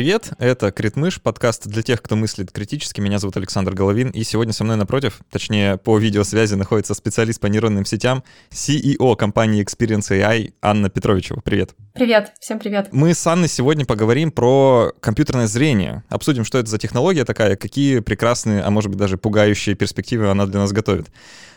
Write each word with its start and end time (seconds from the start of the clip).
Привет, 0.00 0.30
это 0.38 0.72
Критмыш, 0.72 1.20
подкаст 1.20 1.66
для 1.66 1.82
тех, 1.82 2.00
кто 2.00 2.16
мыслит 2.16 2.50
критически. 2.52 3.02
Меня 3.02 3.18
зовут 3.18 3.36
Александр 3.36 3.74
Головин, 3.74 4.08
и 4.08 4.24
сегодня 4.24 4.54
со 4.54 4.64
мной 4.64 4.78
напротив, 4.78 5.20
точнее, 5.30 5.76
по 5.76 5.98
видеосвязи 5.98 6.54
находится 6.54 6.94
специалист 6.94 7.38
по 7.38 7.48
нейронным 7.48 7.84
сетям, 7.84 8.24
CEO 8.50 9.14
компании 9.16 9.62
Experience 9.62 10.10
AI 10.10 10.54
Анна 10.62 10.88
Петровичева. 10.88 11.42
Привет. 11.44 11.74
Привет, 11.92 12.32
всем 12.40 12.58
привет. 12.58 12.88
Мы 12.92 13.12
с 13.12 13.26
Анной 13.26 13.48
сегодня 13.48 13.84
поговорим 13.84 14.32
про 14.32 14.94
компьютерное 15.00 15.46
зрение. 15.46 16.02
Обсудим, 16.08 16.46
что 16.46 16.56
это 16.56 16.70
за 16.70 16.78
технология 16.78 17.26
такая, 17.26 17.56
какие 17.56 17.98
прекрасные, 17.98 18.62
а 18.62 18.70
может 18.70 18.88
быть 18.88 18.98
даже 18.98 19.18
пугающие 19.18 19.74
перспективы 19.74 20.30
она 20.30 20.46
для 20.46 20.60
нас 20.60 20.72
готовит. 20.72 21.08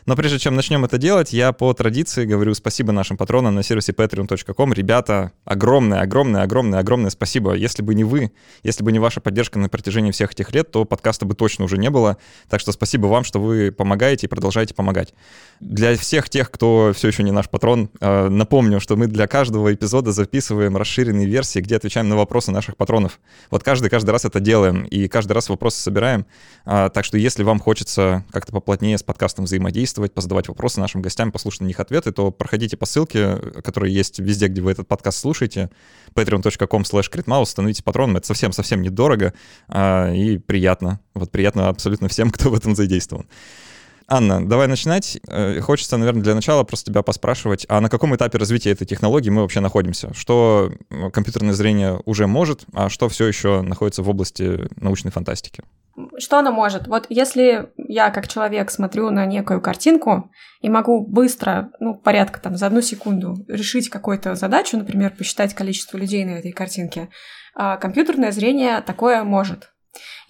Но 0.06 0.16
прежде 0.18 0.38
чем 0.38 0.56
начнем 0.56 0.84
это 0.84 0.98
делать, 0.98 1.32
я 1.32 1.54
по 1.54 1.74
традиции 1.74 2.26
говорю 2.26 2.54
спасибо 2.54 2.92
нашим 2.92 3.16
патронам 3.16 3.56
на 3.56 3.64
сервисе 3.64 3.94
patreon.com. 3.94 4.74
Ребята, 4.74 5.32
огромное, 5.46 6.02
огромное, 6.02 6.44
огромное, 6.44 6.80
огромное 6.80 7.10
спасибо. 7.10 7.54
Если 7.54 7.82
бы 7.82 7.96
не 7.96 8.04
вы, 8.04 8.32
если 8.64 8.84
бы 8.84 8.92
не 8.92 9.00
ваша 9.00 9.22
поддержка 9.22 9.60
на 9.60 9.70
протяжении 9.70 10.12
всех 10.12 10.34
этих 10.34 10.54
лет, 10.54 10.72
то 10.72 10.84
подкаста 10.84 11.26
бы 11.26 11.36
точно 11.36 11.66
уже 11.66 11.78
не 11.78 11.90
было. 11.90 12.18
Так 12.50 12.60
что 12.60 12.74
спасибо 12.74 13.08
вам, 13.08 13.24
что 13.24 13.40
вы 13.40 13.72
помогаете 13.72 14.28
и 14.28 14.30
продолжаете 14.30 14.74
помогать. 14.74 15.14
Для 15.62 15.96
всех 15.96 16.30
тех, 16.30 16.52
кто 16.52 16.92
все 16.94 17.08
еще 17.08 17.24
не 17.24 17.32
наш 17.32 17.50
патрон, 17.50 17.90
э, 18.02 18.28
напомню, 18.28 18.82
что 18.82 18.98
мы 18.98 19.08
для 19.08 19.28
каждого 19.28 19.74
эпизода 19.74 20.12
записываем 20.12 20.76
расширенные 20.76 21.28
версии, 21.28 21.60
где 21.60 21.78
отвечаем 21.78 22.10
на 22.10 22.18
вопросы 22.18 22.52
наших 22.52 22.76
патронов. 22.76 23.22
Вот 23.50 23.64
каждый, 23.64 23.90
каждый 23.90 24.12
раз 24.12 24.26
это 24.26 24.42
делаем, 24.42 24.84
и 24.84 25.08
каждый 25.08 25.32
раз 25.32 25.48
вопросы 25.48 25.82
собираем. 25.82 26.26
А, 26.66 26.90
так 26.90 27.06
что 27.06 27.18
если 27.18 27.44
вам 27.44 27.60
хочется 27.60 28.26
как-то 28.32 28.52
поплотнее 28.52 28.98
с 28.98 29.04
подкастом 29.04 29.46
взаимодействовать, 29.46 29.93
подействовать, 29.94 30.14
позадавать 30.14 30.48
вопросы 30.48 30.80
нашим 30.80 31.02
гостям, 31.02 31.32
послушать 31.32 31.62
на 31.62 31.66
них 31.66 31.80
ответы, 31.80 32.12
то 32.12 32.32
проходите 32.32 32.78
по 32.78 32.86
ссылке, 32.86 33.38
которая 33.64 33.92
есть 33.92 34.20
везде, 34.20 34.48
где 34.48 34.62
вы 34.62 34.72
этот 34.72 34.88
подкаст 34.88 35.20
слушаете, 35.20 35.70
patreon.com 36.16 36.82
slash 36.82 37.46
становитесь 37.46 37.82
патроном, 37.82 38.18
это 38.18 38.28
совсем-совсем 38.28 38.82
недорого 38.82 39.34
а, 39.68 40.12
и 40.12 40.38
приятно. 40.38 41.00
Вот 41.14 41.32
приятно 41.32 41.70
абсолютно 41.70 42.08
всем, 42.08 42.32
кто 42.32 42.50
в 42.50 42.56
этом 42.56 42.76
задействован. 42.76 43.28
Анна, 44.16 44.48
давай 44.48 44.68
начинать. 44.68 45.18
Э, 45.28 45.60
хочется, 45.60 45.98
наверное, 45.98 46.22
для 46.22 46.36
начала 46.36 46.64
просто 46.64 46.92
тебя 46.92 47.02
поспрашивать, 47.02 47.66
а 47.68 47.82
на 47.82 47.90
каком 47.90 48.16
этапе 48.16 48.38
развития 48.38 48.70
этой 48.70 48.86
технологии 48.86 49.32
мы 49.32 49.42
вообще 49.42 49.60
находимся? 49.60 50.14
Что 50.14 50.72
компьютерное 51.12 51.54
зрение 51.54 52.00
уже 52.06 52.28
может, 52.28 52.66
а 52.76 52.90
что 52.90 53.10
все 53.10 53.26
еще 53.26 53.64
находится 53.64 54.04
в 54.04 54.10
области 54.10 54.70
научной 54.80 55.10
фантастики? 55.10 55.64
Что 56.20 56.38
оно 56.38 56.52
может? 56.52 56.88
Вот 56.88 57.08
если 57.10 57.72
я 57.76 58.12
как 58.12 58.28
человек 58.28 58.70
смотрю 58.70 59.10
на 59.10 59.26
некую 59.26 59.62
картинку 59.62 60.30
и 60.62 60.70
могу 60.70 61.04
быстро, 61.04 61.72
ну, 61.80 61.96
порядка 61.96 62.40
там 62.40 62.56
за 62.56 62.68
одну 62.68 62.84
секунду 62.84 63.44
решить 63.48 63.90
какую-то 63.90 64.36
задачу, 64.36 64.78
например, 64.78 65.16
посчитать 65.18 65.56
количество 65.56 65.98
людей 65.98 66.24
на 66.24 66.38
этой 66.38 66.52
картинке, 66.52 67.10
а 67.56 67.78
компьютерное 67.78 68.32
зрение 68.32 68.80
такое 68.82 69.24
может. 69.24 69.74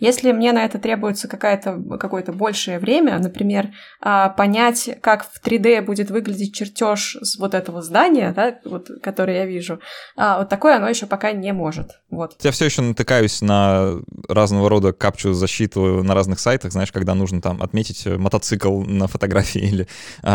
Если 0.03 0.33
мне 0.33 0.51
на 0.51 0.65
это 0.65 0.79
требуется 0.79 1.29
какое-то 1.29 1.81
какое-то 1.97 2.33
большее 2.33 2.77
время, 2.77 3.17
например, 3.19 3.69
а, 4.01 4.27
понять, 4.27 4.89
как 4.99 5.23
в 5.23 5.41
3D 5.41 5.81
будет 5.81 6.11
выглядеть 6.11 6.53
чертеж 6.53 7.15
вот 7.39 7.53
этого 7.53 7.81
здания, 7.81 8.33
да, 8.35 8.59
вот, 8.65 8.89
который 9.01 9.35
я 9.35 9.45
вижу, 9.45 9.79
а, 10.17 10.39
вот 10.39 10.49
такое 10.49 10.75
оно 10.75 10.89
еще 10.89 11.05
пока 11.05 11.31
не 11.31 11.53
может. 11.53 12.01
Вот. 12.09 12.35
Я 12.43 12.51
все 12.51 12.65
еще 12.65 12.81
натыкаюсь 12.81 13.41
на 13.41 13.93
разного 14.27 14.67
рода 14.67 14.91
капчу 14.91 15.31
защиту 15.31 16.03
на 16.03 16.13
разных 16.13 16.41
сайтах, 16.41 16.73
знаешь, 16.73 16.91
когда 16.91 17.15
нужно 17.15 17.41
там 17.41 17.63
отметить 17.63 18.05
мотоцикл 18.05 18.81
на 18.81 19.07
фотографии 19.07 19.61
или 19.69 19.88
э, 20.22 20.28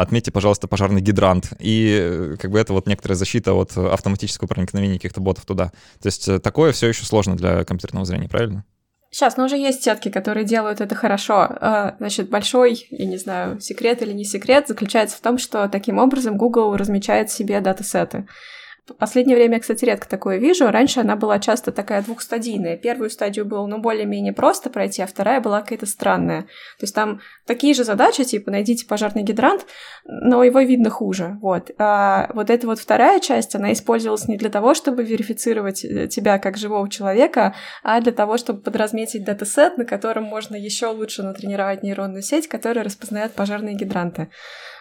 отметьте, 0.00 0.32
пожалуйста, 0.32 0.66
пожарный 0.66 1.00
гидрант. 1.00 1.52
И 1.60 2.34
как 2.40 2.50
бы 2.50 2.58
это 2.58 2.72
вот 2.72 2.88
некоторая 2.88 3.16
защита 3.16 3.54
от 3.54 3.76
автоматического 3.76 4.48
проникновения 4.48 4.96
каких-то 4.96 5.20
ботов 5.20 5.44
туда. 5.44 5.66
То 6.02 6.06
есть 6.06 6.26
э, 6.26 6.40
такое 6.40 6.72
все 6.72 6.88
еще 6.88 7.04
сложно 7.04 7.36
для 7.36 7.62
компьютерного 7.62 8.04
зрения, 8.04 8.28
правильно? 8.28 8.64
Сейчас, 9.12 9.36
но 9.36 9.44
уже 9.44 9.58
есть 9.58 9.84
сетки, 9.84 10.08
которые 10.08 10.46
делают 10.46 10.80
это 10.80 10.94
хорошо. 10.94 11.46
А, 11.60 11.96
значит, 11.98 12.30
большой, 12.30 12.86
я 12.88 13.04
не 13.04 13.18
знаю, 13.18 13.60
секрет 13.60 14.00
или 14.00 14.12
не 14.12 14.24
секрет, 14.24 14.68
заключается 14.68 15.18
в 15.18 15.20
том, 15.20 15.36
что 15.36 15.68
таким 15.68 15.98
образом 15.98 16.38
Google 16.38 16.74
размечает 16.76 17.30
себе 17.30 17.60
датасеты. 17.60 18.26
В 18.84 18.94
последнее 18.94 19.36
время, 19.36 19.60
кстати, 19.60 19.84
редко 19.84 20.08
такое 20.08 20.38
вижу. 20.38 20.68
Раньше 20.68 21.00
она 21.00 21.14
была 21.14 21.38
часто 21.38 21.70
такая 21.70 22.02
двухстадийная. 22.02 22.76
Первую 22.76 23.10
стадию 23.10 23.44
было, 23.44 23.64
ну, 23.66 23.78
более-менее 23.78 24.32
просто 24.32 24.70
пройти, 24.70 25.02
а 25.02 25.06
вторая 25.06 25.40
была 25.40 25.60
какая-то 25.60 25.86
странная. 25.86 26.42
То 26.42 26.82
есть 26.82 26.94
там 26.94 27.20
такие 27.46 27.74
же 27.74 27.84
задачи, 27.84 28.24
типа, 28.24 28.50
найдите 28.50 28.84
пожарный 28.84 29.22
гидрант, 29.22 29.66
но 30.04 30.42
его 30.42 30.58
видно 30.60 30.90
хуже. 30.90 31.38
Вот. 31.40 31.70
А 31.78 32.28
вот 32.34 32.50
эта 32.50 32.66
вот 32.66 32.80
вторая 32.80 33.20
часть, 33.20 33.54
она 33.54 33.72
использовалась 33.72 34.26
не 34.26 34.36
для 34.36 34.50
того, 34.50 34.74
чтобы 34.74 35.04
верифицировать 35.04 35.84
э, 35.84 36.08
тебя 36.08 36.40
как 36.40 36.56
живого 36.56 36.90
человека, 36.90 37.54
а 37.84 38.00
для 38.00 38.12
того, 38.12 38.36
чтобы 38.36 38.62
подразметить 38.62 39.24
датасет, 39.24 39.78
на 39.78 39.84
котором 39.84 40.24
можно 40.24 40.56
еще 40.56 40.88
лучше 40.88 41.22
натренировать 41.22 41.84
нейронную 41.84 42.22
сеть, 42.22 42.48
которая 42.48 42.84
распознает 42.84 43.30
пожарные 43.32 43.76
гидранты. 43.76 44.28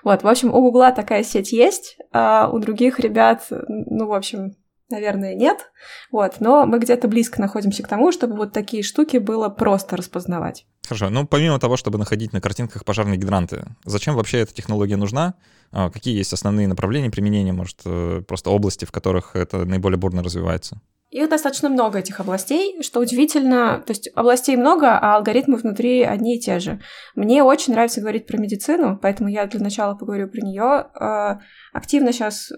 Вот, 0.03 0.23
в 0.23 0.27
общем, 0.27 0.51
у 0.53 0.61
Гугла 0.61 0.91
такая 0.91 1.23
сеть 1.23 1.51
есть, 1.51 1.97
а 2.11 2.49
у 2.51 2.57
других 2.57 2.99
ребят, 2.99 3.47
ну, 3.91 4.07
в 4.07 4.13
общем, 4.13 4.55
наверное, 4.89 5.35
нет. 5.35 5.71
Вот, 6.11 6.39
но 6.39 6.65
мы 6.65 6.79
где-то 6.79 7.07
близко 7.07 7.41
находимся 7.41 7.83
к 7.83 7.87
тому, 7.87 8.11
чтобы 8.11 8.35
вот 8.35 8.53
такие 8.53 8.83
штуки 8.83 9.17
было 9.17 9.49
просто 9.49 9.97
распознавать. 9.97 10.65
Хорошо, 10.87 11.09
ну 11.09 11.27
помимо 11.27 11.59
того, 11.59 11.77
чтобы 11.77 11.97
находить 11.97 12.33
на 12.33 12.41
картинках 12.41 12.85
пожарные 12.85 13.17
гидранты, 13.17 13.65
зачем 13.85 14.15
вообще 14.15 14.39
эта 14.39 14.53
технология 14.53 14.97
нужна? 14.97 15.35
А, 15.71 15.89
какие 15.89 16.17
есть 16.17 16.33
основные 16.33 16.67
направления 16.67 17.09
применения, 17.09 17.53
может, 17.53 17.77
э, 17.85 18.23
просто 18.27 18.49
области, 18.49 18.85
в 18.85 18.91
которых 18.91 19.35
это 19.35 19.65
наиболее 19.65 19.97
бурно 19.97 20.23
развивается? 20.23 20.81
Их 21.11 21.27
достаточно 21.27 21.67
много, 21.67 21.99
этих 21.99 22.21
областей, 22.21 22.81
что 22.81 23.01
удивительно. 23.01 23.83
То 23.85 23.91
есть 23.91 24.09
областей 24.15 24.55
много, 24.55 24.97
а 24.97 25.17
алгоритмы 25.17 25.57
внутри 25.57 26.03
одни 26.03 26.37
и 26.37 26.39
те 26.39 26.59
же. 26.59 26.79
Мне 27.15 27.43
очень 27.43 27.73
нравится 27.73 27.99
говорить 27.99 28.25
про 28.25 28.37
медицину, 28.37 28.97
поэтому 28.99 29.27
я 29.27 29.45
для 29.45 29.59
начала 29.59 29.93
поговорю 29.93 30.29
про 30.29 30.39
нее. 30.39 30.63
А, 30.63 31.41
активно 31.73 32.13
сейчас 32.13 32.49
э, 32.51 32.55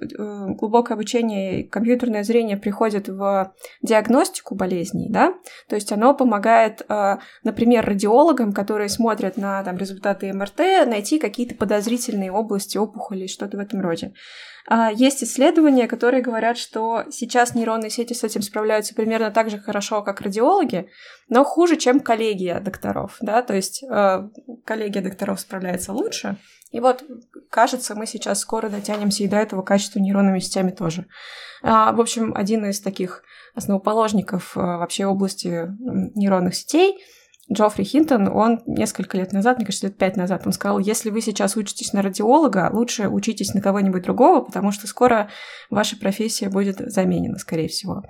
глубокое 0.50 0.94
обучение 0.94 1.62
и 1.62 1.68
компьютерное 1.68 2.24
зрение 2.24 2.56
приходит 2.56 3.10
в 3.10 3.54
диагностику 3.82 4.54
болезней, 4.54 5.10
да, 5.10 5.34
то 5.68 5.76
есть 5.76 5.92
оно 5.92 6.14
помогает, 6.14 6.84
а, 6.90 7.20
например, 7.44 7.84
радиологам, 7.84 8.54
которые 8.54 8.90
смотрят 8.90 9.36
на 9.36 9.64
там, 9.64 9.78
результаты 9.78 10.32
МРТ, 10.32 10.86
найти 10.86 11.18
какие-то 11.18 11.56
подозрительные 11.56 12.32
области 12.32 12.78
опухоли, 12.78 13.26
что-то 13.26 13.58
в 13.58 13.60
этом 13.60 13.82
роде. 13.82 14.14
А, 14.68 14.92
есть 14.92 15.24
исследования, 15.24 15.88
которые 15.88 16.24
говорят, 16.24 16.58
что 16.58 17.04
сейчас 17.12 17.56
нейронные 17.56 17.90
сети 17.90 18.14
с 18.14 18.24
этим 18.24 18.42
справляются 18.42 18.96
примерно 18.96 19.32
так 19.32 19.50
же 19.50 19.60
хорошо, 19.60 20.02
как 20.02 20.22
радиологи, 20.22 20.90
но 21.30 21.44
хуже, 21.44 21.76
чем 21.78 22.00
коллегия 22.00 22.60
докторов, 22.60 23.18
да, 23.22 23.42
то 23.42 23.54
есть 23.54 23.84
э, 23.84 24.30
коллегия 24.66 25.02
докторов 25.02 25.40
справляется 25.40 25.92
лучше, 25.92 26.38
и 26.72 26.80
вот, 26.80 27.04
кажется, 27.50 27.94
мы 27.96 28.08
сейчас 28.08 28.40
скоро 28.40 28.70
дотянемся 28.70 29.24
и 29.24 29.28
до 29.28 29.38
этого 29.38 29.62
качества 29.62 30.00
нейронными 30.00 30.40
сетями 30.40 30.72
тоже. 30.72 31.06
А, 31.62 31.92
в 31.92 32.02
общем, 32.02 32.34
один 32.36 32.66
из 32.66 32.80
таких 32.80 33.24
основоположников 33.54 34.56
вообще 34.56 35.06
области 35.06 35.68
нейронных 36.16 36.56
сетей— 36.56 36.98
Джоффри 37.52 37.84
Хинтон, 37.84 38.30
он 38.30 38.62
несколько 38.66 39.18
лет 39.18 39.34
назад, 39.34 39.58
мне 39.58 39.66
кажется, 39.66 39.88
лет 39.88 39.98
пять 39.98 40.16
назад, 40.16 40.44
он 40.46 40.54
сказал, 40.54 40.80
если 40.80 41.10
вы 41.10 41.20
сейчас 41.22 41.58
учитесь 41.58 41.92
на 41.92 42.02
радиолога, 42.02 42.70
лучше 42.72 43.10
учитесь 43.10 43.54
на 43.54 43.62
кого-нибудь 43.62 44.04
другого, 44.04 44.42
потому 44.42 44.72
что 44.72 44.88
скоро 44.88 45.30
ваша 45.70 45.98
профессия 45.98 46.50
будет 46.50 46.78
заменена, 46.78 47.38
скорее 47.38 47.68
всего. 47.68 48.04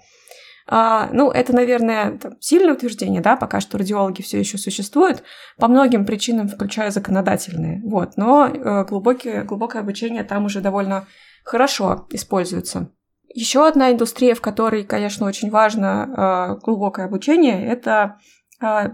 А, 0.65 1.09
ну, 1.11 1.29
это, 1.29 1.53
наверное, 1.53 2.17
там, 2.17 2.33
сильное 2.39 2.73
утверждение, 2.73 3.21
да, 3.21 3.35
пока 3.35 3.59
что 3.59 3.77
радиологи 3.77 4.21
все 4.21 4.39
еще 4.39 4.57
существуют, 4.57 5.23
по 5.57 5.67
многим 5.67 6.05
причинам, 6.05 6.47
включая 6.47 6.91
законодательные, 6.91 7.81
вот, 7.83 8.15
но 8.15 8.47
э, 8.47 8.85
глубокие, 8.85 9.43
глубокое 9.43 9.81
обучение 9.81 10.23
там 10.23 10.45
уже 10.45 10.61
довольно 10.61 11.07
хорошо 11.43 12.07
используется. 12.11 12.91
Еще 13.33 13.67
одна 13.67 13.91
индустрия, 13.91 14.35
в 14.35 14.41
которой, 14.41 14.83
конечно, 14.83 15.25
очень 15.25 15.49
важно 15.49 16.55
э, 16.55 16.63
глубокое 16.63 17.07
обучение, 17.07 17.65
это 17.67 18.19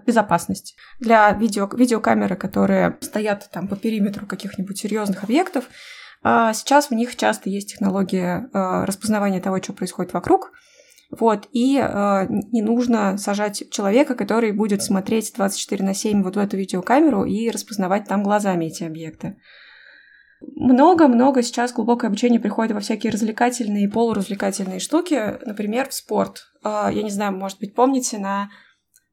безопасность. 0.06 0.76
Для 1.00 1.32
видео, 1.32 1.70
видеокамеры, 1.72 2.36
которые 2.36 2.98
стоят 3.02 3.50
там 3.52 3.68
по 3.68 3.76
периметру 3.76 4.26
каких-нибудь 4.26 4.78
серьезных 4.78 5.24
объектов, 5.24 5.66
а, 6.22 6.54
сейчас 6.54 6.90
в 6.90 6.94
них 6.94 7.16
часто 7.16 7.50
есть 7.50 7.70
технология 7.70 8.50
а, 8.52 8.86
распознавания 8.86 9.42
того, 9.42 9.62
что 9.62 9.74
происходит 9.74 10.14
вокруг. 10.14 10.52
Вот, 11.12 11.48
и 11.54 11.74
не 12.52 12.62
нужно 12.62 13.18
сажать 13.18 13.72
человека, 13.72 14.14
который 14.14 14.52
будет 14.52 14.84
смотреть 14.84 15.34
24 15.36 15.84
на 15.84 15.96
7 15.96 16.22
вот 16.22 16.36
в 16.36 16.38
эту 16.38 16.56
видеокамеру 16.56 17.26
и 17.26 17.50
распознавать 17.50 18.08
там 18.08 18.22
глазами 18.22 18.66
эти 18.66 18.84
объекты. 18.84 19.38
Много-много 20.56 21.42
сейчас 21.42 21.74
глубокое 21.74 22.10
обучение 22.10 22.40
приходит 22.40 22.74
во 22.74 22.80
всякие 22.80 23.12
развлекательные 23.12 23.86
и 23.86 23.88
полуразвлекательные 23.88 24.80
штуки, 24.80 25.40
например, 25.44 25.90
в 25.90 25.96
спорт. 25.96 26.52
Я 26.64 27.02
не 27.02 27.10
знаю, 27.10 27.36
может 27.36 27.60
быть, 27.60 27.74
помните, 27.74 28.20
на 28.20 28.52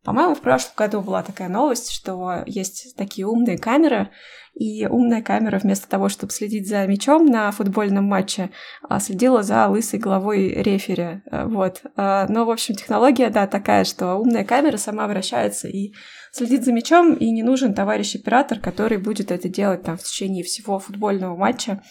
По-моему, 0.07 0.37
в 0.37 0.41
прошлом 0.41 0.73
году 0.77 1.01
была 1.01 1.25
такая 1.25 1.49
новость, 1.49 1.91
что 1.91 2.45
есть 2.47 2.95
такие 2.97 3.27
умные 3.27 3.59
камеры, 3.59 4.11
и 4.55 4.87
умная 4.87 5.21
камера 5.21 5.59
вместо 5.59 5.89
того, 5.89 6.09
чтобы 6.09 6.33
следить 6.33 6.69
за 6.69 6.87
мячом 6.87 7.27
на 7.27 7.51
футбольном 7.51 8.05
матче, 8.05 8.51
а, 8.89 9.01
следила 9.01 9.43
за 9.43 9.67
лысой 9.67 9.99
головой 9.99 10.63
рефери. 10.63 11.23
Э, 11.31 11.47
вот. 11.47 11.83
А, 11.97 12.27
но, 12.29 12.47
в 12.47 12.51
общем, 12.51 12.77
технология, 12.77 13.31
да, 13.31 13.49
такая, 13.49 13.83
что 13.85 14.15
умная 14.15 14.45
камера 14.45 14.77
сама 14.77 15.09
вращается 15.09 15.67
и 15.67 15.93
следит 16.31 16.65
за 16.65 16.73
мячом, 16.73 17.15
и 17.15 17.29
не 17.33 17.43
нужен 17.43 17.75
товарищ-оператор, 17.75 18.61
который 18.61 18.99
будет 18.99 19.33
это 19.33 19.49
делать 19.49 19.83
там 19.83 19.99
в 19.99 20.05
течение 20.05 20.45
всего 20.45 20.79
футбольного 20.79 21.37
матча, 21.37 21.83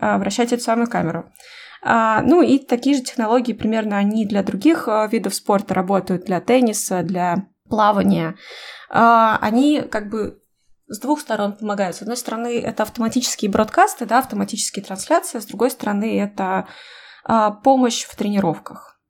а, 0.00 0.16
вращать 0.18 0.52
эту 0.52 0.62
самую 0.62 0.88
камеру. 0.88 1.28
Ну 1.86 2.40
и 2.40 2.60
такие 2.60 2.96
же 2.96 3.02
технологии 3.02 3.52
примерно 3.52 3.98
они 3.98 4.24
для 4.24 4.42
других 4.42 4.88
видов 5.12 5.34
спорта 5.34 5.74
работают, 5.74 6.24
для 6.24 6.40
тенниса, 6.40 7.02
для 7.02 7.46
плавания, 7.68 8.36
а, 8.90 9.38
они 9.40 9.82
как 9.82 10.10
бы 10.10 10.40
с 10.86 10.98
двух 10.98 11.20
сторон 11.20 11.54
помогают. 11.54 11.96
С 11.96 12.02
одной 12.02 12.16
стороны, 12.16 12.60
это 12.60 12.82
автоматические 12.82 13.50
бродкасты, 13.50 14.06
да, 14.06 14.18
автоматические 14.18 14.84
трансляции, 14.84 15.38
с 15.38 15.46
другой 15.46 15.70
стороны, 15.70 16.20
это 16.20 16.68
а, 17.24 17.50
помощь 17.50 18.04
в 18.04 18.14
тренировках. 18.16 19.00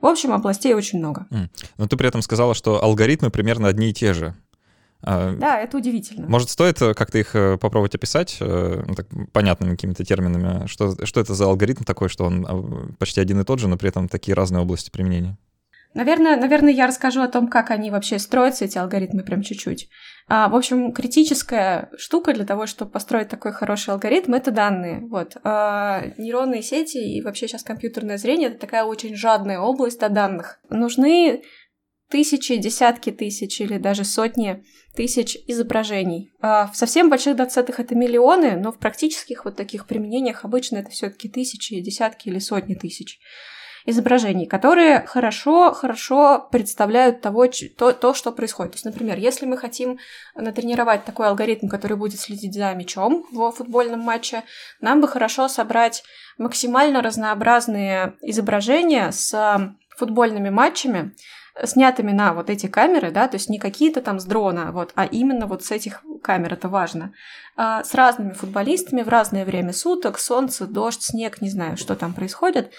В 0.00 0.06
общем, 0.06 0.32
областей 0.32 0.74
очень 0.74 0.98
много. 0.98 1.26
Но 1.78 1.86
ты 1.86 1.96
при 1.96 2.08
этом 2.08 2.22
сказала, 2.22 2.54
что 2.54 2.82
алгоритмы 2.82 3.30
примерно 3.30 3.68
одни 3.68 3.90
и 3.90 3.94
те 3.94 4.12
же. 4.12 4.34
А, 5.04 5.34
да, 5.34 5.60
это 5.60 5.76
удивительно. 5.76 6.28
Может, 6.28 6.50
стоит 6.50 6.78
как-то 6.78 7.18
их 7.18 7.34
э, 7.34 7.56
попробовать 7.58 7.94
описать 7.94 8.36
э, 8.40 8.84
ну, 8.86 8.94
так, 8.94 9.06
понятными 9.32 9.72
какими-то 9.72 10.04
терминами? 10.04 10.66
Что, 10.66 11.04
что 11.04 11.20
это 11.20 11.34
за 11.34 11.44
алгоритм 11.44 11.82
такой, 11.82 12.08
что 12.08 12.24
он 12.24 12.94
почти 12.98 13.20
один 13.20 13.40
и 13.40 13.44
тот 13.44 13.58
же, 13.58 13.68
но 13.68 13.76
при 13.76 13.88
этом 13.88 14.08
такие 14.08 14.34
разные 14.34 14.62
области 14.62 14.90
применения? 14.90 15.36
Наверное, 15.94 16.36
наверное, 16.36 16.72
я 16.72 16.86
расскажу 16.86 17.20
о 17.20 17.28
том, 17.28 17.48
как 17.48 17.70
они 17.70 17.90
вообще 17.90 18.18
строятся, 18.18 18.64
эти 18.64 18.78
алгоритмы, 18.78 19.22
прям 19.22 19.42
чуть-чуть. 19.42 19.88
А, 20.28 20.48
в 20.48 20.56
общем, 20.56 20.92
критическая 20.92 21.90
штука 21.96 22.32
для 22.32 22.46
того, 22.46 22.66
чтобы 22.66 22.90
построить 22.90 23.28
такой 23.28 23.52
хороший 23.52 23.90
алгоритм, 23.90 24.34
это 24.34 24.50
данные. 24.50 25.00
Вот. 25.00 25.36
А, 25.44 26.02
нейронные 26.16 26.62
сети 26.62 26.98
и 26.98 27.20
вообще 27.20 27.48
сейчас 27.48 27.62
компьютерное 27.62 28.16
зрение— 28.16 28.48
это 28.50 28.58
такая 28.58 28.84
очень 28.84 29.14
жадная 29.14 29.58
область 29.58 30.00
до 30.00 30.08
данных. 30.08 30.60
Нужны 30.70 31.42
тысячи, 32.08 32.56
десятки 32.56 33.10
тысяч 33.10 33.60
или 33.60 33.78
даже 33.78 34.04
сотни 34.04 34.62
тысяч 34.94 35.36
изображений. 35.46 36.30
А 36.40 36.68
в 36.68 36.76
совсем 36.76 37.10
больших 37.10 37.36
датсетах 37.36 37.80
это 37.80 37.94
миллионы, 37.94 38.56
но 38.56 38.70
в 38.70 38.78
практических 38.78 39.44
вот 39.44 39.56
таких 39.56 39.86
применениях 39.86 40.44
обычно 40.44 40.78
это 40.78 40.90
все 40.90 41.10
таки 41.10 41.28
тысячи, 41.28 41.80
десятки 41.80 42.28
или 42.28 42.38
сотни 42.38 42.74
тысяч 42.74 43.18
изображений, 43.84 44.46
которые 44.46 45.04
хорошо, 45.06 45.72
хорошо 45.72 46.48
представляют 46.50 47.20
того, 47.20 47.46
то, 47.76 47.92
то, 47.92 48.14
что 48.14 48.32
происходит. 48.32 48.72
То 48.72 48.76
есть, 48.76 48.84
например, 48.84 49.18
если 49.18 49.46
мы 49.46 49.56
хотим 49.56 49.98
натренировать 50.34 51.04
такой 51.04 51.28
алгоритм, 51.28 51.68
который 51.68 51.96
будет 51.96 52.20
следить 52.20 52.54
за 52.54 52.72
мячом 52.74 53.26
в 53.32 53.50
футбольном 53.52 54.00
матче, 54.00 54.44
нам 54.80 55.00
бы 55.00 55.08
хорошо 55.08 55.48
собрать 55.48 56.04
максимально 56.38 57.02
разнообразные 57.02 58.14
изображения 58.22 59.10
с 59.10 59.74
футбольными 59.96 60.50
матчами, 60.50 61.12
снятыми 61.64 62.12
на 62.12 62.32
вот 62.32 62.50
эти 62.50 62.66
камеры, 62.66 63.10
да, 63.10 63.28
то 63.28 63.36
есть 63.36 63.50
не 63.50 63.58
какие-то 63.58 64.00
там 64.00 64.18
с 64.18 64.24
дрона, 64.24 64.72
вот, 64.72 64.92
а 64.94 65.04
именно 65.04 65.46
вот 65.46 65.64
с 65.64 65.70
этих 65.70 66.02
камер, 66.22 66.54
это 66.54 66.68
важно, 66.68 67.12
а, 67.56 67.84
с 67.84 67.94
разными 67.94 68.32
футболистами 68.32 69.02
в 69.02 69.08
разное 69.08 69.44
время 69.44 69.72
суток, 69.72 70.18
солнце, 70.18 70.66
дождь, 70.66 71.02
снег, 71.02 71.42
не 71.42 71.50
знаю, 71.50 71.76
что 71.76 71.94
там 71.94 72.14
происходит, 72.14 72.72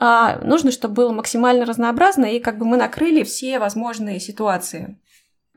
а, 0.00 0.38
нужно, 0.44 0.70
чтобы 0.70 0.94
было 0.94 1.12
максимально 1.12 1.64
разнообразно, 1.66 2.24
и 2.24 2.40
как 2.40 2.58
бы 2.58 2.64
мы 2.64 2.76
накрыли 2.76 3.24
все 3.24 3.58
возможные 3.58 4.20
ситуации. 4.20 4.96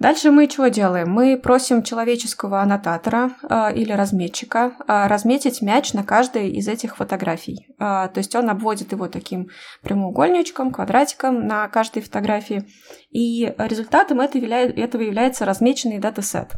Дальше 0.01 0.31
мы 0.31 0.49
что 0.49 0.67
делаем? 0.71 1.11
Мы 1.11 1.37
просим 1.37 1.83
человеческого 1.83 2.59
аннотатора 2.59 3.33
э, 3.47 3.75
или 3.75 3.91
разметчика 3.91 4.73
э, 4.87 5.05
разметить 5.05 5.61
мяч 5.61 5.93
на 5.93 6.03
каждой 6.03 6.49
из 6.49 6.67
этих 6.67 6.97
фотографий. 6.97 7.67
Э, 7.77 8.09
то 8.11 8.13
есть 8.15 8.33
он 8.35 8.49
обводит 8.49 8.93
его 8.93 9.07
таким 9.07 9.49
прямоугольничком, 9.83 10.71
квадратиком 10.71 11.45
на 11.45 11.67
каждой 11.67 12.01
фотографии. 12.01 12.67
И 13.11 13.53
результатом 13.59 14.21
этого 14.21 15.01
является 15.03 15.45
размеченный 15.45 15.99
датасет. 15.99 16.53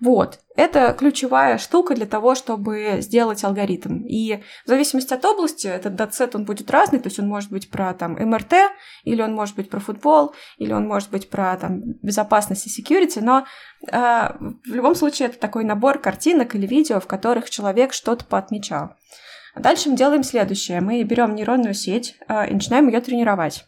Вот. 0.00 0.38
Это 0.56 0.94
ключевая 0.98 1.58
штука 1.58 1.94
для 1.94 2.06
того, 2.06 2.34
чтобы 2.34 2.96
сделать 3.00 3.44
алгоритм. 3.44 4.02
И 4.06 4.42
в 4.64 4.68
зависимости 4.68 5.12
от 5.12 5.24
области 5.24 5.66
этот 5.66 5.94
датсет, 5.94 6.34
он 6.34 6.44
будет 6.44 6.70
разный, 6.70 7.00
то 7.00 7.08
есть 7.08 7.18
он 7.18 7.28
может 7.28 7.50
быть 7.50 7.70
про 7.70 7.92
там 7.92 8.12
МРТ, 8.12 8.54
или 9.04 9.20
он 9.20 9.34
может 9.34 9.56
быть 9.56 9.68
про 9.68 9.78
футбол, 9.78 10.34
или 10.56 10.72
он 10.72 10.86
может 10.86 11.10
быть 11.10 11.28
про 11.28 11.56
там 11.56 11.80
безопасность 12.02 12.66
и 12.66 12.82
security, 12.82 13.20
но 13.20 13.44
э, 13.90 14.32
в 14.64 14.74
любом 14.74 14.94
случае 14.94 15.28
это 15.28 15.38
такой 15.38 15.64
набор 15.64 15.98
картинок 15.98 16.54
или 16.54 16.66
видео, 16.66 16.98
в 16.98 17.06
которых 17.06 17.50
человек 17.50 17.92
что-то 17.92 18.24
поотмечал. 18.24 18.94
Дальше 19.54 19.90
мы 19.90 19.96
делаем 19.96 20.22
следующее. 20.22 20.80
Мы 20.80 21.02
берем 21.02 21.34
нейронную 21.34 21.74
сеть 21.74 22.16
э, 22.26 22.48
и 22.48 22.54
начинаем 22.54 22.88
ее 22.88 23.00
тренировать. 23.02 23.66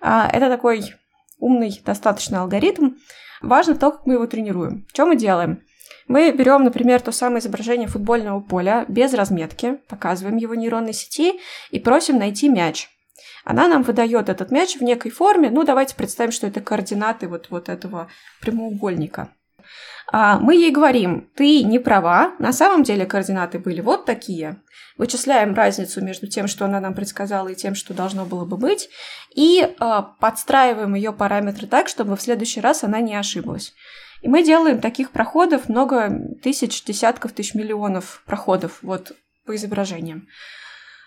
Э, 0.00 0.28
это 0.32 0.48
такой 0.48 0.94
умный 1.38 1.82
достаточно 1.84 2.42
алгоритм, 2.42 2.92
Важно 3.44 3.74
то, 3.74 3.90
как 3.90 4.06
мы 4.06 4.14
его 4.14 4.26
тренируем. 4.26 4.86
Что 4.92 5.06
мы 5.06 5.16
делаем? 5.16 5.62
Мы 6.08 6.32
берем, 6.32 6.64
например, 6.64 7.00
то 7.00 7.12
самое 7.12 7.40
изображение 7.40 7.88
футбольного 7.88 8.40
поля 8.40 8.84
без 8.88 9.14
разметки, 9.14 9.78
показываем 9.88 10.36
его 10.36 10.54
нейронной 10.54 10.92
сети 10.92 11.40
и 11.70 11.78
просим 11.78 12.18
найти 12.18 12.48
мяч. 12.48 12.88
Она 13.44 13.68
нам 13.68 13.82
выдает 13.82 14.28
этот 14.28 14.50
мяч 14.50 14.76
в 14.76 14.82
некой 14.82 15.10
форме. 15.10 15.50
Ну, 15.50 15.64
давайте 15.64 15.94
представим, 15.94 16.32
что 16.32 16.46
это 16.46 16.60
координаты 16.60 17.28
вот, 17.28 17.48
вот 17.50 17.68
этого 17.68 18.08
прямоугольника. 18.40 19.28
А 20.12 20.38
мы 20.38 20.54
ей 20.54 20.70
говорим, 20.70 21.30
ты 21.34 21.62
не 21.62 21.78
права, 21.78 22.34
на 22.38 22.52
самом 22.52 22.82
деле 22.82 23.06
координаты 23.06 23.58
были 23.58 23.80
вот 23.80 24.04
такие. 24.04 24.62
Вычисляем 24.96 25.54
разницу 25.54 26.04
между 26.04 26.28
тем, 26.28 26.46
что 26.46 26.66
она 26.66 26.78
нам 26.80 26.94
предсказала, 26.94 27.48
и 27.48 27.54
тем, 27.54 27.74
что 27.74 27.94
должно 27.94 28.24
было 28.24 28.44
бы 28.44 28.56
быть, 28.56 28.90
и 29.34 29.74
а, 29.80 30.02
подстраиваем 30.02 30.94
ее 30.94 31.12
параметры 31.12 31.66
так, 31.66 31.88
чтобы 31.88 32.16
в 32.16 32.22
следующий 32.22 32.60
раз 32.60 32.84
она 32.84 33.00
не 33.00 33.16
ошиблась. 33.16 33.74
И 34.22 34.28
мы 34.28 34.44
делаем 34.44 34.80
таких 34.80 35.10
проходов 35.10 35.68
много 35.68 36.10
тысяч, 36.42 36.84
десятков 36.84 37.32
тысяч 37.32 37.54
миллионов 37.54 38.22
проходов 38.24 38.78
вот 38.82 39.12
по 39.44 39.54
изображениям. 39.56 40.28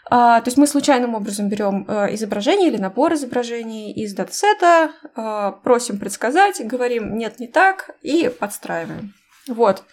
А, 0.10 0.42
то 0.42 0.48
есть 0.48 0.58
мы 0.58 0.68
случайным 0.68 1.16
образом 1.16 1.50
берем 1.50 1.86
а, 1.88 2.14
изображение 2.14 2.70
или 2.70 2.78
набор 2.78 3.14
изображений 3.14 3.92
из 3.92 4.14
датасета, 4.14 4.92
а, 5.16 5.52
просим 5.52 6.00
предсказать, 6.00 6.66
говорим 6.66 7.18
нет, 7.18 7.40
не 7.40 7.48
так, 7.48 7.92
и 8.02 8.30
подстраиваем. 8.30 9.14
Вот. 9.48 9.84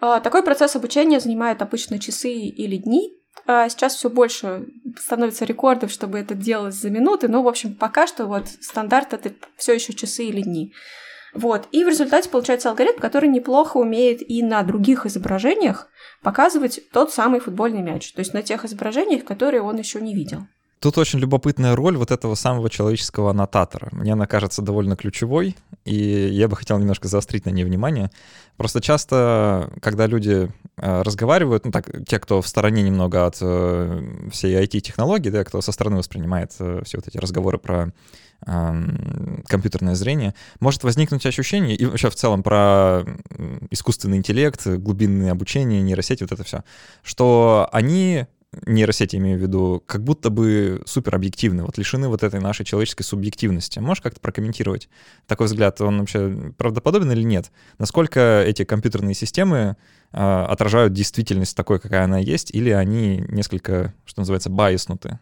А, 0.00 0.20
такой 0.20 0.42
процесс 0.42 0.76
обучения 0.76 1.20
занимает 1.20 1.60
обычно 1.60 1.98
часы 1.98 2.32
или 2.32 2.76
дни. 2.76 3.14
А 3.46 3.68
сейчас 3.68 3.94
все 3.94 4.10
больше 4.10 4.66
становится 4.98 5.44
рекордов, 5.44 5.90
чтобы 5.90 6.18
это 6.18 6.34
делалось 6.34 6.74
за 6.74 6.90
минуты, 6.90 7.28
но, 7.28 7.42
в 7.42 7.48
общем, 7.48 7.74
пока 7.74 8.06
что 8.06 8.26
вот 8.26 8.48
стандарт 8.48 9.12
это 9.12 9.32
все 9.56 9.74
еще 9.74 9.92
часы 9.92 10.24
или 10.24 10.42
дни. 10.42 10.72
Вот. 11.34 11.68
И 11.72 11.84
в 11.84 11.88
результате 11.88 12.28
получается 12.28 12.70
алгоритм, 12.70 12.98
который 12.98 13.28
неплохо 13.28 13.76
умеет 13.76 14.28
и 14.28 14.42
на 14.42 14.62
других 14.62 15.06
изображениях 15.06 15.88
показывать 16.22 16.80
тот 16.92 17.12
самый 17.12 17.40
футбольный 17.40 17.82
мяч, 17.82 18.12
то 18.12 18.20
есть 18.20 18.34
на 18.34 18.42
тех 18.42 18.64
изображениях, 18.64 19.24
которые 19.24 19.62
он 19.62 19.76
еще 19.76 20.00
не 20.00 20.14
видел. 20.14 20.46
Тут 20.80 20.96
очень 20.96 21.18
любопытная 21.18 21.74
роль 21.74 21.96
вот 21.96 22.12
этого 22.12 22.36
самого 22.36 22.70
человеческого 22.70 23.30
аннотатора. 23.30 23.88
Мне 23.90 24.12
она 24.12 24.26
кажется 24.26 24.62
довольно 24.62 24.94
ключевой, 24.94 25.56
и 25.84 25.94
я 25.94 26.46
бы 26.46 26.54
хотел 26.54 26.78
немножко 26.78 27.08
заострить 27.08 27.46
на 27.46 27.50
ней 27.50 27.64
внимание. 27.64 28.12
Просто 28.56 28.80
часто, 28.80 29.72
когда 29.82 30.06
люди 30.06 30.48
э, 30.76 31.02
разговаривают, 31.02 31.64
ну 31.64 31.72
так, 31.72 31.90
те, 32.06 32.20
кто 32.20 32.40
в 32.40 32.46
стороне 32.46 32.82
немного 32.82 33.26
от 33.26 33.38
э, 33.40 34.28
всей 34.30 34.54
IT-технологии, 34.54 35.30
да, 35.30 35.42
кто 35.42 35.60
со 35.60 35.72
стороны 35.72 35.96
воспринимает 35.96 36.52
э, 36.60 36.82
все 36.84 36.98
вот 36.98 37.08
эти 37.08 37.18
разговоры 37.18 37.58
про 37.58 37.92
компьютерное 38.44 39.94
зрение, 39.94 40.34
может 40.60 40.84
возникнуть 40.84 41.26
ощущение, 41.26 41.76
и 41.76 41.84
вообще 41.84 42.08
в 42.10 42.14
целом 42.14 42.42
про 42.42 43.04
искусственный 43.70 44.18
интеллект, 44.18 44.66
глубинное 44.66 45.32
обучение, 45.32 45.82
нейросети, 45.82 46.22
вот 46.22 46.32
это 46.32 46.44
все, 46.44 46.64
что 47.02 47.68
они 47.72 48.26
нейросети 48.66 49.16
имею 49.16 49.38
в 49.38 49.42
виду, 49.42 49.82
как 49.86 50.02
будто 50.02 50.30
бы 50.30 50.82
супер 50.86 51.14
объективны, 51.14 51.64
вот 51.64 51.76
лишены 51.76 52.08
вот 52.08 52.22
этой 52.22 52.40
нашей 52.40 52.64
человеческой 52.64 53.02
субъективности. 53.02 53.78
Можешь 53.78 54.02
как-то 54.02 54.20
прокомментировать 54.20 54.88
такой 55.26 55.46
взгляд? 55.46 55.80
Он 55.80 56.00
вообще 56.00 56.52
правдоподобен 56.56 57.12
или 57.12 57.22
нет? 57.22 57.52
Насколько 57.78 58.42
эти 58.46 58.64
компьютерные 58.64 59.14
системы 59.14 59.76
э, 60.12 60.44
отражают 60.48 60.94
действительность 60.94 61.56
такой, 61.56 61.78
какая 61.78 62.04
она 62.04 62.18
есть, 62.18 62.50
или 62.50 62.70
они 62.70 63.22
несколько, 63.28 63.94
что 64.06 64.22
называется, 64.22 64.48
байснуты? 64.50 65.18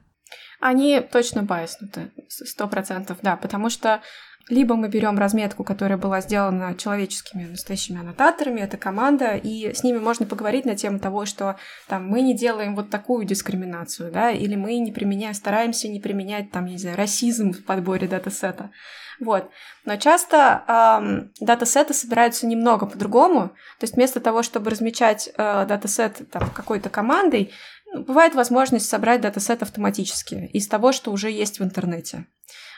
Они 0.61 1.01
точно 1.01 1.43
байснуты, 1.43 2.13
сто 2.29 2.67
процентов, 2.69 3.19
да, 3.23 3.37
потому 3.37 3.71
что 3.71 4.01
либо 4.49 4.77
мы 4.77 4.89
берем 4.89 5.19
разметку, 5.19 5.65
которая 5.65 5.99
была 5.99 6.21
сделана 6.21 6.77
человеческими 6.77 7.47
настоящими 7.47 7.99
аннотаторами, 7.99 8.61
это 8.61 8.77
команда, 8.77 9.35
и 9.35 9.75
с 9.75 9.83
ними 9.83 9.99
можно 9.99 10.25
поговорить 10.25 10.65
на 10.65 10.77
тему 10.77 11.01
того, 11.01 11.27
что 11.27 11.57
там 11.89 12.07
мы 12.09 12.23
не 12.23 12.37
делаем 12.37 12.77
вот 12.77 12.89
такую 12.89 13.25
дискриминацию, 13.25 14.13
да, 14.13 14.31
или 14.31 14.55
мы 14.55 14.79
не 14.79 14.93
применяем, 14.93 15.35
стараемся 15.35 15.89
не 15.89 15.99
применять 15.99 16.53
там, 16.53 16.67
не 16.67 16.79
знаю, 16.79 16.97
расизм 16.97 17.53
в 17.53 17.65
подборе 17.65 18.07
датасета. 18.07 18.71
Вот. 19.19 19.51
Но 19.85 19.97
часто 19.97 20.63
эм, 20.69 21.33
датасеты 21.41 21.95
собираются 21.95 22.47
немного 22.47 22.87
по-другому. 22.87 23.49
То 23.79 23.85
есть 23.85 23.95
вместо 23.95 24.21
того, 24.21 24.43
чтобы 24.43 24.71
размечать 24.71 25.31
э, 25.37 25.65
датасет 25.67 26.31
там, 26.31 26.51
какой-то 26.51 26.91
командой, 26.91 27.53
бывает 28.01 28.35
возможность 28.35 28.89
собрать 28.89 29.21
датасет 29.21 29.63
автоматически 29.63 30.51
из 30.53 30.69
того, 30.69 30.93
что 30.93 31.13
уже 31.13 31.31
есть 31.31 31.61
в 31.61 31.65
интернете. 31.65 32.27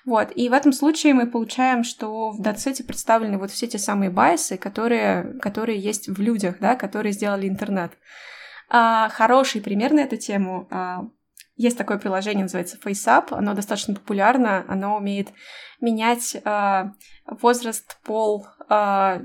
Вот. 0.05 0.33
И 0.35 0.49
в 0.49 0.53
этом 0.53 0.73
случае 0.73 1.15
мы 1.15 1.27
получаем, 1.27 1.85
что 1.85 2.31
в 2.31 2.41
датасете 2.41 2.85
представлены 2.85 3.39
вот 3.39 3.51
все 3.51 3.67
те 3.67 3.79
самые 3.79 4.11
байсы, 4.11 4.57
которые, 4.57 5.39
которые 5.41 5.79
есть 5.79 6.09
в 6.09 6.21
людях, 6.21 6.57
да, 6.61 6.77
которые 6.77 7.13
сделали 7.13 7.49
интернет. 7.49 7.93
А, 8.71 9.09
хороший 9.09 9.61
пример 9.61 9.93
на 9.93 10.01
эту 10.01 10.17
тему 10.17 10.67
а, 10.71 11.09
есть 11.59 11.77
такое 11.77 11.99
приложение, 11.99 12.45
называется 12.45 12.79
FaceUp, 12.83 13.33
оно 13.33 13.53
достаточно 13.53 13.95
популярно, 13.95 14.65
оно 14.69 14.97
умеет 14.97 15.29
менять 15.81 16.37
э, 16.37 16.85
возраст, 17.27 17.99
пол 18.05 18.47
э, 18.71 19.21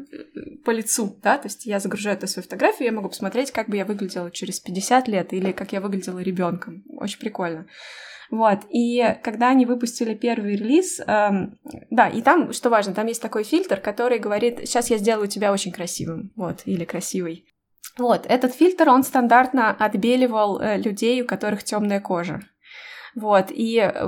по 0.66 0.72
лицу, 0.72 1.20
да, 1.22 1.38
то 1.38 1.48
есть 1.48 1.66
я 1.66 1.80
загружаю 1.80 2.18
эту 2.18 2.28
свою 2.28 2.44
фотографию, 2.44 2.88
я 2.88 2.92
могу 2.92 3.10
посмотреть, 3.10 3.52
как 3.52 3.70
бы 3.70 3.78
я 3.78 3.86
выглядела 3.86 4.32
через 4.32 4.60
50 4.60 5.08
лет 5.08 5.32
или 5.32 5.52
как 5.52 5.74
я 5.74 5.80
выглядела 5.80 6.20
ребенком. 6.20 6.84
Очень 6.98 7.20
прикольно. 7.20 7.68
Вот, 8.32 8.62
и 8.72 9.16
когда 9.22 9.50
они 9.50 9.68
выпустили 9.68 10.16
первый 10.16 10.56
релиз, 10.56 11.00
эм, 11.06 11.60
да, 11.92 12.10
и 12.10 12.24
там, 12.24 12.52
что 12.52 12.72
важно, 12.72 12.96
там 12.96 13.06
есть 13.06 13.22
такой 13.22 13.44
фильтр, 13.44 13.80
который 13.80 14.18
говорит, 14.18 14.62
сейчас 14.62 14.90
я 14.90 14.98
сделаю 14.98 15.28
тебя 15.28 15.54
очень 15.54 15.72
красивым, 15.72 16.32
вот, 16.36 16.64
или 16.66 16.84
красивой. 16.84 17.46
Вот, 17.98 18.26
этот 18.28 18.54
фильтр, 18.54 18.90
он 18.90 19.04
стандартно 19.04 19.72
отбеливал 19.72 20.60
э, 20.60 20.78
людей, 20.78 21.22
у 21.22 21.28
которых 21.28 21.64
темная 21.64 22.00
кожа. 22.00 22.42
Вот, 23.16 23.52
и 23.52 23.78
э, 23.78 24.08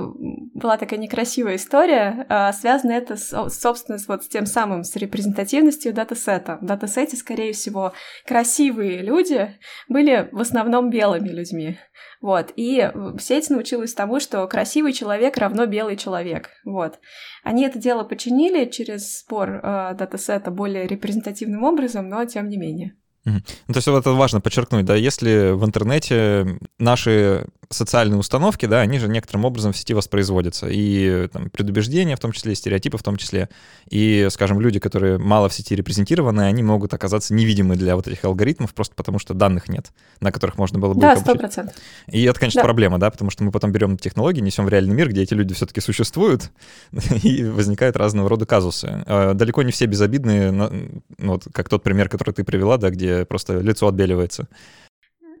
была 0.54 0.76
такая 0.76 0.98
некрасивая 0.98 1.56
история, 1.56 2.26
э, 2.28 2.52
связана 2.52 2.92
это, 2.92 3.16
с, 3.16 3.48
собственно, 3.50 3.98
вот 4.08 4.24
с 4.24 4.28
тем 4.28 4.46
самым, 4.46 4.82
с 4.82 4.96
репрезентативностью 4.96 5.94
датасета. 5.94 6.58
В 6.60 6.64
датасете, 6.64 7.16
скорее 7.16 7.52
всего, 7.52 7.92
красивые 8.26 9.02
люди 9.02 9.56
были 9.88 10.28
в 10.32 10.40
основном 10.40 10.90
белыми 10.90 11.28
людьми. 11.28 11.78
Вот, 12.20 12.52
и 12.56 12.90
сеть 13.20 13.48
научилась 13.48 13.94
тому, 13.94 14.18
что 14.18 14.44
красивый 14.48 14.92
человек 14.92 15.36
равно 15.36 15.66
белый 15.66 15.96
человек. 15.96 16.50
Вот. 16.64 16.98
Они 17.44 17.64
это 17.64 17.78
дело 17.78 18.02
починили 18.02 18.64
через 18.64 19.18
спор 19.18 19.60
э, 19.62 19.94
датасета 19.96 20.50
более 20.50 20.88
репрезентативным 20.88 21.62
образом, 21.62 22.08
но 22.08 22.24
тем 22.24 22.48
не 22.48 22.56
менее. 22.56 22.96
Ну, 23.26 23.74
то 23.74 23.76
есть 23.78 23.86
вот 23.88 23.98
это 23.98 24.12
важно 24.12 24.40
подчеркнуть, 24.40 24.84
да, 24.84 24.94
если 24.94 25.50
в 25.52 25.64
интернете 25.64 26.58
наши 26.78 27.46
социальные 27.70 28.18
установки, 28.18 28.66
да, 28.66 28.80
они 28.80 28.98
же 28.98 29.08
некоторым 29.08 29.44
образом 29.44 29.72
в 29.72 29.76
сети 29.76 29.94
воспроизводятся. 29.94 30.68
И 30.70 31.28
там, 31.32 31.50
предубеждения, 31.50 32.16
в 32.16 32.20
том 32.20 32.32
числе, 32.32 32.52
и 32.52 32.54
стереотипы 32.54 32.98
в 32.98 33.02
том 33.02 33.16
числе. 33.16 33.48
И, 33.88 34.28
скажем, 34.30 34.60
люди, 34.60 34.78
которые 34.78 35.18
мало 35.18 35.48
в 35.48 35.54
сети 35.54 35.74
репрезентированы, 35.74 36.42
они 36.42 36.62
могут 36.62 36.94
оказаться 36.94 37.34
невидимы 37.34 37.76
для 37.76 37.96
вот 37.96 38.06
этих 38.06 38.24
алгоритмов 38.24 38.74
просто 38.74 38.94
потому, 38.94 39.18
что 39.18 39.34
данных 39.34 39.68
нет, 39.68 39.92
на 40.20 40.32
которых 40.32 40.58
можно 40.58 40.78
было 40.78 40.94
бы 40.94 41.00
Да, 41.00 41.16
сто 41.16 41.34
процентов. 41.34 41.74
И 42.06 42.22
это, 42.22 42.38
конечно, 42.38 42.60
да. 42.60 42.64
проблема, 42.64 42.98
да, 42.98 43.10
потому 43.10 43.30
что 43.30 43.44
мы 43.44 43.50
потом 43.50 43.72
берем 43.72 43.98
технологии, 43.98 44.40
несем 44.40 44.66
в 44.66 44.68
реальный 44.68 44.94
мир, 44.94 45.08
где 45.08 45.22
эти 45.22 45.34
люди 45.34 45.54
все-таки 45.54 45.80
существуют, 45.80 46.50
и 47.22 47.44
возникают 47.44 47.96
разного 47.96 48.28
рода 48.28 48.46
казусы. 48.46 49.02
А, 49.06 49.34
далеко 49.34 49.62
не 49.62 49.72
все 49.72 49.86
безобидные, 49.86 50.50
ну, 50.50 51.02
вот 51.18 51.46
как 51.52 51.68
тот 51.68 51.82
пример, 51.82 52.08
который 52.08 52.32
ты 52.32 52.44
привела, 52.44 52.76
да, 52.76 52.90
где 52.90 53.15
просто 53.24 53.58
лицо 53.60 53.88
отбеливается. 53.88 54.48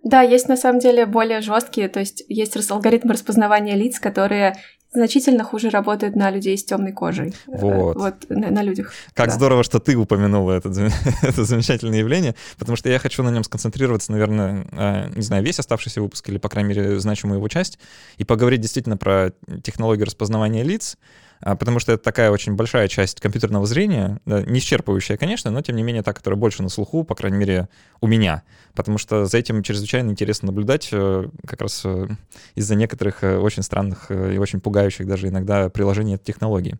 Да, 0.02 0.22
есть 0.22 0.48
на 0.48 0.56
самом 0.56 0.78
деле 0.78 1.04
более 1.04 1.40
жесткие, 1.40 1.88
то 1.88 1.98
есть 1.98 2.22
есть 2.28 2.70
алгоритмы 2.70 3.14
распознавания 3.14 3.74
лиц, 3.74 3.98
которые 3.98 4.54
значительно 4.92 5.44
хуже 5.44 5.68
работают 5.68 6.16
на 6.16 6.30
людей 6.30 6.56
с 6.56 6.64
темной 6.64 6.92
кожей. 6.92 7.34
Э, 7.48 7.60
вот. 7.60 7.96
Вот 7.96 8.14
на, 8.28 8.50
на 8.50 8.62
людях. 8.62 8.92
Как 9.14 9.28
да. 9.28 9.34
здорово, 9.34 9.62
что 9.62 9.78
ты 9.78 9.96
упомянула 9.96 10.52
это, 10.52 10.70
это 11.22 11.44
замечательное 11.44 11.98
явление, 11.98 12.34
потому 12.58 12.76
что 12.76 12.88
я 12.88 12.98
хочу 12.98 13.22
на 13.22 13.30
нем 13.30 13.44
сконцентрироваться, 13.44 14.12
наверное, 14.12 14.66
э, 14.72 15.10
не 15.14 15.22
знаю, 15.22 15.44
весь 15.44 15.58
оставшийся 15.58 16.00
выпуск 16.00 16.28
или, 16.28 16.38
по 16.38 16.48
крайней 16.48 16.70
мере, 16.70 16.98
значимую 16.98 17.38
его 17.38 17.48
часть, 17.48 17.78
и 18.16 18.24
поговорить 18.24 18.60
действительно 18.60 18.96
про 18.96 19.32
технологию 19.62 20.06
распознавания 20.06 20.62
лиц, 20.62 20.96
а, 20.96 21.25
потому 21.40 21.78
что 21.78 21.92
это 21.92 22.02
такая 22.02 22.30
очень 22.30 22.54
большая 22.54 22.88
часть 22.88 23.20
компьютерного 23.20 23.66
зрения, 23.66 24.20
не 24.26 24.58
исчерпывающая, 24.58 25.16
конечно, 25.16 25.50
но 25.50 25.60
тем 25.62 25.76
не 25.76 25.82
менее 25.82 26.02
та, 26.02 26.12
которая 26.12 26.38
больше 26.38 26.62
на 26.62 26.68
слуху, 26.68 27.04
по 27.04 27.14
крайней 27.14 27.38
мере, 27.38 27.68
у 28.00 28.06
меня, 28.06 28.42
потому 28.76 28.98
что 28.98 29.26
за 29.26 29.38
этим 29.38 29.62
чрезвычайно 29.62 30.10
интересно 30.10 30.46
наблюдать 30.46 30.90
э, 30.92 31.28
как 31.46 31.62
раз 31.62 31.82
э, 31.84 32.06
из-за 32.54 32.74
некоторых 32.74 33.24
э, 33.24 33.38
очень 33.38 33.62
странных 33.62 34.10
и 34.10 34.38
очень 34.38 34.60
пугающих 34.60 35.06
даже 35.06 35.28
иногда 35.28 35.68
приложений 35.68 36.14
этой 36.14 36.26
технологии. 36.26 36.78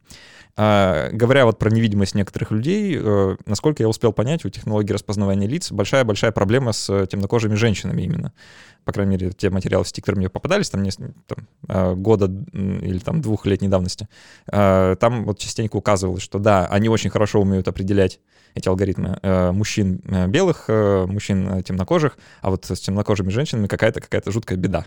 А, 0.59 1.11
говоря 1.13 1.45
вот 1.45 1.59
про 1.59 1.71
невидимость 1.71 2.15
некоторых 2.15 2.51
людей, 2.51 2.99
насколько 3.45 3.83
я 3.83 3.89
успел 3.89 4.13
понять, 4.13 4.45
у 4.45 4.49
технологии 4.49 4.93
распознавания 4.93 5.47
лиц 5.47 5.71
большая-большая 5.71 6.33
проблема 6.33 6.73
с 6.73 7.07
темнокожими 7.07 7.55
женщинами 7.57 8.03
именно 8.03 8.33
по 8.87 8.93
крайней 8.93 9.11
мере, 9.11 9.33
те 9.33 9.51
материалы 9.51 9.85
в 9.85 9.89
сети, 9.89 10.01
которые 10.01 10.21
мне 10.21 10.31
попадались, 10.31 10.71
там, 10.71 10.85
там 11.27 11.49
а, 11.69 11.95
года 11.95 12.27
или 12.53 12.99
там 13.01 13.21
двухлетней 13.21 13.69
давности, 13.69 14.09
а, 14.47 14.95
там 14.95 15.25
вот 15.25 15.41
частенько 15.41 15.77
указывалось, 15.77 16.23
что 16.23 16.39
да, 16.39 16.67
они 16.67 16.89
очень 16.89 17.11
хорошо 17.11 17.41
умеют 17.41 17.67
определять 17.67 18.21
эти 18.55 18.69
алгоритмы 18.69 19.19
мужчин 19.53 20.01
белых, 20.29 20.69
мужчин 20.69 21.63
темнокожих, 21.63 21.86
а 22.43 22.51
вот 22.51 22.65
с 22.67 22.81
темнокожими 22.81 23.31
женщинами 23.31 23.67
какая-то 23.67 24.01
какая-то 24.01 24.31
жуткая 24.31 24.59
беда. 24.59 24.87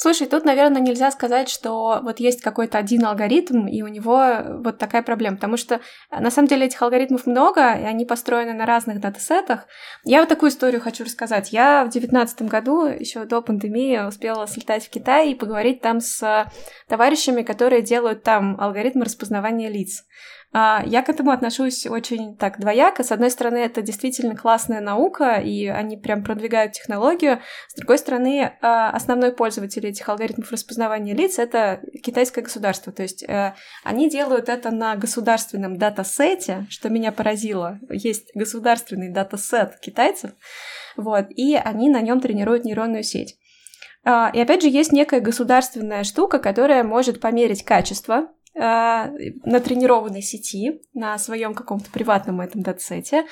Слушай, 0.00 0.28
тут, 0.28 0.44
наверное, 0.44 0.80
нельзя 0.80 1.10
сказать, 1.10 1.48
что 1.48 1.98
вот 2.04 2.20
есть 2.20 2.40
какой-то 2.40 2.78
один 2.78 3.04
алгоритм, 3.04 3.66
и 3.66 3.82
у 3.82 3.88
него 3.88 4.60
вот 4.62 4.78
такая 4.78 5.02
проблема, 5.02 5.34
потому 5.34 5.56
что 5.56 5.80
э, 6.12 6.20
на 6.20 6.30
самом 6.30 6.46
деле 6.46 6.66
этих 6.66 6.80
алгоритмов 6.80 7.26
много, 7.26 7.72
и 7.72 7.82
они 7.82 8.04
построены 8.04 8.52
на 8.52 8.64
разных 8.64 9.00
датасетах. 9.00 9.66
Я 10.04 10.20
вот 10.20 10.28
такую 10.28 10.50
историю 10.50 10.80
хочу 10.80 11.02
рассказать. 11.02 11.52
Я 11.52 11.84
в 11.84 11.88
девятнадцатом 11.88 12.46
году, 12.46 12.84
еще 12.84 13.24
до 13.24 13.42
пандемии, 13.42 14.06
успела 14.06 14.46
слетать 14.46 14.86
в 14.86 14.90
Китай 14.90 15.32
и 15.32 15.34
поговорить 15.34 15.80
там 15.80 16.00
с 16.00 16.46
товарищами, 16.86 17.42
которые 17.42 17.82
делают 17.82 18.22
там 18.22 18.54
алгоритмы 18.60 19.04
распознавания 19.04 19.68
лиц. 19.68 20.04
А, 20.50 20.82
я 20.86 21.02
к 21.02 21.10
этому 21.10 21.30
отношусь 21.30 21.86
очень 21.86 22.36
так 22.36 22.58
двояко. 22.58 23.04
С 23.04 23.12
одной 23.12 23.30
стороны, 23.30 23.58
это 23.58 23.82
действительно 23.82 24.34
классная 24.34 24.80
наука, 24.80 25.34
и 25.34 25.66
они 25.66 25.98
прям 25.98 26.24
продвигают 26.24 26.72
технологию. 26.72 27.40
С 27.68 27.74
другой 27.74 27.98
стороны, 27.98 28.56
а, 28.62 28.90
основной 28.90 29.32
пользователь 29.32 29.86
этих 29.86 30.08
алгоритмов 30.08 30.50
распознавания 30.50 31.14
лиц— 31.14 31.38
это 31.38 31.82
китайское 32.02 32.42
государство. 32.42 32.92
То 32.92 33.02
есть 33.02 33.22
э, 33.22 33.54
они 33.84 34.08
делают 34.08 34.48
это 34.48 34.70
на 34.70 34.96
государственном 34.96 35.76
датасете, 35.76 36.66
что 36.70 36.88
меня 36.88 37.12
поразило. 37.12 37.78
Есть 37.90 38.30
государственный 38.34 39.12
датасет 39.12 39.78
китайцев, 39.80 40.30
вот, 40.96 41.26
и 41.30 41.56
они 41.56 41.90
на 41.90 42.00
нем 42.00 42.20
тренируют 42.20 42.64
нейронную 42.64 43.02
сеть. 43.02 43.36
А, 44.04 44.30
и 44.32 44.40
опять 44.40 44.62
же, 44.62 44.68
есть 44.68 44.92
некая 44.92 45.20
государственная 45.20 46.04
штука, 46.04 46.38
которая 46.38 46.82
может 46.84 47.20
померить 47.20 47.64
качество 47.64 48.28
на 48.54 49.60
тренированной 49.60 50.22
сети, 50.22 50.80
на 50.94 51.18
своем 51.18 51.54
каком-то 51.54 51.90
приватном 51.90 52.40
этом 52.40 52.62
датсете, 52.62 53.26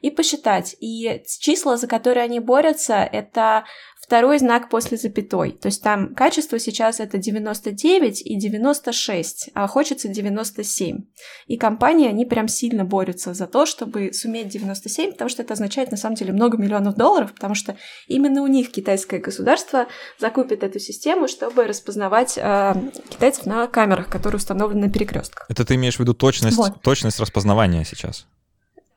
и 0.00 0.10
посчитать. 0.10 0.76
И 0.80 1.22
числа, 1.26 1.76
за 1.76 1.86
которые 1.86 2.24
они 2.24 2.40
борются, 2.40 2.94
это 2.94 3.64
второй 4.08 4.38
знак 4.38 4.70
после 4.70 4.96
запятой. 4.96 5.52
То 5.52 5.66
есть 5.66 5.82
там 5.82 6.14
качество 6.14 6.58
сейчас 6.58 6.98
это 6.98 7.18
99 7.18 8.22
и 8.24 8.36
96, 8.38 9.50
а 9.52 9.66
хочется 9.66 10.08
97. 10.08 11.00
И 11.46 11.58
компании, 11.58 12.08
они 12.08 12.24
прям 12.24 12.48
сильно 12.48 12.86
борются 12.86 13.34
за 13.34 13.46
то, 13.46 13.66
чтобы 13.66 14.14
суметь 14.14 14.48
97, 14.48 15.12
потому 15.12 15.28
что 15.28 15.42
это 15.42 15.52
означает 15.52 15.90
на 15.90 15.98
самом 15.98 16.16
деле 16.16 16.32
много 16.32 16.56
миллионов 16.56 16.94
долларов, 16.94 17.34
потому 17.34 17.54
что 17.54 17.76
именно 18.06 18.40
у 18.42 18.46
них 18.46 18.72
китайское 18.72 19.20
государство 19.20 19.88
закупит 20.18 20.62
эту 20.62 20.78
систему, 20.78 21.28
чтобы 21.28 21.64
распознавать 21.64 22.38
э, 22.38 22.74
китайцев 23.10 23.44
на 23.44 23.66
камерах, 23.66 24.08
которые 24.08 24.38
установлены 24.38 24.86
на 24.86 24.90
перекрестках. 24.90 25.44
Это 25.50 25.66
ты 25.66 25.74
имеешь 25.74 25.96
в 25.96 26.00
виду 26.00 26.14
точность, 26.14 26.56
вот. 26.56 26.80
точность 26.80 27.20
распознавания 27.20 27.84
сейчас? 27.84 28.26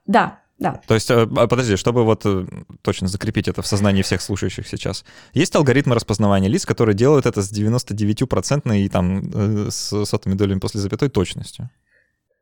Да, 0.06 0.40
да. 0.62 0.80
То 0.86 0.94
есть, 0.94 1.10
э, 1.10 1.28
а, 1.38 1.48
подожди, 1.48 1.76
чтобы 1.76 2.06
вот 2.06 2.22
э, 2.26 2.46
точно 2.84 3.08
закрепить 3.08 3.48
это 3.48 3.64
в 3.64 3.68
сознании 3.68 4.04
всех 4.04 4.22
слушающих 4.22 4.68
сейчас. 4.68 5.04
Есть 5.34 5.56
алгоритмы 5.56 5.96
распознавания 5.96 6.50
лиц, 6.50 6.68
которые 6.68 6.96
делают 6.96 7.26
это 7.26 7.42
с 7.42 7.52
99% 7.52 8.78
и 8.78 8.88
там 8.88 9.32
э, 9.34 9.68
с 9.72 10.06
сотыми 10.06 10.36
долями 10.36 10.60
после 10.60 10.80
запятой 10.80 11.10
точностью? 11.10 11.72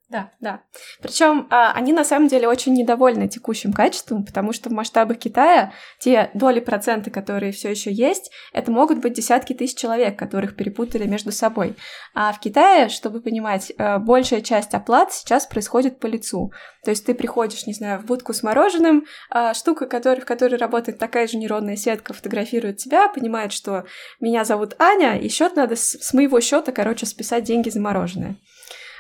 Да, 0.09 0.31
да. 0.39 0.63
Причем 1.03 1.47
а, 1.51 1.71
они 1.73 1.93
на 1.93 2.03
самом 2.03 2.29
деле 2.29 2.47
очень 2.47 2.73
недовольны 2.73 3.27
текущим 3.27 3.71
качеством, 3.71 4.25
потому 4.25 4.53
что 4.53 4.69
в 4.69 4.71
масштабах 4.71 5.19
Китая 5.19 5.71
те 5.99 6.31
доли 6.33 6.59
процента, 6.59 7.11
которые 7.11 7.51
все 7.51 7.69
еще 7.69 7.91
есть, 7.93 8.31
это 8.51 8.71
могут 8.71 8.97
быть 9.01 9.13
десятки 9.13 9.53
тысяч 9.53 9.77
человек, 9.77 10.17
которых 10.17 10.55
перепутали 10.55 11.05
между 11.05 11.31
собой. 11.31 11.75
А 12.15 12.33
в 12.33 12.39
Китае, 12.39 12.89
чтобы 12.89 13.21
понимать, 13.21 13.71
а, 13.77 13.99
большая 13.99 14.41
часть 14.41 14.73
оплат 14.73 15.13
сейчас 15.13 15.45
происходит 15.45 15.99
по 15.99 16.07
лицу. 16.07 16.51
То 16.83 16.89
есть 16.89 17.05
ты 17.05 17.13
приходишь, 17.13 17.67
не 17.67 17.73
знаю, 17.73 17.99
в 17.99 18.05
будку 18.05 18.33
с 18.33 18.41
мороженым, 18.41 19.05
а 19.29 19.53
штука, 19.53 19.85
который, 19.85 20.21
в 20.21 20.25
которой 20.25 20.55
работает 20.55 20.97
такая 20.97 21.27
же 21.27 21.37
нейронная 21.37 21.75
сетка, 21.75 22.13
фотографирует 22.13 22.77
тебя, 22.77 23.09
понимает, 23.09 23.51
что 23.51 23.85
меня 24.19 24.43
зовут 24.43 24.73
Аня, 24.79 25.19
и 25.19 25.29
счет 25.29 25.55
надо 25.55 25.75
с, 25.75 25.91
с 25.91 26.13
моего 26.15 26.39
счета, 26.41 26.71
короче, 26.71 27.05
списать 27.05 27.43
деньги 27.43 27.69
за 27.69 27.79
мороженое. 27.79 28.37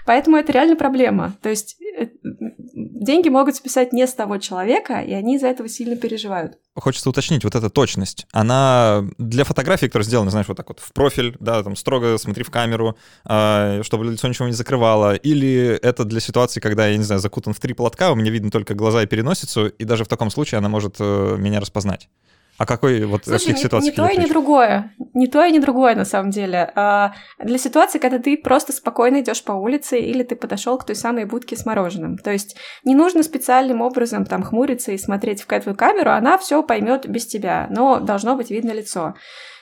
Поэтому 0.09 0.37
это 0.37 0.51
реально 0.51 0.75
проблема. 0.75 1.35
То 1.39 1.49
есть 1.49 1.77
э, 1.79 2.07
деньги 2.73 3.29
могут 3.29 3.55
списать 3.55 3.93
не 3.93 4.07
с 4.07 4.13
того 4.15 4.39
человека, 4.39 5.01
и 5.01 5.13
они 5.13 5.35
из-за 5.35 5.45
этого 5.45 5.69
сильно 5.69 5.95
переживают. 5.95 6.57
Хочется 6.73 7.11
уточнить, 7.11 7.43
вот 7.43 7.53
эта 7.53 7.69
точность, 7.69 8.25
она 8.31 9.07
для 9.19 9.43
фотографии, 9.43 9.85
которая 9.85 10.07
сделана, 10.07 10.31
знаешь, 10.31 10.47
вот 10.47 10.57
так 10.57 10.67
вот 10.67 10.79
в 10.79 10.93
профиль, 10.93 11.37
да, 11.39 11.61
там 11.61 11.75
строго 11.75 12.17
смотри 12.17 12.43
в 12.43 12.49
камеру, 12.49 12.97
э, 13.23 13.83
чтобы 13.83 14.05
лицо 14.05 14.27
ничего 14.27 14.47
не 14.47 14.53
закрывало, 14.53 15.13
или 15.13 15.77
это 15.79 16.05
для 16.05 16.21
ситуации, 16.21 16.59
когда 16.59 16.87
я, 16.87 16.97
не 16.97 17.03
знаю, 17.03 17.21
закутан 17.21 17.53
в 17.53 17.59
три 17.59 17.75
платка, 17.75 18.11
у 18.11 18.15
меня 18.15 18.31
видно 18.31 18.49
только 18.49 18.73
глаза 18.73 19.03
и 19.03 19.05
переносицу, 19.05 19.67
и 19.67 19.83
даже 19.83 20.05
в 20.05 20.07
таком 20.07 20.31
случае 20.31 20.57
она 20.57 20.69
может 20.69 20.95
э, 20.97 21.35
меня 21.37 21.59
распознать. 21.59 22.09
А 22.59 22.65
какой 22.65 23.05
вот 23.05 23.23
Слушай, 23.23 23.53
каких 23.53 23.57
ситуаций? 23.57 23.85
Не, 23.85 23.91
не 23.91 23.95
то 23.95 24.07
и 24.07 24.17
не 24.17 24.25
другое. 24.25 24.93
Не 25.13 25.27
то 25.27 25.45
и 25.45 25.51
не 25.51 25.59
другое, 25.59 25.95
на 25.95 26.03
самом 26.03 26.29
деле. 26.29 26.69
А 26.75 27.13
для 27.41 27.57
ситуации, 27.57 27.99
когда 27.99 28.19
ты 28.19 28.35
просто 28.35 28.73
спокойно 28.73 29.21
идешь 29.21 29.41
по 29.45 29.53
улице 29.53 29.97
или 29.97 30.23
ты 30.23 30.35
подошел 30.35 30.77
к 30.77 30.85
той 30.85 30.97
самой 30.97 31.23
будке 31.23 31.55
с 31.55 31.65
мороженым. 31.65 32.17
То 32.17 32.31
есть 32.31 32.57
не 32.83 32.95
нужно 32.95 33.23
специальным 33.23 33.79
образом 33.81 34.25
там 34.25 34.43
хмуриться 34.43 34.91
и 34.91 34.97
смотреть 34.97 35.41
в 35.41 35.45
твою 35.45 35.77
камеру, 35.77 36.11
она 36.11 36.37
все 36.37 36.61
поймет 36.61 37.07
без 37.07 37.25
тебя, 37.27 37.67
но 37.71 38.01
должно 38.01 38.35
быть 38.35 38.51
видно 38.51 38.73
лицо. 38.73 39.15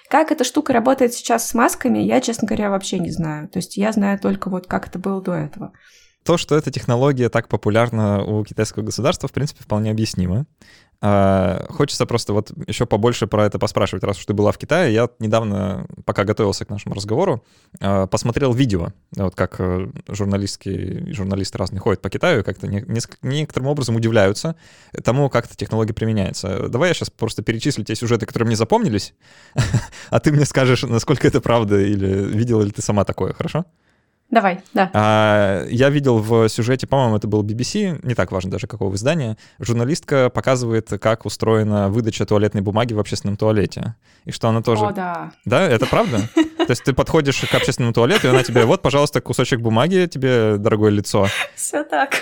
Как 0.09 0.31
эта 0.31 0.43
штука 0.43 0.73
работает 0.73 1.13
сейчас 1.13 1.47
с 1.47 1.53
масками, 1.53 1.99
я, 1.99 2.19
честно 2.19 2.47
говоря, 2.47 2.71
вообще 2.71 2.97
не 2.97 3.11
знаю. 3.11 3.47
То 3.47 3.59
есть 3.59 3.77
я 3.77 3.91
знаю 3.91 4.17
только 4.17 4.49
вот 4.49 4.65
как 4.65 4.87
это 4.87 4.97
было 4.97 5.21
до 5.21 5.33
этого. 5.33 5.71
То, 6.27 6.35
что 6.35 6.57
эта 6.57 6.71
технология 6.71 7.29
так 7.29 7.47
популярна 7.47 8.21
у 8.21 8.43
китайского 8.43 8.83
государства, 8.83 9.29
в 9.29 9.31
принципе, 9.31 9.63
вполне 9.63 9.91
объяснимо. 9.91 10.45
А, 10.99 11.65
хочется 11.69 12.05
просто 12.05 12.33
вот 12.33 12.51
еще 12.67 12.85
побольше 12.85 13.27
про 13.27 13.45
это 13.45 13.59
поспрашивать, 13.59 14.03
раз 14.03 14.17
уж 14.17 14.25
ты 14.25 14.33
была 14.33 14.51
в 14.51 14.57
Китае. 14.57 14.93
Я 14.93 15.09
недавно, 15.19 15.85
пока 16.05 16.23
готовился 16.23 16.65
к 16.65 16.69
нашему 16.69 16.95
разговору, 16.95 17.43
а, 17.79 18.07
посмотрел 18.07 18.53
видео, 18.53 18.93
вот 19.15 19.35
как 19.35 19.57
э, 19.59 19.87
журналистские, 20.07 21.13
журналисты 21.13 21.57
разные 21.57 21.79
ходят 21.79 22.01
по 22.01 22.09
Китаю, 22.09 22.43
как-то 22.43 22.67
некоторым 22.67 23.67
образом 23.67 23.95
удивляются 23.95 24.55
тому, 25.03 25.29
как 25.29 25.45
эта 25.45 25.55
технология 25.55 25.93
применяется. 25.93 26.67
Давай 26.69 26.89
я 26.89 26.93
сейчас 26.93 27.09
просто 27.09 27.43
перечислю 27.43 27.83
те 27.83 27.95
сюжеты, 27.95 28.25
которые 28.25 28.47
мне 28.47 28.55
запомнились, 28.55 29.13
а 30.09 30.19
ты 30.19 30.31
мне 30.31 30.45
скажешь, 30.45 30.83
насколько 30.83 31.27
это 31.27 31.41
правда, 31.41 31.79
или 31.79 32.07
видела 32.07 32.63
ли 32.63 32.71
ты 32.71 32.81
сама 32.81 33.03
такое, 33.03 33.33
хорошо? 33.33 33.65
Давай, 34.29 34.59
да. 34.73 34.91
А, 34.93 35.65
я 35.69 35.89
видел 35.89 36.17
в 36.17 36.49
сюжете, 36.49 36.85
по-моему, 36.85 37.15
это 37.15 37.27
был 37.27 37.43
BBC, 37.43 38.05
не 38.05 38.13
так 38.13 38.31
важно 38.33 38.51
даже 38.51 38.67
какого 38.67 38.93
издания, 38.95 39.37
журналистка 39.57 40.29
показывает, 40.29 40.89
как 40.99 41.25
устроена 41.25 41.87
выдача 41.89 42.25
туалетной 42.25 42.61
бумаги 42.61 42.93
в 42.93 42.99
общественном 42.99 43.37
туалете. 43.37 43.95
И 44.25 44.31
что 44.31 44.49
она 44.49 44.61
тоже... 44.61 44.85
О, 44.85 44.91
да. 44.91 45.31
Да, 45.45 45.63
это 45.63 45.85
правда? 45.85 46.27
То 46.35 46.71
есть 46.71 46.83
ты 46.83 46.93
подходишь 46.93 47.39
к 47.39 47.55
общественному 47.55 47.93
туалету, 47.93 48.27
и 48.27 48.29
она 48.29 48.43
тебе, 48.43 48.65
вот, 48.65 48.81
пожалуйста, 48.81 49.21
кусочек 49.21 49.61
бумаги 49.61 50.09
тебе, 50.11 50.57
дорогое 50.57 50.91
лицо. 50.91 51.27
Все 51.55 51.85
так. 51.85 52.15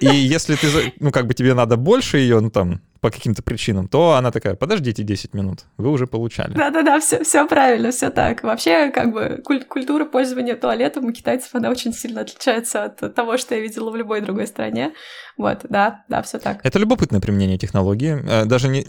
И 0.00 0.06
если 0.06 0.56
ты, 0.56 0.92
ну, 0.98 1.12
как 1.12 1.28
бы 1.28 1.34
тебе 1.34 1.54
надо 1.54 1.76
больше 1.76 2.18
ее, 2.18 2.40
ну, 2.40 2.50
там, 2.50 2.80
по 3.02 3.10
каким-то 3.10 3.42
причинам, 3.42 3.88
то 3.88 4.12
она 4.12 4.30
такая, 4.30 4.54
подождите 4.54 5.02
10 5.02 5.34
минут, 5.34 5.64
вы 5.76 5.90
уже 5.90 6.06
получали. 6.06 6.54
Да-да-да, 6.54 7.00
все, 7.00 7.24
все 7.24 7.48
правильно, 7.48 7.90
все 7.90 8.10
так. 8.10 8.44
Вообще, 8.44 8.92
как 8.92 9.12
бы, 9.12 9.42
куль- 9.44 9.64
культура 9.64 10.04
пользования 10.04 10.54
туалетом 10.54 11.06
у 11.06 11.12
китайцев, 11.12 11.52
она 11.52 11.68
очень 11.68 11.92
сильно 11.92 12.20
отличается 12.20 12.84
от 12.84 13.12
того, 13.12 13.38
что 13.38 13.56
я 13.56 13.60
видела 13.60 13.90
в 13.90 13.96
любой 13.96 14.20
другой 14.20 14.46
стране. 14.46 14.92
Вот, 15.36 15.66
да, 15.68 16.04
да, 16.08 16.22
все 16.22 16.38
так. 16.38 16.60
Это 16.62 16.78
любопытное 16.78 17.20
применение 17.20 17.58
технологии. 17.58 18.22
Э, 18.24 18.44
даже 18.44 18.68
не... 18.68 18.86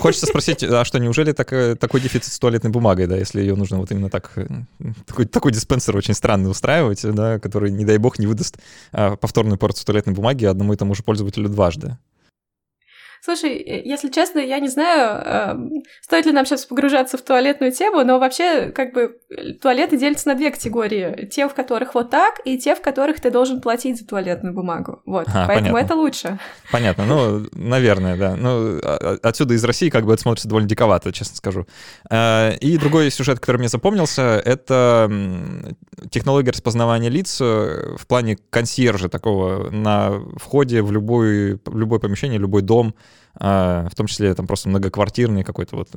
Хочется 0.00 0.26
спросить, 0.26 0.62
а 0.62 0.84
что, 0.84 0.98
неужели 0.98 1.32
так, 1.32 1.50
э, 1.54 1.76
такой 1.76 2.02
дефицит 2.02 2.34
с 2.34 2.38
туалетной 2.38 2.70
бумагой, 2.70 3.06
да, 3.06 3.16
если 3.16 3.40
ее 3.40 3.56
нужно 3.56 3.78
вот 3.78 3.90
именно 3.90 4.10
так, 4.10 4.32
э, 4.36 4.46
такой, 5.06 5.24
такой 5.24 5.52
диспенсер 5.52 5.96
очень 5.96 6.12
странный 6.12 6.50
устраивать, 6.50 7.00
да, 7.10 7.38
который, 7.38 7.70
не 7.70 7.86
дай 7.86 7.96
бог, 7.96 8.18
не 8.18 8.26
выдаст 8.26 8.58
повторную 8.92 9.56
порцию 9.56 9.86
туалетной 9.86 10.12
бумаги 10.12 10.44
одному 10.44 10.74
и 10.74 10.76
тому 10.76 10.94
же 10.94 11.02
пользователю 11.02 11.48
дважды. 11.48 11.96
Слушай, 13.26 13.56
э, 13.56 13.82
если 13.84 14.08
честно, 14.08 14.38
я 14.38 14.60
не 14.60 14.68
знаю, 14.68 15.20
э, 15.24 15.80
стоит 16.00 16.26
ли 16.26 16.32
нам 16.32 16.46
сейчас 16.46 16.64
погружаться 16.64 17.18
в 17.18 17.22
туалетную 17.22 17.72
тему, 17.72 18.04
но 18.04 18.20
вообще, 18.20 18.70
как 18.70 18.92
бы, 18.92 19.16
туалеты 19.60 19.96
делятся 19.96 20.28
на 20.28 20.36
две 20.36 20.52
категории. 20.52 21.26
Те, 21.26 21.48
в 21.48 21.54
которых 21.54 21.96
вот 21.96 22.08
так, 22.08 22.40
и 22.44 22.56
те, 22.56 22.76
в 22.76 22.80
которых 22.80 23.20
ты 23.20 23.32
должен 23.32 23.60
платить 23.60 23.98
за 23.98 24.06
туалетную 24.06 24.54
бумагу. 24.54 25.02
Вот, 25.06 25.26
а, 25.34 25.48
поэтому 25.48 25.72
понятно. 25.72 25.84
это 25.84 25.94
лучше. 25.96 26.38
Понятно, 26.70 27.04
ну, 27.04 27.46
наверное, 27.50 28.16
да. 28.16 28.36
Ну, 28.36 28.78
а, 28.84 29.18
а, 29.24 29.28
отсюда 29.28 29.54
из 29.54 29.64
России 29.64 29.90
как 29.90 30.06
бы 30.06 30.12
это 30.12 30.22
смотрится 30.22 30.46
довольно 30.46 30.68
диковато, 30.68 31.12
честно 31.12 31.34
скажу. 31.34 31.66
Э, 32.08 32.56
и 32.58 32.78
другой 32.78 33.10
сюжет, 33.10 33.40
который 33.40 33.56
мне 33.56 33.68
запомнился, 33.68 34.40
это 34.44 35.10
технология 36.12 36.52
распознавания 36.52 37.08
лиц 37.08 37.40
в 37.40 38.06
плане 38.06 38.38
консьержа 38.50 39.08
такого 39.08 39.68
на 39.72 40.12
входе 40.36 40.80
в 40.82 40.92
любой, 40.92 41.58
в 41.64 41.76
любое 41.76 41.98
помещение, 41.98 42.38
любой 42.38 42.62
дом, 42.62 42.94
в 43.38 43.90
том 43.94 44.06
числе 44.06 44.34
там 44.34 44.46
просто 44.46 44.68
многоквартирный 44.68 45.44
какой-то 45.44 45.76
вот 45.76 45.90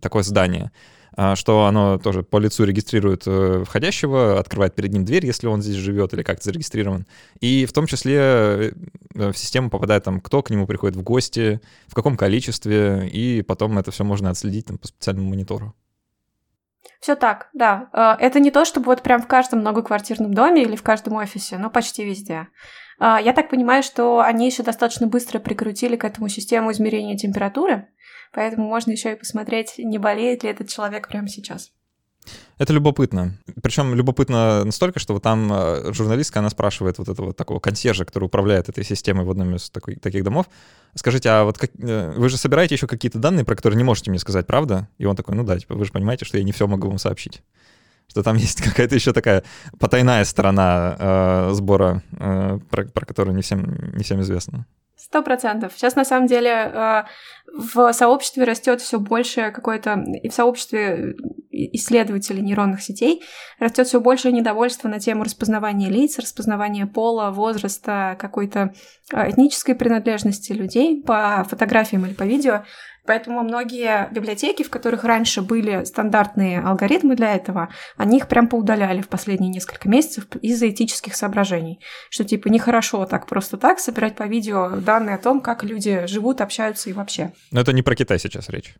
такое 0.00 0.22
здание, 0.22 0.70
а, 1.16 1.36
что 1.36 1.66
оно 1.66 1.98
тоже 1.98 2.22
по 2.24 2.38
лицу 2.38 2.64
регистрирует 2.64 3.22
э, 3.26 3.62
входящего, 3.64 4.40
открывает 4.40 4.74
перед 4.74 4.92
ним 4.92 5.04
дверь, 5.04 5.24
если 5.24 5.46
он 5.46 5.62
здесь 5.62 5.76
живет 5.76 6.12
или 6.12 6.22
как-то 6.22 6.44
зарегистрирован. 6.44 7.06
И 7.40 7.66
в 7.66 7.72
том 7.72 7.86
числе 7.86 8.16
э, 8.16 8.72
в 9.14 9.34
систему 9.34 9.70
попадает 9.70 10.02
там, 10.02 10.20
кто 10.20 10.42
к 10.42 10.50
нему 10.50 10.66
приходит 10.66 10.96
в 10.96 11.02
гости, 11.02 11.60
в 11.86 11.94
каком 11.94 12.16
количестве, 12.16 13.08
и 13.08 13.42
потом 13.42 13.78
это 13.78 13.92
все 13.92 14.02
можно 14.02 14.30
отследить 14.30 14.66
там, 14.66 14.78
по 14.78 14.88
специальному 14.88 15.30
монитору. 15.30 15.74
Все 17.00 17.16
так, 17.16 17.48
да. 17.52 17.88
Э, 17.92 18.24
это 18.24 18.40
не 18.40 18.50
то, 18.50 18.64
чтобы 18.64 18.86
вот 18.86 19.02
прям 19.02 19.20
в 19.20 19.26
каждом 19.26 19.60
многоквартирном 19.60 20.32
доме 20.32 20.62
или 20.62 20.76
в 20.76 20.82
каждом 20.82 21.14
офисе, 21.14 21.58
но 21.58 21.70
почти 21.70 22.04
везде. 22.04 22.48
А, 22.98 23.20
я 23.20 23.32
так 23.32 23.50
понимаю, 23.50 23.82
что 23.82 24.20
они 24.20 24.46
еще 24.46 24.62
достаточно 24.62 25.06
быстро 25.06 25.38
прикрутили 25.38 25.96
к 25.96 26.04
этому 26.04 26.28
систему 26.28 26.72
измерения 26.72 27.16
температуры, 27.16 27.88
поэтому 28.32 28.68
можно 28.68 28.92
еще 28.92 29.12
и 29.12 29.16
посмотреть, 29.16 29.74
не 29.78 29.98
болеет 29.98 30.42
ли 30.44 30.50
этот 30.50 30.68
человек 30.68 31.08
прямо 31.08 31.28
сейчас. 31.28 31.72
Это 32.58 32.72
любопытно. 32.72 33.36
Причем 33.62 33.94
любопытно 33.94 34.64
настолько, 34.64 35.00
что 35.00 35.14
вот 35.14 35.22
там 35.22 35.50
а, 35.52 35.92
журналистка, 35.92 36.38
она 36.38 36.50
спрашивает 36.50 36.98
вот 36.98 37.08
этого 37.08 37.32
такого 37.32 37.58
консьержа, 37.58 38.04
который 38.04 38.24
управляет 38.24 38.68
этой 38.68 38.84
системой 38.84 39.24
в 39.24 39.30
одном 39.30 39.56
из 39.56 39.70
такой, 39.70 39.96
таких 39.96 40.22
домов, 40.22 40.46
скажите, 40.94 41.30
а 41.30 41.44
вот 41.44 41.58
как, 41.58 41.70
э, 41.78 42.12
вы 42.16 42.28
же 42.28 42.36
собираете 42.36 42.76
еще 42.76 42.86
какие-то 42.86 43.18
данные, 43.18 43.44
про 43.44 43.56
которые 43.56 43.76
не 43.76 43.84
можете 43.84 44.10
мне 44.10 44.20
сказать, 44.20 44.46
правда? 44.46 44.88
И 44.98 45.04
он 45.04 45.16
такой, 45.16 45.34
ну 45.34 45.42
да, 45.42 45.58
типа, 45.58 45.74
вы 45.74 45.84
же 45.84 45.90
понимаете, 45.90 46.24
что 46.24 46.38
я 46.38 46.44
не 46.44 46.52
все 46.52 46.66
могу 46.66 46.88
вам 46.88 46.98
сообщить 46.98 47.42
что 48.06 48.22
там 48.22 48.36
есть 48.36 48.60
какая-то 48.62 48.94
еще 48.94 49.12
такая 49.12 49.44
потайная 49.78 50.24
сторона 50.24 50.96
э, 50.98 51.50
сбора, 51.54 52.02
э, 52.12 52.58
про, 52.70 52.84
про 52.84 53.06
которую 53.06 53.34
не 53.34 53.42
всем, 53.42 53.92
не 53.96 54.04
всем 54.04 54.20
известно. 54.20 54.66
Сто 55.04 55.22
процентов. 55.22 55.74
Сейчас 55.76 55.96
на 55.96 56.04
самом 56.06 56.26
деле 56.26 56.50
э, 56.50 57.04
в 57.52 57.92
сообществе 57.92 58.44
растет 58.44 58.80
все 58.80 58.98
больше 58.98 59.50
какое-то, 59.50 60.02
и 60.22 60.30
в 60.30 60.32
сообществе 60.32 61.14
исследователей 61.50 62.40
нейронных 62.40 62.80
сетей 62.80 63.22
растет 63.58 63.86
все 63.86 64.00
больше 64.00 64.32
недовольства 64.32 64.88
на 64.88 64.98
тему 64.98 65.24
распознавания 65.24 65.90
лиц, 65.90 66.18
распознавания 66.18 66.86
пола, 66.86 67.30
возраста, 67.32 68.16
какой-то 68.18 68.72
э, 69.12 69.30
этнической 69.30 69.74
принадлежности 69.74 70.52
людей 70.52 71.02
по 71.02 71.46
фотографиям 71.50 72.06
или 72.06 72.14
по 72.14 72.22
видео. 72.22 72.64
Поэтому 73.06 73.42
многие 73.42 74.08
библиотеки, 74.12 74.62
в 74.62 74.70
которых 74.70 75.04
раньше 75.04 75.42
были 75.42 75.84
стандартные 75.84 76.60
алгоритмы 76.60 77.16
для 77.16 77.34
этого, 77.34 77.68
они 77.96 78.18
их 78.18 78.28
прям 78.28 78.48
поудаляли 78.48 79.00
в 79.02 79.08
последние 79.08 79.50
несколько 79.50 79.88
месяцев 79.88 80.26
из-за 80.40 80.70
этических 80.70 81.14
соображений. 81.14 81.80
Что 82.08 82.24
типа 82.24 82.48
нехорошо 82.48 83.04
так 83.06 83.26
просто 83.26 83.56
так 83.56 83.78
собирать 83.78 84.16
по 84.16 84.24
видео 84.24 84.76
данные 84.76 85.16
о 85.16 85.18
том, 85.18 85.40
как 85.40 85.64
люди 85.64 86.06
живут, 86.06 86.40
общаются 86.40 86.90
и 86.90 86.92
вообще. 86.92 87.32
Но 87.50 87.60
это 87.60 87.72
не 87.72 87.82
про 87.82 87.94
Китай 87.94 88.18
сейчас 88.18 88.48
речь. 88.48 88.74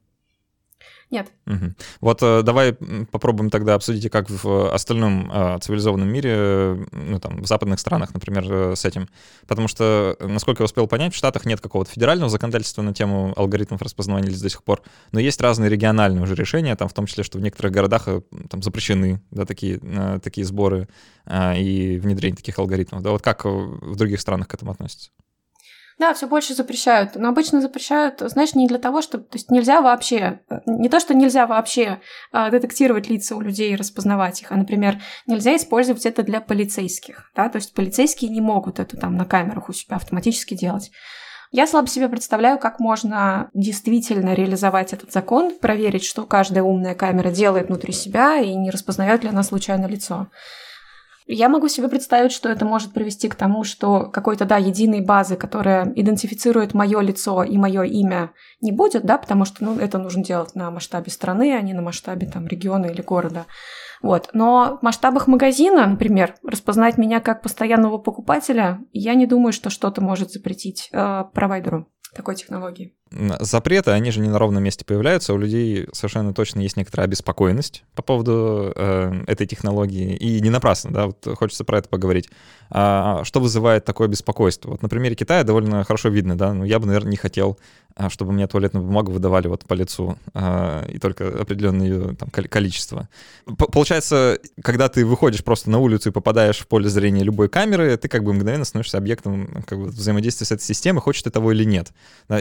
Нет. 1.15 1.29
Угу. 1.47 1.75
Вот 2.01 2.23
э, 2.23 2.43
давай 2.43 2.73
попробуем 2.73 3.49
тогда 3.49 3.75
обсудить, 3.75 4.11
как 4.11 4.29
в 4.29 4.75
остальном 4.75 5.31
э, 5.33 5.59
цивилизованном 5.61 6.09
мире, 6.09 6.31
э, 6.35 6.85
ну 6.91 7.21
там, 7.21 7.41
в 7.41 7.47
западных 7.47 7.79
странах, 7.79 8.13
например, 8.13 8.45
э, 8.51 8.75
с 8.75 8.85
этим. 8.85 9.09
Потому 9.47 9.69
что, 9.69 10.17
насколько 10.19 10.63
я 10.63 10.65
успел 10.65 10.89
понять, 10.89 11.15
в 11.15 11.17
Штатах 11.17 11.47
нет 11.47 11.61
какого-то 11.61 11.89
федерального 11.93 12.29
законодательства 12.29 12.83
на 12.83 12.93
тему 12.93 13.33
алгоритмов 13.37 13.81
распознавания 13.81 14.29
лиц 14.29 14.41
до 14.41 14.51
сих 14.51 14.65
пор, 14.65 14.83
но 15.13 15.21
есть 15.21 15.41
разные 15.41 15.71
региональные 15.71 16.25
уже 16.25 16.35
решения, 16.35 16.75
там 16.75 16.89
в 16.89 16.93
том 16.93 17.07
числе, 17.07 17.23
что 17.23 17.39
в 17.39 17.41
некоторых 17.43 17.73
городах 17.73 18.09
э, 18.09 18.21
там 18.51 18.61
запрещены 18.61 19.23
да, 19.31 19.45
такие, 19.45 19.79
э, 19.81 20.19
такие 20.21 20.45
сборы 20.45 20.89
э, 21.27 21.61
и 21.61 22.01
внедрение 22.01 22.37
таких 22.37 22.59
алгоритмов. 22.59 23.03
Да, 23.03 23.13
вот 23.13 23.23
как 23.23 23.45
в 23.45 23.95
других 23.95 24.21
странах 24.21 24.49
к 24.49 24.55
этому 24.55 24.73
относятся? 24.73 25.11
Да, 25.99 26.13
все 26.13 26.27
больше 26.27 26.55
запрещают. 26.55 27.15
Но 27.15 27.29
обычно 27.29 27.61
запрещают, 27.61 28.21
знаешь, 28.21 28.55
не 28.55 28.67
для 28.67 28.79
того, 28.79 29.01
чтобы... 29.01 29.25
То 29.25 29.37
есть 29.37 29.51
нельзя 29.51 29.81
вообще... 29.81 30.41
Не 30.67 30.89
то, 30.89 30.99
что 30.99 31.15
нельзя 31.15 31.47
вообще 31.47 32.01
а, 32.33 32.51
детектировать 32.51 33.09
лица 33.09 33.37
у 33.37 33.41
людей 33.41 33.73
и 33.73 33.77
распознавать 33.77 34.43
их, 34.43 34.51
а, 34.51 34.57
например, 34.57 35.01
нельзя 35.27 35.55
использовать 35.55 36.05
это 36.05 36.23
для 36.23 36.41
полицейских. 36.41 37.31
Да? 37.37 37.49
То 37.49 37.57
есть 37.57 37.75
полицейские 37.75 38.31
не 38.31 38.41
могут 38.41 38.81
это 38.81 38.97
там 38.97 39.17
на 39.17 39.25
камерах 39.25 39.69
у 39.69 39.73
себя 39.73 39.97
автоматически 39.97 40.55
делать. 40.55 40.91
Я 41.57 41.69
слабо 41.69 41.87
себе 41.87 42.09
представляю, 42.09 42.59
как 42.59 42.81
можно 42.81 43.49
действительно 43.55 44.35
реализовать 44.35 44.93
этот 44.93 45.13
закон, 45.13 45.57
проверить, 45.57 46.05
что 46.05 46.25
каждая 46.25 46.65
умная 46.65 46.97
камера 46.97 47.31
делает 47.31 47.69
внутри 47.69 47.93
себя 47.93 48.39
и 48.39 48.53
не 48.57 48.71
распознает 48.71 49.23
ли 49.23 49.29
она 49.29 49.45
случайно 49.45 49.87
лицо. 49.87 50.27
Я 51.27 51.49
могу 51.49 51.69
себе 51.69 51.89
представить, 51.89 52.33
что 52.33 52.51
это 52.51 52.67
может 52.67 52.93
привести 52.93 53.29
к 53.29 53.35
тому, 53.35 53.65
что 53.65 54.11
какой-то, 54.11 54.45
да, 54.45 54.59
единой 54.59 55.01
базы, 55.01 55.37
которая 55.37 55.91
идентифицирует 55.95 56.75
мое 56.75 57.01
лицо 57.01 57.43
и 57.43 57.57
мое 57.57 57.83
имя, 57.85 58.33
не 58.61 58.73
будет, 58.73 59.05
да, 59.05 59.17
потому 59.17 59.47
что, 59.47 59.65
ну, 59.65 59.79
это 59.79 59.99
нужно 59.99 60.23
делать 60.23 60.55
на 60.55 60.71
масштабе 60.71 61.11
страны, 61.11 61.57
а 61.57 61.63
не 61.63 61.73
на 61.73 61.81
масштабе, 61.81 62.27
там, 62.27 62.47
региона 62.47 62.87
или 62.87 63.01
города. 63.01 63.47
Вот. 64.03 64.29
Но 64.35 64.77
в 64.81 64.85
масштабах 64.85 65.27
магазина, 65.27 65.87
например, 65.87 66.35
распознать 66.43 66.99
меня 66.99 67.21
как 67.21 67.41
постоянного 67.41 67.97
покупателя, 67.97 68.81
я 68.93 69.15
не 69.15 69.27
думаю, 69.27 69.55
что 69.55 69.71
что-то 69.71 70.03
может 70.03 70.31
запретить 70.31 70.91
э, 70.93 71.25
провайдеру 71.33 71.89
такой 72.15 72.37
технологии 72.37 72.95
запреты, 73.41 73.91
они 73.91 74.11
же 74.11 74.21
не 74.21 74.29
на 74.29 74.39
ровном 74.39 74.63
месте 74.63 74.85
появляются. 74.85 75.35
У 75.35 75.39
людей 75.39 75.87
совершенно 75.93 76.35
точно 76.35 76.61
есть 76.61 76.77
некоторая 76.77 77.07
обеспокоенность 77.07 77.85
по 77.95 78.03
поводу 78.03 78.73
э, 78.75 79.25
этой 79.27 79.47
технологии. 79.47 80.17
И 80.17 80.41
не 80.41 80.51
напрасно, 80.51 80.93
да, 80.93 81.07
вот 81.07 81.27
хочется 81.37 81.65
про 81.65 81.79
это 81.79 81.89
поговорить. 81.89 82.29
А, 82.71 83.23
что 83.25 83.41
вызывает 83.41 83.85
такое 83.85 84.09
беспокойство? 84.09 84.71
Вот 84.71 84.83
на 84.83 84.89
примере 84.89 85.15
Китая 85.15 85.45
довольно 85.45 85.85
хорошо 85.85 86.09
видно, 86.09 86.37
да, 86.37 86.53
ну 86.53 86.65
я 86.65 86.79
бы, 86.79 86.87
наверное, 86.87 87.11
не 87.11 87.17
хотел, 87.17 87.59
а, 87.97 88.11
чтобы 88.11 88.33
мне 88.33 88.49
туалетную 88.49 88.85
бумагу 88.85 89.13
выдавали 89.13 89.47
вот 89.47 89.65
по 89.65 89.75
лицу 89.75 90.19
а, 90.33 90.85
и 90.87 90.99
только 90.99 91.29
определенное 91.29 91.87
ее 91.87 92.17
там, 92.17 92.31
количество. 92.31 93.09
П 93.47 93.67
получается, 93.67 94.39
когда 94.63 94.89
ты 94.89 95.07
выходишь 95.07 95.45
просто 95.45 95.71
на 95.71 95.79
улицу 95.79 96.09
и 96.09 96.13
попадаешь 96.13 96.59
в 96.59 96.67
поле 96.67 96.89
зрения 96.89 97.23
любой 97.23 97.49
камеры, 97.49 97.97
ты 97.97 98.09
как 98.09 98.25
бы 98.25 98.33
мгновенно 98.33 98.65
становишься 98.65 98.99
объектом 98.99 99.63
как 99.67 99.79
бы, 99.79 99.87
взаимодействия 99.87 100.47
с 100.47 100.53
этой 100.53 100.63
системой, 100.63 101.01
хочешь 101.01 101.23
ты 101.23 101.31
того 101.31 101.53
или 101.53 101.65
нет. 101.65 101.93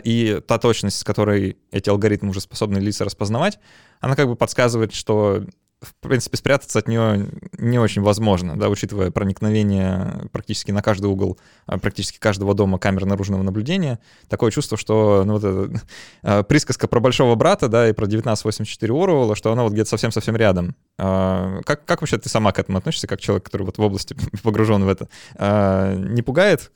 И 0.04 0.42
та 0.48 0.58
точность, 0.64 0.98
с 0.98 1.04
которой 1.04 1.58
эти 1.72 1.90
алгоритмы 1.90 2.30
уже 2.30 2.40
способны 2.40 2.78
лица 2.78 3.04
распознавать, 3.04 3.60
она 4.00 4.16
как 4.16 4.28
бы 4.30 4.38
подсказывает, 4.38 4.94
что 4.94 5.44
в 5.82 5.94
принципе, 5.96 6.38
спрятаться 6.38 6.80
от 6.80 6.88
нее 6.88 7.28
не 7.58 7.78
очень 7.78 8.02
возможно, 8.02 8.58
да, 8.58 8.70
учитывая 8.70 9.12
проникновение 9.12 10.30
практически 10.32 10.72
на 10.72 10.82
каждый 10.82 11.08
угол 11.08 11.38
а, 11.66 11.78
практически 11.78 12.18
каждого 12.18 12.54
дома 12.54 12.80
камер 12.80 13.06
наружного 13.06 13.44
наблюдения. 13.44 14.00
Такое 14.30 14.52
чувство, 14.52 14.78
что 14.78 15.24
ну, 15.26 15.38
вот 15.38 15.44
эта 15.44 16.44
присказка 16.46 16.88
про 16.88 17.02
большого 17.02 17.36
брата, 17.36 17.68
да, 17.68 17.90
и 17.90 17.92
про 17.92 18.06
1984 18.06 18.94
Оруэлла, 18.94 19.36
что 19.36 19.52
она 19.52 19.64
вот 19.64 19.74
где-то 19.74 19.90
совсем-совсем 19.90 20.38
рядом. 20.38 20.78
Э, 20.98 21.60
как, 21.66 21.84
как 21.84 22.00
вообще 22.00 22.18
ты 22.18 22.30
сама 22.30 22.54
к 22.54 22.60
этому 22.60 22.78
относишься, 22.78 23.08
как 23.08 23.20
человек, 23.20 23.44
который 23.44 23.64
вот 23.64 23.78
в 23.78 23.82
области 23.82 24.16
погружен 24.44 24.86
в 24.86 24.88
это? 24.88 25.10
Э, 25.36 25.96
не 25.98 26.22
пугает? 26.22 26.72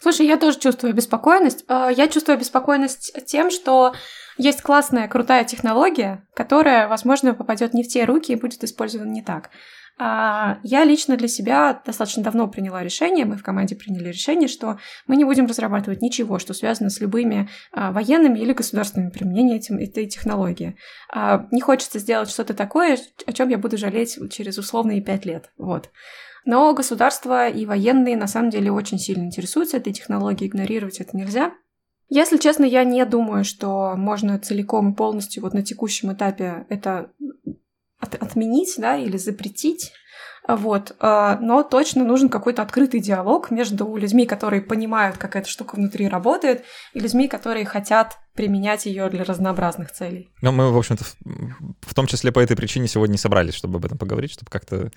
Слушай, 0.00 0.26
я 0.26 0.36
тоже 0.36 0.58
чувствую 0.58 0.90
обеспокоенность. 0.90 1.64
А, 1.68 1.90
я 1.90 2.08
чувствую 2.08 2.36
обеспокоенность 2.36 3.12
тем, 3.26 3.50
что 3.50 3.94
есть 4.36 4.62
классная, 4.62 5.08
крутая 5.08 5.44
технология, 5.44 6.26
которая, 6.34 6.88
возможно, 6.88 7.34
попадет 7.34 7.74
не 7.74 7.84
в 7.84 7.88
те 7.88 8.04
руки 8.04 8.32
и 8.32 8.36
будет 8.36 8.64
использована 8.64 9.10
не 9.10 9.22
так. 9.22 9.50
А, 9.96 10.58
я 10.62 10.84
лично 10.84 11.16
для 11.16 11.28
себя 11.28 11.80
достаточно 11.84 12.22
давно 12.22 12.48
приняла 12.48 12.82
решение, 12.82 13.24
мы 13.24 13.36
в 13.36 13.42
команде 13.42 13.76
приняли 13.76 14.08
решение, 14.08 14.48
что 14.48 14.78
мы 15.06 15.16
не 15.16 15.24
будем 15.24 15.46
разрабатывать 15.46 16.02
ничего, 16.02 16.38
что 16.38 16.52
связано 16.52 16.90
с 16.90 17.00
любыми 17.00 17.48
а, 17.72 17.92
военными 17.92 18.38
или 18.38 18.52
государственными 18.52 19.10
применениями 19.10 19.84
этой 19.84 20.06
технологии. 20.06 20.76
Не 21.14 21.60
хочется 21.60 21.98
сделать 21.98 22.28
что-то 22.30 22.54
такое, 22.54 22.98
о 23.26 23.32
чем 23.32 23.48
я 23.50 23.58
буду 23.58 23.76
жалеть 23.76 24.18
через 24.32 24.58
условные 24.58 25.00
пять 25.00 25.24
лет. 25.24 25.52
Вот. 25.56 25.90
Но 26.44 26.72
государство 26.74 27.48
и 27.48 27.64
военные 27.64 28.16
на 28.16 28.26
самом 28.26 28.50
деле 28.50 28.70
очень 28.70 28.98
сильно 28.98 29.24
интересуются 29.24 29.78
этой 29.78 29.92
технологией, 29.92 30.48
игнорировать 30.48 31.00
это 31.00 31.16
нельзя. 31.16 31.52
Если 32.08 32.36
честно, 32.36 32.64
я 32.64 32.84
не 32.84 33.04
думаю, 33.06 33.44
что 33.44 33.94
можно 33.96 34.38
целиком 34.38 34.92
и 34.92 34.94
полностью 34.94 35.42
вот 35.42 35.54
на 35.54 35.62
текущем 35.62 36.12
этапе 36.12 36.66
это 36.68 37.10
от 38.04 38.14
отменить, 38.14 38.74
да, 38.78 38.96
или 38.96 39.16
запретить. 39.16 39.92
Вот. 40.46 40.94
А, 41.00 41.38
но 41.40 41.62
точно 41.62 42.04
нужен 42.04 42.28
какой-то 42.28 42.62
открытый 42.62 43.00
диалог 43.00 43.50
между 43.50 43.96
людьми, 43.96 44.26
которые 44.26 44.62
понимают, 44.62 45.16
как 45.16 45.36
эта 45.36 45.48
штука 45.48 45.76
внутри 45.76 46.06
работает, 46.08 46.64
и 46.92 47.00
людьми, 47.00 47.28
которые 47.28 47.64
хотят 47.64 48.18
применять 48.34 48.86
ее 48.86 49.08
для 49.10 49.22
разнообразных 49.22 49.92
целей. 49.92 50.28
Ну, 50.42 50.50
мы, 50.50 50.72
в 50.72 50.76
общем-то, 50.76 51.04
в, 51.82 51.94
том 51.94 52.06
числе 52.06 52.32
по 52.32 52.40
этой 52.40 52.56
причине 52.56 52.88
сегодня 52.88 53.16
собрались, 53.16 53.54
чтобы 53.54 53.78
об 53.78 53.84
этом 53.84 53.96
поговорить, 53.96 54.32
чтобы 54.32 54.50
как-то 54.50 54.90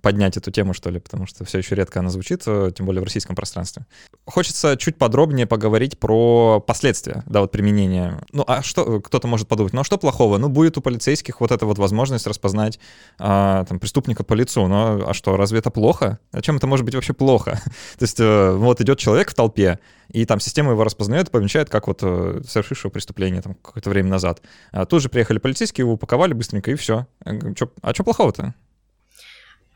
поднять 0.00 0.36
эту 0.36 0.52
тему, 0.52 0.74
что 0.74 0.90
ли, 0.90 1.00
потому 1.00 1.26
что 1.26 1.44
все 1.44 1.58
еще 1.58 1.74
редко 1.74 1.98
она 1.98 2.08
звучит, 2.08 2.44
э, 2.46 2.70
тем 2.74 2.86
более 2.86 3.00
в 3.00 3.04
российском 3.04 3.34
пространстве. 3.34 3.86
Хочется 4.26 4.76
чуть 4.76 4.96
подробнее 4.96 5.46
поговорить 5.46 5.98
про 5.98 6.60
последствия, 6.60 7.24
да, 7.26 7.40
вот 7.40 7.50
применения. 7.50 8.20
Ну, 8.30 8.44
а 8.46 8.62
что, 8.62 9.00
кто-то 9.00 9.26
может 9.26 9.48
подумать, 9.48 9.72
ну, 9.72 9.80
а 9.80 9.84
что 9.84 9.98
плохого? 9.98 10.38
Ну, 10.38 10.48
будет 10.48 10.78
у 10.78 10.80
полицейских 10.80 11.40
вот 11.40 11.50
эта 11.50 11.66
вот 11.66 11.78
возможность 11.78 12.28
распознать 12.28 12.78
а, 13.18 13.64
там, 13.64 13.80
преступника 13.80 14.22
по 14.22 14.34
лицу, 14.34 14.68
ну, 14.68 15.04
а 15.08 15.14
что, 15.14 15.36
разве 15.36 15.58
это 15.58 15.70
плохо? 15.70 16.20
А 16.30 16.40
чем 16.40 16.56
это 16.56 16.68
может 16.68 16.84
быть 16.86 16.94
вообще 16.94 17.12
плохо? 17.12 17.60
То 17.98 18.04
есть 18.04 18.20
э, 18.20 18.52
вот 18.52 18.80
идет 18.80 19.00
человек 19.00 19.30
в 19.30 19.34
толпе, 19.34 19.80
и 20.08 20.24
там 20.26 20.40
система 20.40 20.72
его 20.72 20.84
распознает, 20.84 21.30
помечает, 21.30 21.70
как 21.70 21.86
вот 21.86 22.00
э, 22.02 22.42
совершившего 22.46 22.90
преступление 22.90 23.42
там 23.42 23.54
какое-то 23.54 23.90
время 23.90 24.08
назад. 24.08 24.42
А 24.72 24.86
тут 24.86 25.02
же 25.02 25.08
приехали 25.08 25.38
полицейские, 25.38 25.84
его 25.84 25.94
упаковали 25.94 26.32
быстренько, 26.32 26.70
и 26.70 26.74
все. 26.74 27.06
А 27.24 27.94
что 27.94 28.04
плохого-то? 28.04 28.54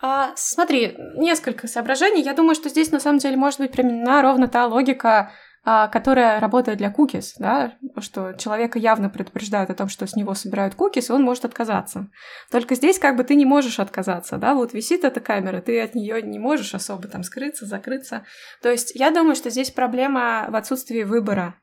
А, 0.01 0.33
смотри, 0.37 0.97
несколько 1.17 1.67
соображений. 1.67 2.23
Я 2.23 2.35
думаю, 2.35 2.55
что 2.55 2.69
здесь 2.69 2.93
на 2.93 3.01
самом 3.01 3.19
деле 3.19 3.37
может 3.37 3.59
быть 3.59 3.73
применена 3.73 4.23
ровно 4.23 4.47
та 4.47 4.67
логика 4.67 5.33
которая 5.65 6.41
работает 6.41 6.79
для 6.79 6.91
cookies, 6.91 7.33
да, 7.39 7.75
что 7.99 8.33
человека 8.33 8.79
явно 8.79 9.11
предупреждают 9.11 9.71
о 9.71 9.75
том, 9.75 9.89
что 9.89 10.07
с 10.07 10.17
него 10.17 10.35
собирают 10.35 10.75
cookies, 10.75 11.09
и 11.09 11.13
он 11.13 11.23
может 11.23 11.45
отказаться. 11.45 12.09
Только 12.51 12.75
здесь 12.75 12.99
как 12.99 13.17
бы 13.17 13.25
ты 13.25 13.35
не 13.35 13.45
можешь 13.45 13.79
отказаться, 13.79 14.39
да, 14.39 14.55
вот 14.55 14.73
висит 14.73 15.05
эта 15.05 15.21
камера, 15.21 15.61
ты 15.61 15.81
от 15.81 15.95
нее 15.95 16.23
не 16.23 16.39
можешь 16.39 16.75
особо 16.75 17.09
там 17.09 17.23
скрыться, 17.23 17.67
закрыться. 17.67 18.25
То 18.63 18.71
есть 18.71 18.93
я 18.95 19.11
думаю, 19.11 19.35
что 19.35 19.51
здесь 19.51 19.71
проблема 19.71 20.47
в 20.49 20.57
отсутствии 20.57 21.03
выбора 21.03 21.55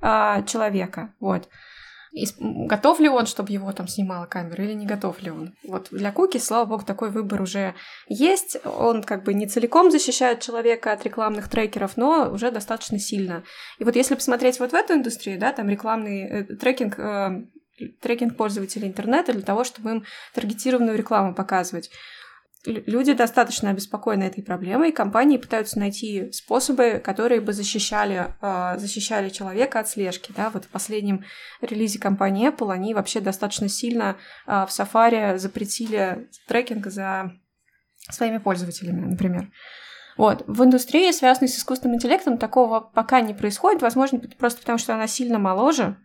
а, 0.00 0.42
человека, 0.42 1.14
вот 1.20 1.48
и 2.14 2.26
готов 2.38 3.00
ли 3.00 3.08
он, 3.08 3.26
чтобы 3.26 3.50
его 3.50 3.72
там 3.72 3.88
снимала 3.88 4.26
камера, 4.26 4.62
или 4.62 4.72
не 4.72 4.86
готов 4.86 5.20
ли 5.20 5.32
он. 5.32 5.52
Вот 5.64 5.88
для 5.90 6.12
Куки, 6.12 6.38
слава 6.38 6.64
богу, 6.64 6.84
такой 6.84 7.10
выбор 7.10 7.42
уже 7.42 7.74
есть. 8.06 8.56
Он 8.64 9.02
как 9.02 9.24
бы 9.24 9.34
не 9.34 9.48
целиком 9.48 9.90
защищает 9.90 10.40
человека 10.40 10.92
от 10.92 11.04
рекламных 11.04 11.48
трекеров, 11.48 11.96
но 11.96 12.30
уже 12.30 12.52
достаточно 12.52 13.00
сильно. 13.00 13.42
И 13.80 13.84
вот 13.84 13.96
если 13.96 14.14
посмотреть 14.14 14.60
вот 14.60 14.70
в 14.70 14.74
эту 14.74 14.94
индустрию, 14.94 15.40
да, 15.40 15.52
там 15.52 15.68
рекламный 15.68 16.22
э, 16.22 16.44
трекинг 16.44 17.00
э, 17.00 17.46
трекинг 18.00 18.36
пользователей 18.36 18.86
интернета 18.86 19.32
для 19.32 19.42
того, 19.42 19.64
чтобы 19.64 19.90
им 19.90 20.04
таргетированную 20.34 20.96
рекламу 20.96 21.34
показывать 21.34 21.90
люди 22.66 23.12
достаточно 23.12 23.70
обеспокоены 23.70 24.24
этой 24.24 24.42
проблемой, 24.42 24.90
и 24.90 24.92
компании 24.92 25.36
пытаются 25.36 25.78
найти 25.78 26.32
способы, 26.32 27.00
которые 27.04 27.40
бы 27.40 27.52
защищали, 27.52 28.34
э, 28.40 28.78
защищали 28.78 29.28
человека 29.28 29.80
от 29.80 29.88
слежки. 29.88 30.32
Да? 30.36 30.50
Вот 30.50 30.64
в 30.64 30.68
последнем 30.68 31.24
релизе 31.60 31.98
компании 31.98 32.48
Apple 32.48 32.72
они 32.72 32.94
вообще 32.94 33.20
достаточно 33.20 33.68
сильно 33.68 34.16
э, 34.46 34.66
в 34.66 34.70
Safari 34.70 35.38
запретили 35.38 36.28
трекинг 36.46 36.86
за 36.86 37.32
своими 38.10 38.38
пользователями, 38.38 39.06
например. 39.06 39.50
Вот. 40.16 40.44
В 40.46 40.62
индустрии, 40.62 41.10
связанной 41.10 41.48
с 41.48 41.58
искусственным 41.58 41.96
интеллектом, 41.96 42.38
такого 42.38 42.80
пока 42.80 43.20
не 43.20 43.34
происходит. 43.34 43.82
Возможно, 43.82 44.20
просто 44.38 44.60
потому 44.60 44.78
что 44.78 44.94
она 44.94 45.06
сильно 45.06 45.38
моложе, 45.38 45.96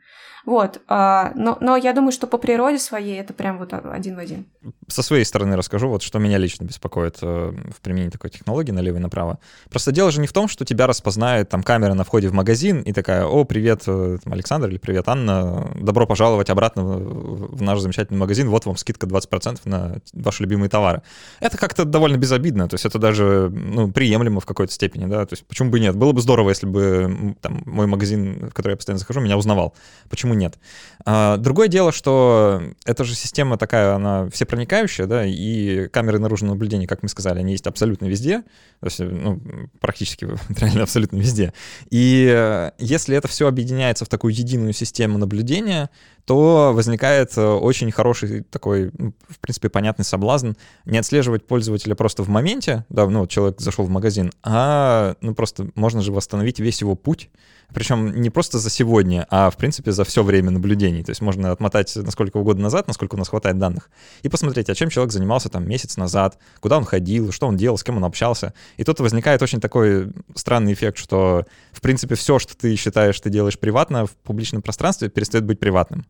Вот, 0.45 0.81
а, 0.87 1.31
но, 1.35 1.57
но 1.59 1.75
я 1.75 1.93
думаю, 1.93 2.11
что 2.11 2.25
по 2.25 2.37
природе 2.37 2.79
своей 2.79 3.19
это 3.19 3.33
прям 3.33 3.57
вот 3.57 3.73
один 3.73 4.15
в 4.15 4.19
один. 4.19 4.45
Со 4.87 5.03
своей 5.03 5.25
стороны 5.25 5.55
расскажу, 5.55 5.89
вот 5.89 6.01
что 6.01 6.17
меня 6.19 6.37
лично 6.37 6.63
беспокоит 6.63 7.17
э, 7.21 7.51
в 7.75 7.81
применении 7.81 8.09
такой 8.09 8.29
технологии 8.29 8.71
налево 8.71 8.97
и 8.97 8.99
направо. 8.99 9.39
Просто 9.69 9.91
дело 9.91 10.11
же 10.11 10.21
не 10.21 10.27
в 10.27 10.33
том, 10.33 10.47
что 10.47 10.65
тебя 10.65 10.87
распознает 10.87 11.49
там 11.49 11.61
камера 11.61 11.93
на 11.93 12.03
входе 12.03 12.29
в 12.29 12.33
магазин 12.33 12.81
и 12.81 12.93
такая, 12.93 13.25
о, 13.25 13.43
привет, 13.43 13.83
э, 13.87 14.17
там, 14.23 14.33
Александр 14.33 14.69
или 14.69 14.77
привет, 14.77 15.07
Анна, 15.07 15.71
добро 15.75 16.07
пожаловать 16.07 16.49
обратно 16.49 16.83
в 16.83 17.61
наш 17.61 17.79
замечательный 17.79 18.17
магазин, 18.17 18.49
вот 18.49 18.65
вам 18.65 18.77
скидка 18.77 19.07
20% 19.07 19.59
на 19.65 19.97
ваши 20.13 20.43
любимые 20.43 20.69
товары. 20.69 21.01
Это 21.41 21.57
как-то 21.57 21.85
довольно 21.85 22.17
безобидно, 22.17 22.67
то 22.67 22.75
есть 22.75 22.85
это 22.85 22.97
даже 22.97 23.49
ну, 23.51 23.91
приемлемо 23.91 24.39
в 24.39 24.45
какой-то 24.45 24.73
степени, 24.73 25.05
да, 25.05 25.25
то 25.25 25.33
есть 25.33 25.45
почему 25.45 25.69
бы 25.69 25.79
нет? 25.79 25.95
Было 25.95 26.11
бы 26.11 26.21
здорово, 26.21 26.49
если 26.49 26.65
бы 26.65 27.35
там, 27.41 27.61
мой 27.65 27.87
магазин, 27.87 28.49
в 28.49 28.53
который 28.53 28.71
я 28.71 28.77
постоянно 28.77 28.99
захожу, 28.99 29.19
меня 29.19 29.37
узнавал. 29.37 29.75
Почему 30.09 30.33
нет? 30.33 30.57
А, 31.05 31.37
другое 31.37 31.67
дело, 31.67 31.91
что 31.91 32.61
эта 32.85 33.03
же 33.03 33.15
система 33.15 33.57
такая, 33.57 33.93
она 33.95 34.29
всепроникающая, 34.29 35.05
да, 35.05 35.25
и 35.25 35.87
камеры 35.87 36.19
наружного 36.19 36.53
наблюдения, 36.53 36.87
как 36.87 37.03
мы 37.03 37.09
сказали, 37.09 37.39
они 37.39 37.53
есть 37.53 37.67
абсолютно 37.67 38.05
везде, 38.05 38.43
то 38.79 38.85
есть, 38.85 38.99
ну, 38.99 39.39
практически 39.79 40.27
реально 40.59 40.83
абсолютно 40.83 41.17
везде. 41.17 41.53
И 41.89 42.29
э, 42.31 42.71
если 42.79 43.15
это 43.15 43.27
все 43.27 43.47
объединяется 43.47 44.05
в 44.05 44.09
такую 44.09 44.33
единую 44.33 44.73
систему 44.73 45.17
наблюдения, 45.17 45.89
то 46.25 46.73
возникает 46.73 47.35
э, 47.37 47.41
очень 47.43 47.91
хороший 47.91 48.41
такой, 48.41 48.91
ну, 48.97 49.13
в 49.27 49.39
принципе, 49.39 49.69
понятный 49.69 50.05
соблазн 50.05 50.51
не 50.85 50.97
отслеживать 50.97 51.47
пользователя 51.47 51.95
просто 51.95 52.23
в 52.23 52.29
моменте, 52.29 52.85
да, 52.89 53.07
ну, 53.07 53.25
человек 53.25 53.59
зашел 53.61 53.85
в 53.85 53.89
магазин, 53.89 54.31
а, 54.43 55.15
ну, 55.21 55.33
просто 55.33 55.69
можно 55.75 56.01
же 56.01 56.11
восстановить 56.11 56.59
весь 56.59 56.81
его 56.81 56.95
путь, 56.95 57.29
причем 57.73 58.21
не 58.21 58.29
просто 58.29 58.59
за 58.59 58.69
сегодня, 58.69 59.27
а, 59.29 59.49
в 59.49 59.57
принципе, 59.57 59.91
за 59.91 60.03
все 60.03 60.23
время 60.23 60.51
наблюдений. 60.51 61.03
То 61.03 61.11
есть 61.11 61.21
можно 61.21 61.51
отмотать 61.51 61.95
насколько 61.95 62.37
угодно 62.37 62.63
назад, 62.63 62.87
насколько 62.87 63.15
у 63.15 63.17
нас 63.17 63.29
хватает 63.29 63.57
данных, 63.57 63.89
и 64.23 64.29
посмотреть, 64.29 64.69
а 64.69 64.75
чем 64.75 64.89
человек 64.89 65.11
занимался 65.11 65.49
там 65.49 65.67
месяц 65.67 65.97
назад, 65.97 66.37
куда 66.59 66.77
он 66.77 66.85
ходил, 66.85 67.31
что 67.31 67.47
он 67.47 67.57
делал, 67.57 67.77
с 67.77 67.83
кем 67.83 67.97
он 67.97 68.05
общался. 68.05 68.53
И 68.77 68.83
тут 68.83 68.99
возникает 68.99 69.41
очень 69.41 69.59
такой 69.59 70.11
странный 70.35 70.73
эффект, 70.73 70.97
что, 70.97 71.45
в 71.71 71.81
принципе, 71.81 72.15
все, 72.15 72.39
что 72.39 72.55
ты 72.55 72.75
считаешь, 72.75 73.19
ты 73.19 73.29
делаешь 73.29 73.59
приватно 73.59 74.05
в 74.05 74.11
публичном 74.11 74.61
пространстве, 74.61 75.09
перестает 75.09 75.45
быть 75.45 75.59
приватным. 75.59 76.05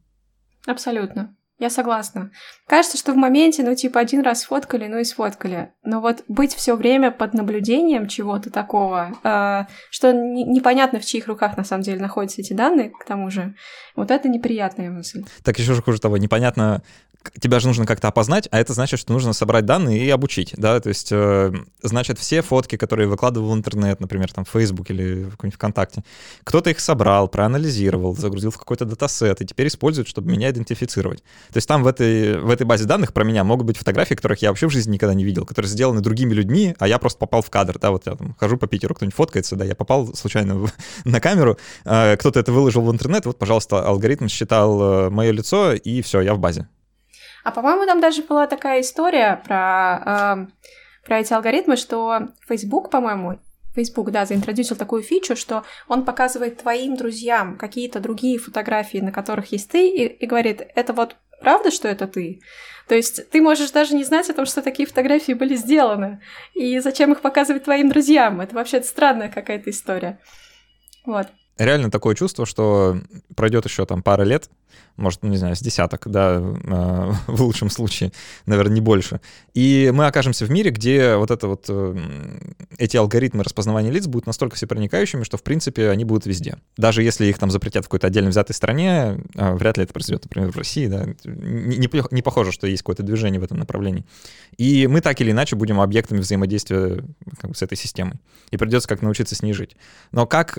Абсолютно. 0.65 1.35
Я 1.59 1.69
согласна. 1.69 2.31
Кажется, 2.67 2.97
что 2.97 3.11
в 3.11 3.17
моменте, 3.17 3.63
ну, 3.63 3.75
типа, 3.75 3.99
один 3.99 4.21
раз 4.21 4.41
сфоткали, 4.41 4.87
ну 4.87 4.97
и 4.97 5.03
сфоткали. 5.03 5.73
Но 5.83 5.99
вот 5.99 6.23
быть 6.29 6.55
все 6.55 6.75
время 6.77 7.11
под 7.11 7.33
наблюдением 7.33 8.07
чего-то 8.07 8.49
такого, 8.49 9.11
э, 9.23 9.65
что 9.91 10.13
непонятно, 10.13 10.99
в 10.99 11.05
чьих 11.05 11.27
руках 11.27 11.57
на 11.57 11.65
самом 11.65 11.83
деле 11.83 11.99
находятся 11.99 12.39
эти 12.39 12.53
данные, 12.53 12.91
к 12.91 13.03
тому 13.03 13.29
же, 13.29 13.55
вот 13.97 14.09
это 14.09 14.29
неприятная 14.29 14.89
мысль. 14.89 15.25
Так 15.43 15.59
еще 15.59 15.73
же 15.73 15.81
хуже 15.81 15.99
того, 15.99 16.17
непонятно, 16.17 16.81
тебя 17.39 17.59
же 17.59 17.67
нужно 17.67 17.85
как-то 17.85 18.07
опознать, 18.07 18.47
а 18.51 18.59
это 18.59 18.73
значит, 18.73 18.99
что 18.99 19.13
нужно 19.13 19.33
собрать 19.33 19.65
данные 19.65 19.99
и 19.99 20.09
обучить, 20.09 20.53
да, 20.55 20.79
то 20.79 20.89
есть, 20.89 21.09
э, 21.11 21.53
значит, 21.81 22.17
все 22.17 22.41
фотки, 22.41 22.77
которые 22.77 23.07
выкладывал 23.07 23.51
в 23.51 23.55
интернет, 23.55 23.99
например, 23.99 24.31
там, 24.31 24.45
в 24.45 24.49
Facebook 24.49 24.89
или 24.89 25.23
в 25.25 25.31
какой-нибудь 25.31 25.55
ВКонтакте, 25.55 26.03
кто-то 26.43 26.69
их 26.69 26.79
собрал, 26.79 27.27
проанализировал, 27.27 28.15
загрузил 28.15 28.51
в 28.51 28.57
какой-то 28.57 28.85
датасет 28.85 29.41
и 29.41 29.45
теперь 29.45 29.67
использует, 29.67 30.07
чтобы 30.07 30.31
меня 30.31 30.49
идентифицировать. 30.49 31.19
То 31.49 31.57
есть 31.57 31.67
там 31.67 31.83
в 31.83 31.87
этой, 31.87 32.39
в 32.39 32.49
этой 32.49 32.65
базе 32.65 32.85
данных 32.85 33.13
про 33.13 33.23
меня 33.23 33.43
могут 33.43 33.67
быть 33.67 33.77
фотографии, 33.77 34.15
которых 34.15 34.41
я 34.41 34.49
вообще 34.49 34.67
в 34.67 34.71
жизни 34.71 34.93
никогда 34.93 35.13
не 35.13 35.23
видел, 35.23 35.45
которые 35.45 35.69
сделаны 35.69 36.01
другими 36.01 36.33
людьми, 36.33 36.75
а 36.79 36.87
я 36.87 36.99
просто 36.99 37.19
попал 37.19 37.41
в 37.41 37.49
кадр, 37.49 37.79
да, 37.79 37.91
вот 37.91 38.05
я 38.05 38.15
там 38.15 38.35
хожу 38.39 38.57
по 38.57 38.67
Питеру, 38.67 38.95
кто-нибудь 38.95 39.15
фоткается, 39.15 39.55
да, 39.55 39.65
я 39.65 39.75
попал 39.75 40.13
случайно 40.15 40.55
в, 40.55 40.71
на 41.03 41.19
камеру, 41.19 41.57
э, 41.85 42.15
кто-то 42.17 42.39
это 42.39 42.51
выложил 42.51 42.81
в 42.81 42.91
интернет, 42.91 43.25
вот, 43.25 43.37
пожалуйста, 43.37 43.85
алгоритм 43.85 44.27
считал 44.27 44.81
э, 44.81 45.09
мое 45.09 45.31
лицо, 45.31 45.73
и 45.73 46.01
все, 46.01 46.21
я 46.21 46.33
в 46.33 46.39
базе. 46.39 46.67
А 47.43 47.51
по-моему, 47.51 47.85
там 47.85 47.99
даже 47.99 48.23
была 48.23 48.47
такая 48.47 48.81
история 48.81 49.41
про, 49.45 50.01
э, 50.05 51.05
про 51.05 51.19
эти 51.19 51.33
алгоритмы, 51.33 51.77
что 51.77 52.29
Facebook, 52.47 52.89
по-моему, 52.89 53.39
Facebook, 53.75 54.11
да, 54.11 54.25
заинтродюсил 54.25 54.75
такую 54.75 55.03
фичу, 55.03 55.35
что 55.35 55.63
он 55.87 56.03
показывает 56.03 56.57
твоим 56.57 56.95
друзьям 56.95 57.57
какие-то 57.57 57.99
другие 57.99 58.37
фотографии, 58.37 58.97
на 58.97 59.11
которых 59.11 59.51
есть 59.51 59.69
ты, 59.69 59.87
и, 59.87 60.05
и 60.05 60.25
говорит, 60.25 60.61
это 60.75 60.93
вот 60.93 61.15
правда, 61.39 61.71
что 61.71 61.87
это 61.87 62.07
ты? 62.07 62.41
То 62.87 62.95
есть 62.95 63.29
ты 63.29 63.41
можешь 63.41 63.71
даже 63.71 63.95
не 63.95 64.03
знать 64.03 64.29
о 64.29 64.33
том, 64.33 64.45
что 64.45 64.61
такие 64.61 64.87
фотографии 64.87 65.33
были 65.33 65.55
сделаны, 65.55 66.21
и 66.53 66.79
зачем 66.79 67.11
их 67.11 67.21
показывать 67.21 67.63
твоим 67.63 67.89
друзьям. 67.89 68.41
Это 68.41 68.55
вообще 68.55 68.81
странная 68.81 69.29
какая-то 69.29 69.69
история. 69.69 70.19
Вот 71.05 71.27
реально 71.59 71.91
такое 71.91 72.15
чувство, 72.15 72.45
что 72.45 72.99
пройдет 73.35 73.65
еще 73.65 73.85
там 73.85 74.01
пара 74.01 74.23
лет, 74.23 74.49
может, 74.99 75.23
ну, 75.23 75.29
не 75.29 75.37
знаю, 75.37 75.55
с 75.55 75.59
десяток, 75.59 76.07
да, 76.09 76.35
э, 76.35 77.11
в 77.27 77.41
лучшем 77.41 77.69
случае, 77.69 78.11
наверное, 78.45 78.75
не 78.75 78.81
больше. 78.81 79.21
И 79.53 79.91
мы 79.93 80.05
окажемся 80.07 80.45
в 80.45 80.51
мире, 80.51 80.71
где 80.71 81.15
вот 81.15 81.31
это 81.31 81.47
вот, 81.47 81.65
э, 81.69 81.97
эти 82.77 82.97
алгоритмы 82.97 83.43
распознавания 83.43 83.91
лиц 83.91 84.07
будут 84.07 84.27
настолько 84.27 84.55
всепроникающими, 84.55 85.23
что, 85.23 85.37
в 85.37 85.43
принципе, 85.43 85.89
они 85.89 86.05
будут 86.05 86.25
везде. 86.25 86.57
Даже 86.77 87.01
если 87.01 87.25
их 87.25 87.37
там 87.37 87.49
запретят 87.49 87.85
в 87.85 87.87
какой-то 87.87 88.07
отдельно 88.07 88.29
взятой 88.29 88.53
стране, 88.53 89.19
э, 89.35 89.53
вряд 89.53 89.77
ли 89.77 89.83
это 89.83 89.93
произойдет, 89.93 90.25
например, 90.25 90.51
в 90.51 90.57
России, 90.57 90.87
да, 90.87 91.05
не, 91.23 91.89
не, 92.11 92.21
похоже, 92.21 92.51
что 92.51 92.67
есть 92.67 92.83
какое-то 92.83 93.03
движение 93.03 93.39
в 93.39 93.43
этом 93.43 93.57
направлении. 93.57 94.05
И 94.57 94.87
мы 94.87 95.01
так 95.01 95.19
или 95.21 95.31
иначе 95.31 95.55
будем 95.55 95.79
объектами 95.79 96.19
взаимодействия 96.19 97.03
как 97.39 97.51
бы, 97.51 97.55
с 97.55 97.61
этой 97.61 97.77
системой. 97.77 98.15
И 98.51 98.57
придется 98.57 98.89
как 98.89 99.01
научиться 99.01 99.35
с 99.35 99.41
ней 99.41 99.53
жить. 99.53 99.75
Но 100.11 100.25
как 100.25 100.57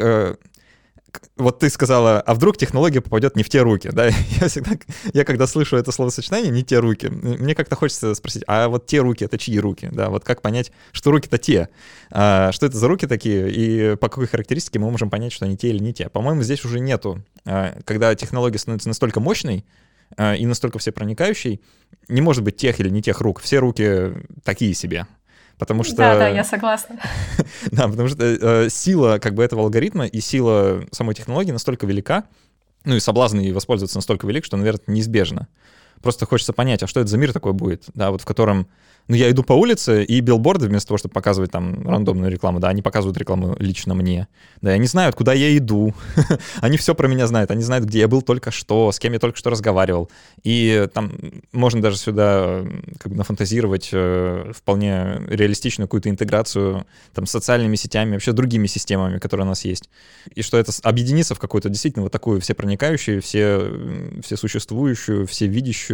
вот 1.36 1.58
ты 1.58 1.70
сказала, 1.70 2.20
а 2.20 2.34
вдруг 2.34 2.56
технология 2.56 3.00
попадет 3.00 3.36
не 3.36 3.42
в 3.42 3.48
те 3.48 3.62
руки, 3.62 3.90
да? 3.92 4.06
Я 4.40 4.48
всегда, 4.48 4.72
я 5.12 5.24
когда 5.24 5.46
слышу 5.46 5.76
это 5.76 5.92
словосочетание, 5.92 6.50
не 6.50 6.62
те 6.62 6.78
руки, 6.78 7.08
мне 7.08 7.54
как-то 7.54 7.76
хочется 7.76 8.14
спросить, 8.14 8.42
а 8.46 8.68
вот 8.68 8.86
те 8.86 9.00
руки, 9.00 9.24
это 9.24 9.38
чьи 9.38 9.58
руки, 9.58 9.88
да? 9.90 10.10
Вот 10.10 10.24
как 10.24 10.42
понять, 10.42 10.72
что 10.92 11.10
руки-то 11.10 11.38
те? 11.38 11.68
А, 12.10 12.52
что 12.52 12.66
это 12.66 12.76
за 12.76 12.88
руки 12.88 13.06
такие, 13.06 13.50
и 13.50 13.96
по 13.96 14.08
какой 14.08 14.26
характеристике 14.26 14.78
мы 14.78 14.90
можем 14.90 15.10
понять, 15.10 15.32
что 15.32 15.46
они 15.46 15.56
те 15.56 15.70
или 15.70 15.78
не 15.78 15.92
те? 15.92 16.08
По-моему, 16.08 16.42
здесь 16.42 16.64
уже 16.64 16.80
нету. 16.80 17.22
А, 17.44 17.78
когда 17.84 18.14
технология 18.14 18.58
становится 18.58 18.88
настолько 18.88 19.20
мощной, 19.20 19.64
а, 20.16 20.34
и 20.34 20.44
настолько 20.46 20.78
всепроникающей, 20.78 21.60
не 22.08 22.20
может 22.20 22.42
быть 22.42 22.56
тех 22.56 22.80
или 22.80 22.88
не 22.88 23.02
тех 23.02 23.20
рук. 23.20 23.40
Все 23.40 23.58
руки 23.58 24.12
такие 24.44 24.74
себе. 24.74 25.06
Потому 25.60 25.84
что... 25.84 25.96
Да, 25.96 26.18
да, 26.18 26.28
я 26.28 26.42
согласна. 26.42 26.96
да, 27.70 27.86
потому 27.86 28.08
что 28.08 28.24
э, 28.24 28.70
сила 28.70 29.18
как 29.18 29.34
бы 29.34 29.44
этого 29.44 29.62
алгоритма 29.62 30.06
и 30.06 30.18
сила 30.20 30.82
самой 30.90 31.14
технологии 31.14 31.52
настолько 31.52 31.86
велика, 31.86 32.24
ну 32.86 32.96
и 32.96 33.00
соблазн 33.00 33.40
ей 33.40 33.52
воспользоваться 33.52 33.98
настолько 33.98 34.26
велик, 34.26 34.46
что, 34.46 34.56
наверное, 34.56 34.82
неизбежно. 34.86 35.48
Просто 36.02 36.26
хочется 36.26 36.52
понять, 36.52 36.82
а 36.82 36.86
что 36.86 37.00
это 37.00 37.10
за 37.10 37.18
мир 37.18 37.32
такой 37.32 37.52
будет, 37.52 37.84
да, 37.94 38.10
вот 38.10 38.22
в 38.22 38.24
котором 38.24 38.66
ну, 39.10 39.16
я 39.16 39.28
иду 39.28 39.42
по 39.42 39.54
улице, 39.54 40.04
и 40.04 40.20
билборды 40.20 40.68
вместо 40.68 40.86
того, 40.86 40.98
чтобы 40.98 41.12
показывать 41.12 41.50
там 41.50 41.82
рандомную 41.84 42.30
рекламу, 42.30 42.60
да, 42.60 42.68
они 42.68 42.80
показывают 42.80 43.18
рекламу 43.18 43.56
лично 43.58 43.92
мне. 43.92 44.28
Да, 44.60 44.70
и 44.70 44.74
они 44.76 44.86
знают, 44.86 45.16
куда 45.16 45.32
я 45.32 45.56
иду. 45.56 45.94
они 46.60 46.76
все 46.76 46.94
про 46.94 47.08
меня 47.08 47.26
знают. 47.26 47.50
Они 47.50 47.64
знают, 47.64 47.86
где 47.86 47.98
я 47.98 48.06
был 48.06 48.22
только 48.22 48.52
что, 48.52 48.92
с 48.92 49.00
кем 49.00 49.12
я 49.12 49.18
только 49.18 49.36
что 49.36 49.50
разговаривал. 49.50 50.08
И 50.44 50.86
там 50.94 51.12
можно 51.50 51.82
даже 51.82 51.96
сюда 51.96 52.64
как 53.00 53.10
бы 53.10 53.18
нафантазировать 53.18 53.90
э, 53.92 54.52
вполне 54.54 55.22
реалистичную 55.26 55.88
какую-то 55.88 56.08
интеграцию 56.08 56.86
там 57.12 57.26
с 57.26 57.32
социальными 57.32 57.74
сетями, 57.74 58.12
вообще 58.12 58.30
другими 58.30 58.68
системами, 58.68 59.18
которые 59.18 59.44
у 59.44 59.48
нас 59.48 59.64
есть. 59.64 59.90
И 60.36 60.42
что 60.42 60.56
это 60.56 60.70
объединится 60.84 61.34
в 61.34 61.40
какую-то 61.40 61.68
действительно 61.68 62.04
вот 62.04 62.12
такую 62.12 62.40
всепроникающую, 62.40 63.20
все, 63.22 63.72
все 64.22 64.36
существующую, 64.36 65.26
все 65.26 65.48
видящую 65.48 65.89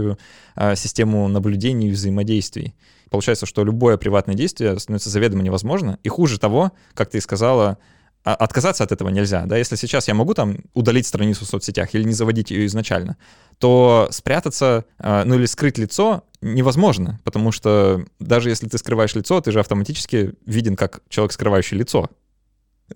э, 0.56 0.76
систему 0.76 1.28
наблюдений 1.28 1.88
и 1.88 1.92
взаимодействий. 1.92 2.74
Получается, 3.10 3.46
что 3.46 3.64
любое 3.64 3.96
приватное 3.96 4.34
действие 4.34 4.78
становится 4.78 5.10
заведомо 5.10 5.42
невозможно. 5.42 5.98
И 6.02 6.08
хуже 6.08 6.38
того, 6.38 6.72
как 6.94 7.10
ты 7.10 7.20
сказала, 7.20 7.78
а, 8.26 8.34
отказаться 8.34 8.82
от 8.82 8.90
этого 8.90 9.08
нельзя. 9.08 9.46
Да? 9.46 9.56
Если 9.56 9.76
сейчас 9.76 10.08
я 10.08 10.14
могу 10.14 10.34
там 10.34 10.58
удалить 10.74 11.06
страницу 11.06 11.44
в 11.44 11.48
соцсетях 11.48 11.94
или 11.94 12.02
не 12.02 12.12
заводить 12.12 12.50
ее 12.50 12.66
изначально, 12.66 13.16
то 13.58 14.08
спрятаться, 14.10 14.84
а, 14.98 15.24
ну 15.24 15.36
или 15.36 15.46
скрыть 15.46 15.78
лицо 15.78 16.24
невозможно, 16.40 17.20
потому 17.22 17.52
что 17.52 18.04
даже 18.18 18.48
если 18.48 18.68
ты 18.68 18.78
скрываешь 18.78 19.14
лицо, 19.14 19.40
ты 19.40 19.52
же 19.52 19.60
автоматически 19.60 20.34
виден 20.44 20.74
как 20.74 21.02
человек, 21.08 21.32
скрывающий 21.32 21.76
лицо. 21.76 22.10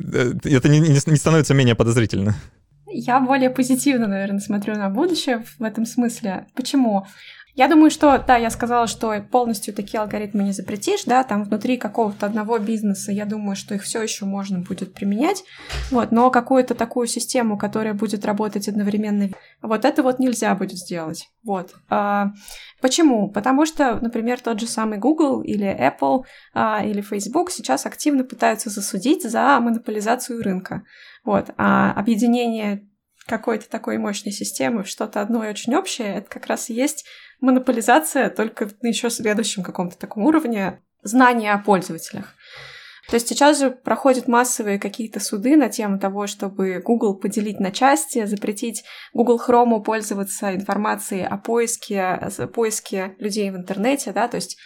Э, 0.00 0.32
это 0.42 0.68
не, 0.68 0.80
не 0.80 1.16
становится 1.16 1.54
менее 1.54 1.76
подозрительно. 1.76 2.34
Я 2.92 3.20
более 3.20 3.50
позитивно, 3.50 4.06
наверное, 4.06 4.40
смотрю 4.40 4.74
на 4.74 4.90
будущее 4.90 5.44
в 5.58 5.62
этом 5.62 5.86
смысле. 5.86 6.46
Почему? 6.54 7.06
Я 7.54 7.68
думаю, 7.68 7.90
что, 7.90 8.16
да, 8.26 8.36
я 8.36 8.48
сказала, 8.48 8.86
что 8.86 9.12
полностью 9.30 9.74
такие 9.74 10.00
алгоритмы 10.00 10.44
не 10.44 10.52
запретишь, 10.52 11.04
да, 11.04 11.24
там 11.24 11.44
внутри 11.44 11.76
какого-то 11.76 12.26
одного 12.26 12.58
бизнеса, 12.58 13.10
я 13.10 13.24
думаю, 13.24 13.56
что 13.56 13.74
их 13.74 13.82
все 13.82 14.00
еще 14.00 14.24
можно 14.24 14.60
будет 14.60 14.94
применять, 14.94 15.44
вот, 15.90 16.12
но 16.12 16.30
какую-то 16.30 16.74
такую 16.74 17.06
систему, 17.06 17.58
которая 17.58 17.92
будет 17.92 18.24
работать 18.24 18.68
одновременно, 18.68 19.28
вот 19.62 19.84
это 19.84 20.02
вот 20.02 20.20
нельзя 20.20 20.54
будет 20.54 20.78
сделать, 20.78 21.28
вот. 21.42 21.74
А, 21.88 22.28
почему? 22.80 23.28
Потому 23.28 23.66
что, 23.66 23.98
например, 24.00 24.40
тот 24.40 24.60
же 24.60 24.66
самый 24.66 24.98
Google 24.98 25.42
или 25.42 25.66
Apple 25.66 26.24
а, 26.54 26.84
или 26.84 27.00
Facebook 27.00 27.50
сейчас 27.50 27.84
активно 27.84 28.22
пытаются 28.22 28.70
засудить 28.70 29.28
за 29.28 29.58
монополизацию 29.60 30.42
рынка, 30.42 30.84
вот, 31.24 31.50
а 31.56 31.92
объединение 31.92 32.88
какой-то 33.26 33.68
такой 33.68 33.98
мощной 33.98 34.32
системы 34.32 34.82
в 34.82 34.88
что-то 34.88 35.20
одно 35.20 35.44
и 35.44 35.50
очень 35.50 35.74
общее, 35.74 36.16
это 36.16 36.28
как 36.28 36.46
раз 36.46 36.70
и 36.70 36.74
есть 36.74 37.06
монополизация 37.40 38.30
только 38.30 38.68
на 38.82 38.88
еще 38.88 39.10
следующем 39.10 39.62
каком-то 39.62 39.96
таком 39.98 40.24
уровне 40.24 40.82
знания 41.02 41.52
о 41.52 41.58
пользователях. 41.58 42.34
То 43.08 43.14
есть 43.14 43.28
сейчас 43.28 43.58
же 43.58 43.70
проходят 43.70 44.28
массовые 44.28 44.78
какие-то 44.78 45.18
суды 45.18 45.56
на 45.56 45.68
тему 45.68 45.98
того, 45.98 46.28
чтобы 46.28 46.80
Google 46.84 47.16
поделить 47.16 47.58
на 47.58 47.72
части, 47.72 48.24
запретить 48.24 48.84
Google 49.12 49.40
Chrome 49.44 49.82
пользоваться 49.82 50.54
информацией 50.54 51.24
о 51.24 51.36
поиске, 51.36 52.02
о 52.02 52.46
поиске 52.46 53.16
людей 53.18 53.50
в 53.50 53.56
интернете, 53.56 54.12
да, 54.12 54.28
то 54.28 54.36
есть 54.36 54.58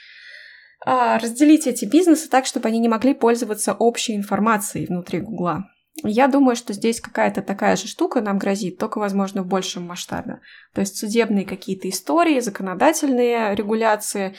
а, 0.85 1.19
разделить 1.19 1.67
эти 1.67 1.87
бизнесы 1.87 2.29
так, 2.29 2.45
чтобы 2.45 2.69
они 2.69 2.79
не 2.81 2.89
могли 2.89 3.15
пользоваться 3.15 3.73
общей 3.73 4.15
информацией 4.15 4.87
внутри 4.87 5.21
Гугла. 5.21 5.65
Я 6.03 6.27
думаю, 6.27 6.57
что 6.57 6.73
здесь 6.73 7.01
какая-то 7.01 7.41
такая 7.41 7.77
же 7.77 7.87
штука 7.87 8.21
нам 8.21 8.39
грозит, 8.39 8.79
только, 8.79 8.99
возможно, 8.99 9.43
в 9.43 9.47
большем 9.47 9.87
масштабе. 9.87 10.41
То 10.73 10.81
есть 10.81 10.97
судебные 10.97 11.45
какие-то 11.45 11.89
истории, 11.89 12.41
законодательные 12.41 13.55
регуляции. 13.55 14.35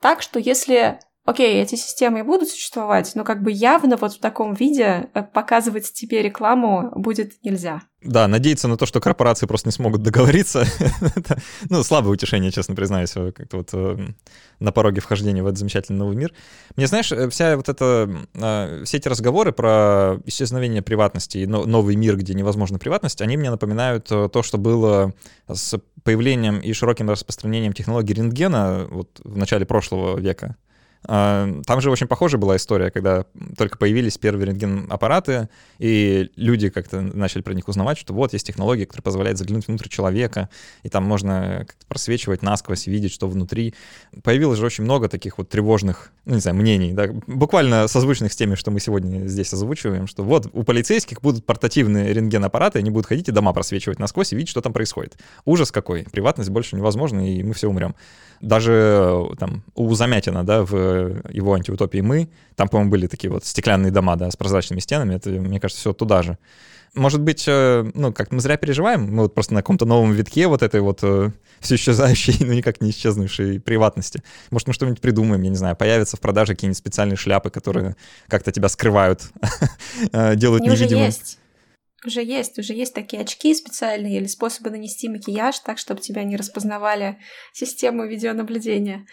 Так 0.00 0.22
что 0.22 0.38
если 0.38 0.98
окей, 1.24 1.60
эти 1.60 1.74
системы 1.74 2.20
и 2.20 2.22
будут 2.22 2.48
существовать, 2.48 3.12
но 3.14 3.24
как 3.24 3.42
бы 3.42 3.50
явно 3.50 3.96
вот 3.96 4.14
в 4.14 4.18
таком 4.18 4.54
виде 4.54 5.08
э, 5.14 5.22
показывать 5.22 5.92
тебе 5.92 6.22
рекламу 6.22 6.92
будет 6.94 7.42
нельзя. 7.42 7.82
Да, 8.02 8.28
надеяться 8.28 8.68
на 8.68 8.76
то, 8.76 8.84
что 8.84 9.00
корпорации 9.00 9.46
просто 9.46 9.68
не 9.68 9.72
смогут 9.72 10.02
договориться. 10.02 10.66
ну, 11.70 11.82
слабое 11.82 12.12
утешение, 12.12 12.50
честно 12.50 12.74
признаюсь, 12.74 13.12
как-то 13.12 13.56
вот 13.56 13.70
э, 13.72 13.96
на 14.60 14.72
пороге 14.72 15.00
вхождения 15.00 15.42
в 15.42 15.46
этот 15.46 15.58
замечательный 15.58 15.96
новый 15.96 16.16
мир. 16.16 16.32
Мне, 16.76 16.86
знаешь, 16.86 17.10
э, 17.10 17.30
вся 17.30 17.56
вот 17.56 17.70
эта, 17.70 18.10
все 18.84 18.96
эти 18.98 19.08
разговоры 19.08 19.52
про 19.52 20.20
исчезновение 20.26 20.82
приватности 20.82 21.38
и 21.38 21.46
новый 21.46 21.96
мир, 21.96 22.16
где 22.16 22.34
невозможна 22.34 22.78
приватность, 22.78 23.22
они 23.22 23.38
мне 23.38 23.50
напоминают 23.50 24.04
то, 24.04 24.42
что 24.42 24.58
было 24.58 25.14
с 25.48 25.80
появлением 26.02 26.60
и 26.60 26.72
широким 26.74 27.08
распространением 27.08 27.72
технологий 27.72 28.12
рентгена 28.12 28.86
вот 28.90 29.20
в 29.24 29.38
начале 29.38 29.64
прошлого 29.64 30.18
века. 30.20 30.56
А, 31.06 31.48
там 31.66 31.80
же 31.80 31.90
очень 31.90 32.06
похожая 32.06 32.40
была 32.40 32.56
история, 32.56 32.90
когда 32.90 33.24
только 33.56 33.78
появились 33.78 34.18
первые 34.18 34.46
рентген-аппараты, 34.46 35.48
и 35.78 36.30
люди 36.36 36.70
как-то 36.70 37.00
начали 37.00 37.42
про 37.42 37.52
них 37.54 37.68
узнавать, 37.68 37.98
что 37.98 38.14
вот 38.14 38.32
есть 38.32 38.46
технология, 38.46 38.86
которая 38.86 39.02
позволяет 39.02 39.38
заглянуть 39.38 39.68
внутрь 39.68 39.88
человека, 39.88 40.48
и 40.82 40.88
там 40.88 41.04
можно 41.04 41.66
просвечивать 41.88 42.42
насквозь 42.42 42.86
видеть, 42.86 43.12
что 43.12 43.28
внутри. 43.28 43.74
Появилось 44.22 44.58
же 44.58 44.66
очень 44.66 44.84
много 44.84 45.08
таких 45.08 45.38
вот 45.38 45.48
тревожных, 45.48 46.12
ну, 46.24 46.34
не 46.34 46.40
знаю, 46.40 46.56
мнений, 46.56 46.92
да, 46.92 47.08
буквально 47.26 47.86
созвучных 47.88 48.32
с 48.32 48.36
теми, 48.36 48.54
что 48.54 48.70
мы 48.70 48.80
сегодня 48.80 49.26
здесь 49.26 49.52
озвучиваем, 49.52 50.06
что 50.06 50.22
вот 50.22 50.48
у 50.52 50.62
полицейских 50.62 51.20
будут 51.20 51.44
портативные 51.44 52.12
рентген-аппараты, 52.12 52.78
они 52.78 52.90
будут 52.90 53.06
ходить 53.06 53.28
и 53.28 53.32
дома 53.32 53.52
просвечивать 53.52 53.98
насквозь 53.98 54.32
и 54.32 54.36
видеть, 54.36 54.50
что 54.50 54.60
там 54.60 54.72
происходит. 54.72 55.18
Ужас 55.44 55.70
какой, 55.70 56.04
приватность 56.04 56.50
больше 56.50 56.76
невозможна, 56.76 57.28
и 57.28 57.42
мы 57.42 57.52
все 57.54 57.68
умрем. 57.68 57.94
Даже 58.40 59.28
там 59.38 59.62
у 59.74 59.94
Замятина, 59.94 60.44
да, 60.44 60.64
в 60.64 60.93
его 61.30 61.54
антиутопии 61.54 62.00
«Мы», 62.00 62.28
там, 62.56 62.68
по-моему, 62.68 62.90
были 62.90 63.06
такие 63.06 63.30
вот 63.30 63.44
стеклянные 63.44 63.92
дома, 63.92 64.16
да, 64.16 64.30
с 64.30 64.36
прозрачными 64.36 64.80
стенами, 64.80 65.16
это, 65.16 65.30
мне 65.30 65.60
кажется, 65.60 65.80
все 65.80 65.92
туда 65.92 66.22
же. 66.22 66.38
Может 66.94 67.20
быть, 67.22 67.44
э, 67.48 67.90
ну, 67.94 68.12
как 68.12 68.30
мы 68.30 68.40
зря 68.40 68.56
переживаем, 68.56 69.12
мы 69.12 69.24
вот 69.24 69.34
просто 69.34 69.52
на 69.52 69.60
каком-то 69.60 69.84
новом 69.84 70.12
витке 70.12 70.46
вот 70.46 70.62
этой 70.62 70.80
вот 70.80 71.00
э, 71.02 71.32
все 71.58 71.74
исчезающей, 71.74 72.36
но 72.46 72.52
никак 72.52 72.80
не 72.80 72.90
исчезнувшей 72.90 73.60
приватности. 73.60 74.22
Может, 74.50 74.68
мы 74.68 74.74
что-нибудь 74.74 75.00
придумаем, 75.00 75.42
я 75.42 75.50
не 75.50 75.56
знаю, 75.56 75.74
появятся 75.74 76.16
в 76.16 76.20
продаже 76.20 76.54
какие-нибудь 76.54 76.78
специальные 76.78 77.16
шляпы, 77.16 77.50
которые 77.50 77.96
как-то 78.28 78.52
тебя 78.52 78.68
скрывают, 78.68 79.22
э, 80.12 80.36
делают 80.36 80.62
невидимым. 80.64 81.06
есть. 81.06 81.38
Уже 82.06 82.22
есть, 82.22 82.58
уже 82.58 82.74
есть 82.74 82.94
такие 82.94 83.22
очки 83.22 83.54
специальные 83.54 84.18
или 84.18 84.26
способы 84.26 84.70
нанести 84.70 85.08
макияж 85.08 85.58
так, 85.60 85.78
чтобы 85.78 86.00
тебя 86.00 86.22
не 86.22 86.36
распознавали 86.36 87.18
системы 87.52 88.06
видеонаблюдения. 88.06 89.06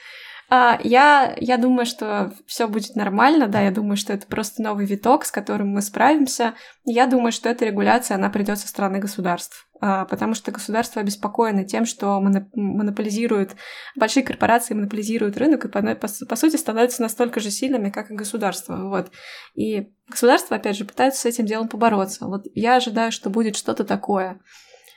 А, 0.53 0.77
я, 0.83 1.33
я 1.39 1.55
думаю, 1.55 1.85
что 1.85 2.33
все 2.45 2.67
будет 2.67 2.97
нормально, 2.97 3.47
да, 3.47 3.61
я 3.61 3.71
думаю, 3.71 3.95
что 3.95 4.11
это 4.11 4.27
просто 4.27 4.61
новый 4.61 4.85
виток, 4.85 5.23
с 5.23 5.31
которым 5.31 5.69
мы 5.69 5.81
справимся. 5.81 6.55
Я 6.83 7.07
думаю, 7.07 7.31
что 7.31 7.47
эта 7.47 7.63
регуляция, 7.63 8.15
она 8.15 8.29
придет 8.29 8.59
со 8.59 8.67
стороны 8.67 8.99
государств, 8.99 9.69
а, 9.79 10.03
потому 10.03 10.33
что 10.33 10.51
государство 10.51 11.01
обеспокоено 11.01 11.63
тем, 11.63 11.85
что 11.85 12.19
монополизируют, 12.19 13.55
большие 13.95 14.23
корпорации 14.23 14.73
монополизируют 14.73 15.37
рынок 15.37 15.63
и, 15.63 15.69
по, 15.69 15.81
по, 15.81 15.95
по 16.27 16.35
сути, 16.35 16.57
становятся 16.57 17.01
настолько 17.01 17.39
же 17.39 17.49
сильными, 17.49 17.89
как 17.89 18.11
и 18.11 18.15
государство, 18.15 18.75
вот. 18.89 19.09
И 19.55 19.93
государство, 20.09 20.57
опять 20.57 20.75
же, 20.75 20.83
пытается 20.83 21.21
с 21.21 21.25
этим 21.25 21.45
делом 21.45 21.69
побороться. 21.69 22.25
Вот 22.25 22.45
я 22.55 22.75
ожидаю, 22.75 23.13
что 23.13 23.29
будет 23.29 23.55
что-то 23.55 23.85
такое 23.85 24.41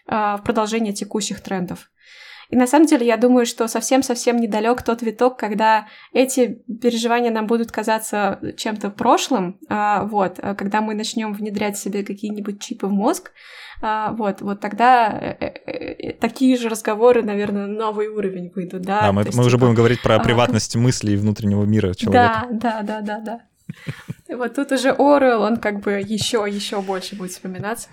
а, 0.09 0.37
в 0.37 0.43
продолжение 0.43 0.93
текущих 0.93 1.41
трендов. 1.41 1.93
И 2.51 2.57
на 2.57 2.67
самом 2.67 2.87
деле 2.87 3.07
я 3.07 3.17
думаю, 3.17 3.47
что 3.47 3.69
совсем-совсем 3.69 4.37
недалек 4.37 4.83
тот 4.83 5.03
виток, 5.03 5.39
когда 5.39 5.87
эти 6.13 6.63
переживания 6.83 7.31
нам 7.31 7.47
будут 7.47 7.73
казаться 7.73 8.41
чем-то 8.57 8.91
прошлым, 8.91 9.59
а, 9.69 10.05
вот, 10.05 10.39
а 10.43 10.55
когда 10.55 10.81
мы 10.81 10.95
начнем 10.95 11.33
внедрять 11.33 11.79
себе 11.79 12.05
какие-нибудь 12.05 12.61
чипы 12.61 12.87
в 12.87 12.93
мозг, 12.93 13.33
а, 13.83 14.13
вот, 14.13 14.41
вот 14.41 14.61
тогда 14.61 15.11
э, 15.11 15.37
э, 15.41 16.11
э, 16.11 16.13
такие 16.15 16.57
же 16.57 16.69
разговоры, 16.69 17.23
наверное, 17.23 17.67
новый 17.67 18.09
уровень 18.09 18.51
выйдут, 18.55 18.83
да. 18.83 19.03
Да, 19.03 19.13
мы, 19.13 19.23
мы 19.23 19.27
есть, 19.27 19.39
уже 19.39 19.51
типа, 19.51 19.61
будем 19.61 19.75
говорить 19.75 20.03
про 20.03 20.19
приватность 20.21 20.77
мыслей 20.77 21.17
внутреннего 21.17 21.65
мира 21.65 21.95
человека. 21.95 22.47
Да, 22.51 22.83
да, 22.83 23.01
да, 23.01 23.01
да, 23.01 23.19
да. 23.21 23.41
Вот 24.37 24.55
тут 24.55 24.73
уже 24.73 24.91
Орел, 24.93 25.43
он 25.43 25.57
как 25.57 25.81
бы 25.81 25.93
еще, 25.93 26.47
еще 26.49 26.81
больше 26.81 27.17
будет 27.17 27.33
вспоминаться. 27.33 27.89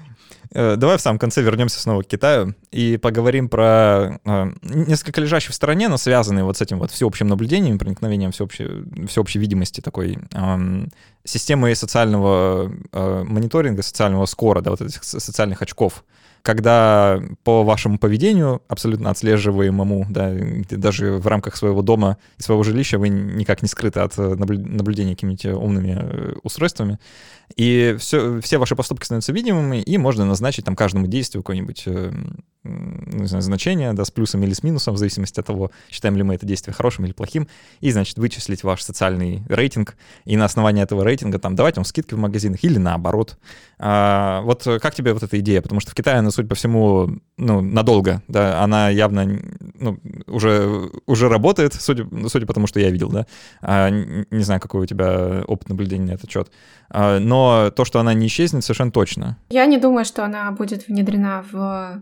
Э, 0.53 0.75
давай 0.75 0.97
в 0.97 1.01
самом 1.01 1.17
конце 1.17 1.41
вернемся 1.41 1.79
снова 1.79 2.01
к 2.01 2.07
Китаю 2.07 2.55
и 2.71 2.97
поговорим 2.97 3.47
про 3.47 4.19
э, 4.25 4.51
несколько 4.63 5.21
лежащих 5.21 5.51
в 5.51 5.53
стороне, 5.53 5.87
но 5.87 5.97
связанные 5.97 6.43
вот 6.43 6.57
с 6.57 6.61
этим 6.61 6.79
вот 6.79 6.91
всеобщим 6.91 7.27
наблюдением, 7.27 7.79
проникновением 7.79 8.31
всеобщей, 8.31 8.67
всеобщей 9.07 9.39
видимости 9.39 9.81
такой 9.81 10.17
системы 11.23 11.73
социального 11.75 12.71
э, 12.91 13.23
мониторинга, 13.23 13.81
социального 13.81 14.25
скора, 14.25 14.61
да, 14.61 14.71
вот 14.71 14.81
этих 14.81 15.03
социальных 15.03 15.61
очков 15.61 16.03
когда 16.41 17.21
по 17.43 17.63
вашему 17.63 17.99
поведению, 17.99 18.61
абсолютно 18.67 19.11
отслеживаемому, 19.11 20.07
да, 20.09 20.31
даже 20.71 21.13
в 21.13 21.27
рамках 21.27 21.55
своего 21.55 21.81
дома 21.81 22.17
и 22.37 22.41
своего 22.41 22.63
жилища 22.63 22.97
вы 22.97 23.09
никак 23.09 23.61
не 23.61 23.67
скрыты 23.67 23.99
от 23.99 24.17
наблюдения 24.17 25.13
какими-то 25.13 25.55
умными 25.55 26.35
устройствами, 26.43 26.99
и 27.55 27.95
все, 27.99 28.39
все 28.41 28.57
ваши 28.57 28.75
поступки 28.75 29.05
становятся 29.05 29.33
видимыми, 29.33 29.81
и 29.81 29.97
можно 29.97 30.25
назначить 30.41 30.65
там 30.65 30.75
каждому 30.75 31.07
действию 31.07 31.43
какое-нибудь 31.43 31.87
э, 32.63 32.69
не 32.69 33.27
знаю, 33.27 33.41
значение, 33.41 33.93
да, 33.93 34.05
с 34.05 34.11
плюсом 34.11 34.43
или 34.43 34.53
с 34.53 34.63
минусом, 34.63 34.95
в 34.95 34.97
зависимости 34.97 35.39
от 35.39 35.45
того, 35.45 35.71
считаем 35.89 36.15
ли 36.15 36.23
мы 36.23 36.35
это 36.35 36.45
действие 36.45 36.73
хорошим 36.73 37.05
или 37.05 37.13
плохим, 37.13 37.47
и, 37.79 37.91
значит, 37.91 38.17
вычислить 38.17 38.63
ваш 38.63 38.81
социальный 38.81 39.43
рейтинг, 39.47 39.95
и 40.25 40.37
на 40.37 40.45
основании 40.45 40.83
этого 40.83 41.03
рейтинга 41.03 41.39
там 41.39 41.55
давать 41.55 41.75
вам 41.75 41.85
скидки 41.85 42.13
в 42.13 42.17
магазинах 42.17 42.63
или 42.63 42.77
наоборот. 42.77 43.37
А, 43.79 44.41
вот 44.41 44.63
как 44.63 44.95
тебе 44.95 45.13
вот 45.13 45.23
эта 45.23 45.39
идея? 45.39 45.61
Потому 45.61 45.81
что 45.81 45.91
в 45.91 45.95
Китае, 45.95 46.21
ну, 46.21 46.31
судя 46.31 46.47
по 46.47 46.55
всему, 46.55 47.09
ну, 47.37 47.61
надолго, 47.61 48.21
да, 48.27 48.61
она 48.63 48.89
явно, 48.89 49.39
ну, 49.75 49.99
уже, 50.27 50.89
уже 51.05 51.29
работает, 51.29 51.73
судя, 51.73 52.07
судя 52.27 52.45
по 52.45 52.53
тому, 52.53 52.67
что 52.67 52.79
я 52.79 52.91
видел, 52.91 53.09
да. 53.09 53.25
А, 53.61 53.89
не 53.89 54.43
знаю, 54.43 54.61
какой 54.61 54.81
у 54.81 54.85
тебя 54.85 55.43
опыт 55.47 55.69
наблюдения 55.69 56.05
на 56.05 56.11
этот 56.11 56.29
счет. 56.29 56.51
А, 56.89 57.19
но 57.19 57.71
то, 57.75 57.85
что 57.85 57.99
она 57.99 58.13
не 58.13 58.27
исчезнет, 58.27 58.63
совершенно 58.63 58.91
точно. 58.91 59.37
Я 59.49 59.65
не 59.65 59.77
думаю, 59.77 60.05
что 60.05 60.23
она 60.23 60.51
будет 60.51 60.87
внедрена 60.87 61.43
в 61.51 62.01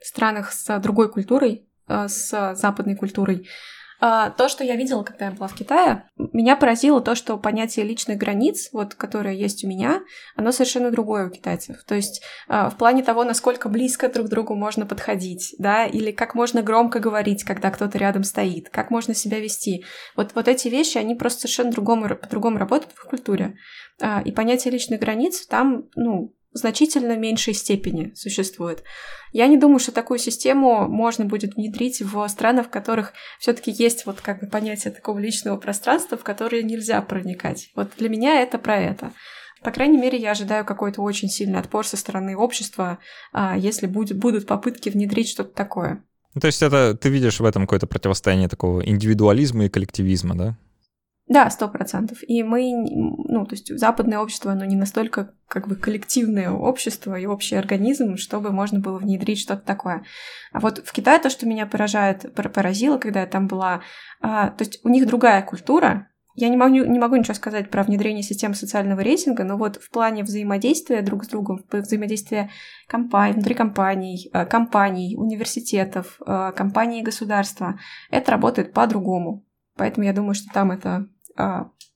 странах 0.00 0.52
с 0.52 0.78
другой 0.80 1.10
культурой, 1.10 1.68
э, 1.88 2.08
с 2.08 2.54
западной 2.54 2.96
культурой. 2.96 3.48
А, 4.00 4.30
то, 4.30 4.48
что 4.48 4.62
я 4.62 4.76
видела, 4.76 5.02
когда 5.02 5.26
я 5.26 5.30
была 5.32 5.48
в 5.48 5.54
Китае, 5.54 6.04
меня 6.16 6.56
поразило 6.56 7.00
то, 7.00 7.14
что 7.16 7.36
понятие 7.36 7.84
личных 7.84 8.16
границ, 8.16 8.68
вот, 8.72 8.94
которое 8.94 9.34
есть 9.34 9.64
у 9.64 9.68
меня, 9.68 10.02
оно 10.36 10.52
совершенно 10.52 10.92
другое 10.92 11.26
у 11.26 11.30
китайцев. 11.30 11.82
То 11.84 11.96
есть 11.96 12.22
а, 12.46 12.70
в 12.70 12.76
плане 12.76 13.02
того, 13.02 13.24
насколько 13.24 13.68
близко 13.68 14.08
друг 14.08 14.28
к 14.28 14.30
другу 14.30 14.54
можно 14.54 14.86
подходить, 14.86 15.54
да, 15.58 15.84
или 15.84 16.12
как 16.12 16.36
можно 16.36 16.62
громко 16.62 17.00
говорить, 17.00 17.42
когда 17.42 17.70
кто-то 17.70 17.98
рядом 17.98 18.22
стоит, 18.22 18.68
как 18.70 18.90
можно 18.90 19.14
себя 19.14 19.40
вести. 19.40 19.84
Вот, 20.14 20.30
вот 20.34 20.46
эти 20.46 20.68
вещи, 20.68 20.98
они 20.98 21.16
просто 21.16 21.40
совершенно 21.40 21.72
другому, 21.72 22.08
по-другому 22.08 22.58
работают 22.58 22.94
в 22.94 23.04
культуре. 23.04 23.56
А, 24.00 24.22
и 24.24 24.30
понятие 24.30 24.72
личных 24.72 25.00
границ 25.00 25.44
там, 25.46 25.88
ну, 25.96 26.34
значительно 26.52 27.16
меньшей 27.16 27.54
степени 27.54 28.12
существует. 28.14 28.82
Я 29.32 29.46
не 29.46 29.56
думаю, 29.56 29.78
что 29.78 29.92
такую 29.92 30.18
систему 30.18 30.88
можно 30.88 31.24
будет 31.24 31.54
внедрить 31.54 32.00
в 32.00 32.26
страны, 32.28 32.62
в 32.62 32.70
которых 32.70 33.12
все-таки 33.38 33.70
есть 33.70 34.06
вот 34.06 34.20
как 34.20 34.40
бы 34.40 34.46
понятие 34.46 34.92
такого 34.92 35.18
личного 35.18 35.56
пространства, 35.56 36.16
в 36.16 36.24
которое 36.24 36.62
нельзя 36.62 37.00
проникать. 37.02 37.70
Вот 37.74 37.90
для 37.98 38.08
меня 38.08 38.40
это 38.40 38.58
про 38.58 38.78
это. 38.78 39.12
По 39.62 39.70
крайней 39.70 39.98
мере, 39.98 40.18
я 40.18 40.30
ожидаю 40.30 40.64
какой-то 40.64 41.02
очень 41.02 41.28
сильный 41.28 41.58
отпор 41.58 41.86
со 41.86 41.96
стороны 41.96 42.36
общества, 42.36 42.98
а, 43.32 43.56
если 43.56 43.86
будет, 43.86 44.16
будут 44.16 44.46
попытки 44.46 44.88
внедрить 44.88 45.28
что-то 45.28 45.50
такое. 45.50 46.04
Ну, 46.34 46.40
то 46.40 46.46
есть 46.46 46.62
это 46.62 46.94
ты 46.94 47.08
видишь 47.08 47.40
в 47.40 47.44
этом 47.44 47.62
какое-то 47.62 47.86
противостояние 47.86 48.48
такого 48.48 48.86
индивидуализма 48.86 49.64
и 49.64 49.68
коллективизма, 49.68 50.36
да? 50.36 50.58
Да, 51.28 51.50
сто 51.50 51.68
процентов. 51.68 52.18
И 52.26 52.42
мы, 52.42 52.72
ну, 52.72 53.44
то 53.44 53.54
есть 53.54 53.76
западное 53.78 54.18
общество, 54.18 54.52
оно 54.52 54.64
не 54.64 54.76
настолько 54.76 55.34
как 55.46 55.68
бы 55.68 55.76
коллективное 55.76 56.50
общество 56.50 57.18
и 57.18 57.26
общий 57.26 57.54
организм, 57.54 58.16
чтобы 58.16 58.50
можно 58.50 58.80
было 58.80 58.98
внедрить 58.98 59.38
что-то 59.38 59.62
такое. 59.62 60.04
А 60.52 60.60
вот 60.60 60.78
в 60.78 60.92
Китае 60.92 61.18
то, 61.18 61.28
что 61.28 61.46
меня 61.46 61.66
поражает, 61.66 62.32
поразило, 62.34 62.96
когда 62.96 63.20
я 63.20 63.26
там 63.26 63.46
была, 63.46 63.82
а, 64.22 64.48
то 64.50 64.64
есть 64.64 64.80
у 64.84 64.88
них 64.88 65.06
другая 65.06 65.42
культура, 65.42 66.08
я 66.34 66.48
не 66.48 66.56
могу, 66.56 66.76
не 66.76 66.98
могу 66.98 67.16
ничего 67.16 67.34
сказать 67.34 67.68
про 67.68 67.82
внедрение 67.82 68.22
системы 68.22 68.54
социального 68.54 69.00
рейтинга, 69.00 69.44
но 69.44 69.58
вот 69.58 69.76
в 69.76 69.90
плане 69.90 70.22
взаимодействия 70.22 71.02
друг 71.02 71.24
с 71.24 71.28
другом, 71.28 71.64
взаимодействия 71.70 72.48
компаний, 72.86 73.34
внутри 73.34 73.54
компаний, 73.54 74.30
э, 74.32 74.46
компаний, 74.46 75.16
университетов, 75.16 76.20
э, 76.24 76.52
компаний 76.56 77.00
и 77.00 77.04
государства, 77.04 77.78
это 78.10 78.30
работает 78.30 78.72
по-другому. 78.72 79.44
Поэтому 79.76 80.06
я 80.06 80.12
думаю, 80.12 80.34
что 80.34 80.52
там 80.52 80.70
это 80.70 81.08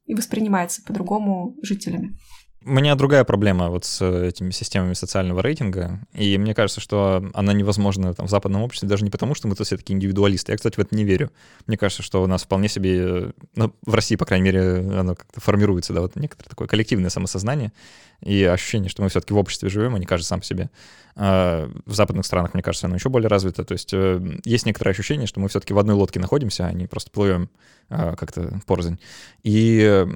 и 0.07 0.14
воспринимается 0.14 0.82
по-другому 0.82 1.57
жителями. 1.62 2.16
У 2.65 2.71
меня 2.71 2.95
другая 2.95 3.25
проблема 3.25 3.71
вот 3.71 3.85
с 3.85 4.05
этими 4.05 4.51
системами 4.51 4.93
социального 4.93 5.43
рейтинга, 5.43 5.99
и 6.13 6.39
мне 6.39 6.55
кажется, 6.55 6.81
что 6.81 7.25
она 7.35 7.53
невозможна 7.53 8.15
там, 8.15 8.27
в 8.27 8.31
западном 8.31 8.63
обществе 8.63 8.89
даже 8.89 9.05
не 9.05 9.11
потому, 9.11 9.35
что 9.35 9.49
мы 9.49 9.57
тут 9.57 9.67
все 9.67 9.77
таки 9.77 9.93
индивидуалисты. 9.93 10.53
Я, 10.53 10.57
кстати, 10.57 10.77
в 10.77 10.79
это 10.79 10.95
не 10.95 11.05
верю. 11.05 11.33
Мне 11.67 11.77
кажется, 11.77 12.03
что 12.03 12.23
у 12.23 12.27
нас 12.27 12.45
вполне 12.45 12.69
себе, 12.69 13.33
ну, 13.57 13.75
в 13.85 13.95
России, 13.95 14.17
по 14.17 14.25
крайней 14.25 14.45
мере, 14.45 14.79
оно 14.79 15.17
как-то 15.17 15.41
формируется, 15.41 15.93
да, 15.93 16.03
вот 16.03 16.15
некоторое 16.15 16.51
такое 16.51 16.69
коллективное 16.69 17.11
самосознание 17.11 17.73
и 18.21 18.45
ощущение, 18.45 18.89
что 18.89 19.03
мы 19.03 19.09
все-таки 19.09 19.35
в 19.35 19.39
обществе 19.39 19.69
живем, 19.69 19.97
а 19.97 19.99
не 19.99 20.07
каждый 20.07 20.27
сам 20.27 20.41
по 20.41 20.47
себе. 20.47 20.71
А 21.17 21.69
в 21.85 21.95
западных 21.95 22.25
странах, 22.25 22.55
мне 22.55 22.63
кажется, 22.63 22.87
оно 22.87 22.95
еще 22.95 23.09
более 23.09 23.29
развито. 23.29 23.65
То 23.65 23.73
есть 23.73 23.93
э, 23.93 24.21
есть 24.45 24.67
некоторое 24.67 24.93
ощущение, 24.93 25.27
что 25.27 25.41
мы 25.41 25.49
все-таки 25.49 25.75
в 25.75 25.79
одной 25.79 25.97
лодке 25.97 26.21
находимся, 26.21 26.67
а 26.67 26.73
не 26.73 26.87
просто 26.87 27.11
плывем 27.11 27.51
а, 27.91 28.15
как-то 28.17 28.61
порознь. 28.67 28.99
И 29.43 30.07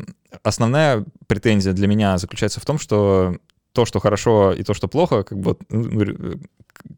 основная 0.43 1.05
претензия 1.27 1.73
для 1.73 1.87
меня 1.87 2.19
заключается 2.19 2.61
в 2.61 2.65
том, 2.65 2.79
что 2.79 3.37
то, 3.73 3.85
что 3.85 4.01
хорошо 4.01 4.53
и 4.53 4.63
то, 4.63 4.75
что 4.75 4.89
плохо, 4.89 5.23
как 5.23 5.39
бы 5.39 5.57
ну, 5.69 6.39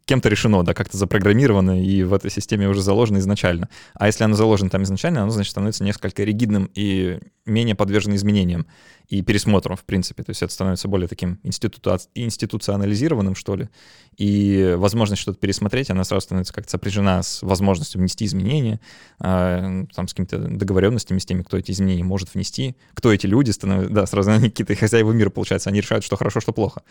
кем-то 0.04 0.28
решено, 0.28 0.62
да, 0.64 0.74
как-то 0.74 0.96
запрограммировано 0.96 1.82
и 1.82 2.02
в 2.02 2.14
этой 2.14 2.30
системе 2.30 2.68
уже 2.68 2.82
заложено 2.82 3.18
изначально. 3.18 3.68
А 3.94 4.06
если 4.06 4.24
оно 4.24 4.34
заложено 4.34 4.70
там 4.70 4.82
изначально, 4.82 5.22
оно, 5.22 5.30
значит, 5.30 5.50
становится 5.50 5.84
несколько 5.84 6.24
ригидным 6.24 6.70
и 6.74 7.18
менее 7.44 7.74
подвержено 7.74 8.14
изменениям 8.16 8.66
и 9.08 9.22
пересмотру, 9.22 9.74
в 9.74 9.84
принципе. 9.84 10.22
То 10.22 10.30
есть 10.30 10.42
это 10.42 10.52
становится 10.52 10.86
более 10.86 11.08
таким 11.08 11.40
институ... 11.42 11.80
институционализированным, 12.14 13.34
что 13.34 13.56
ли. 13.56 13.70
И 14.18 14.74
возможность 14.76 15.22
что-то 15.22 15.38
пересмотреть, 15.38 15.90
она 15.90 16.04
сразу 16.04 16.24
становится 16.24 16.52
как-то 16.52 16.70
сопряжена 16.70 17.22
с 17.22 17.42
возможностью 17.42 18.00
внести 18.00 18.26
изменения, 18.26 18.80
э, 19.20 19.84
там, 19.94 20.08
с 20.08 20.12
какими-то 20.12 20.38
договоренностями 20.38 21.20
с 21.20 21.24
теми, 21.24 21.42
кто 21.42 21.56
эти 21.56 21.70
изменения 21.70 22.04
может 22.04 22.34
внести, 22.34 22.76
кто 22.92 23.12
эти 23.12 23.26
люди 23.26 23.50
становятся, 23.50 23.94
да, 23.94 24.06
сразу 24.06 24.30
они 24.32 24.50
какие-то 24.50 24.74
хозяева 24.74 25.12
мира, 25.12 25.30
получается, 25.30 25.70
они 25.70 25.80
решают, 25.80 26.04
что 26.04 26.16
хорошо, 26.16 26.40
что 26.40 26.52
плохо. 26.52 26.82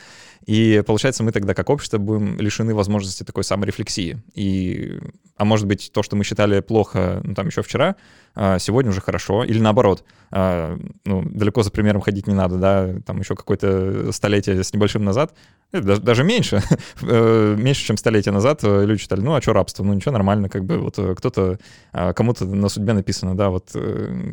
И 0.45 0.81
получается, 0.87 1.23
мы 1.23 1.31
тогда 1.31 1.53
как 1.53 1.69
общество 1.69 1.99
будем 1.99 2.39
лишены 2.39 2.73
возможности 2.77 3.23
такой 3.23 3.43
саморефлексии. 3.43 4.21
И, 4.33 4.99
а 5.35 5.45
может 5.45 5.67
быть, 5.67 5.91
то, 5.91 6.03
что 6.03 6.15
мы 6.15 6.23
считали 6.23 6.61
плохо, 6.61 7.21
ну, 7.23 7.33
там, 7.35 7.47
еще 7.47 7.61
вчера, 7.61 7.95
а, 8.35 8.59
сегодня 8.59 8.91
уже 8.91 9.01
хорошо, 9.01 9.43
или 9.43 9.59
наоборот, 9.59 10.03
а, 10.31 10.77
ну, 11.05 11.23
далеко 11.23 11.63
за 11.63 11.71
примером 11.71 12.01
ходить 12.01 12.27
не 12.27 12.33
надо, 12.33 12.57
да, 12.57 12.93
там 13.05 13.19
еще 13.19 13.35
какое-то 13.35 14.11
столетие 14.11 14.63
с 14.63 14.73
небольшим 14.73 15.03
назад, 15.03 15.33
э, 15.71 15.81
даже, 15.81 16.23
меньше, 16.23 16.61
э, 17.01 17.55
меньше, 17.57 17.83
чем 17.83 17.97
столетие 17.97 18.31
назад 18.31 18.59
э, 18.63 18.85
люди 18.85 19.01
читали, 19.01 19.21
ну, 19.21 19.33
а 19.33 19.41
что 19.41 19.53
рабство, 19.53 19.83
ну, 19.83 19.93
ничего, 19.93 20.11
нормально, 20.11 20.49
как 20.49 20.65
бы, 20.65 20.77
вот 20.77 20.99
кто-то, 21.17 21.57
а, 21.91 22.13
кому-то 22.13 22.45
на 22.45 22.69
судьбе 22.69 22.93
написано, 22.93 23.35
да, 23.35 23.49
вот 23.49 23.75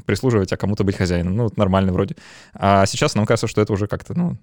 прислуживать, 0.07 0.53
а 0.53 0.57
кому-то 0.57 0.84
быть 0.84 0.97
хозяином, 0.97 1.36
ну, 1.36 1.45
вот 1.45 1.57
нормально 1.57 1.92
вроде. 1.92 2.14
А 2.53 2.86
сейчас 2.86 3.14
нам 3.14 3.26
кажется, 3.26 3.47
что 3.49 3.61
это 3.61 3.72
уже 3.72 3.86
как-то, 3.86 4.14
ну, 4.14 4.38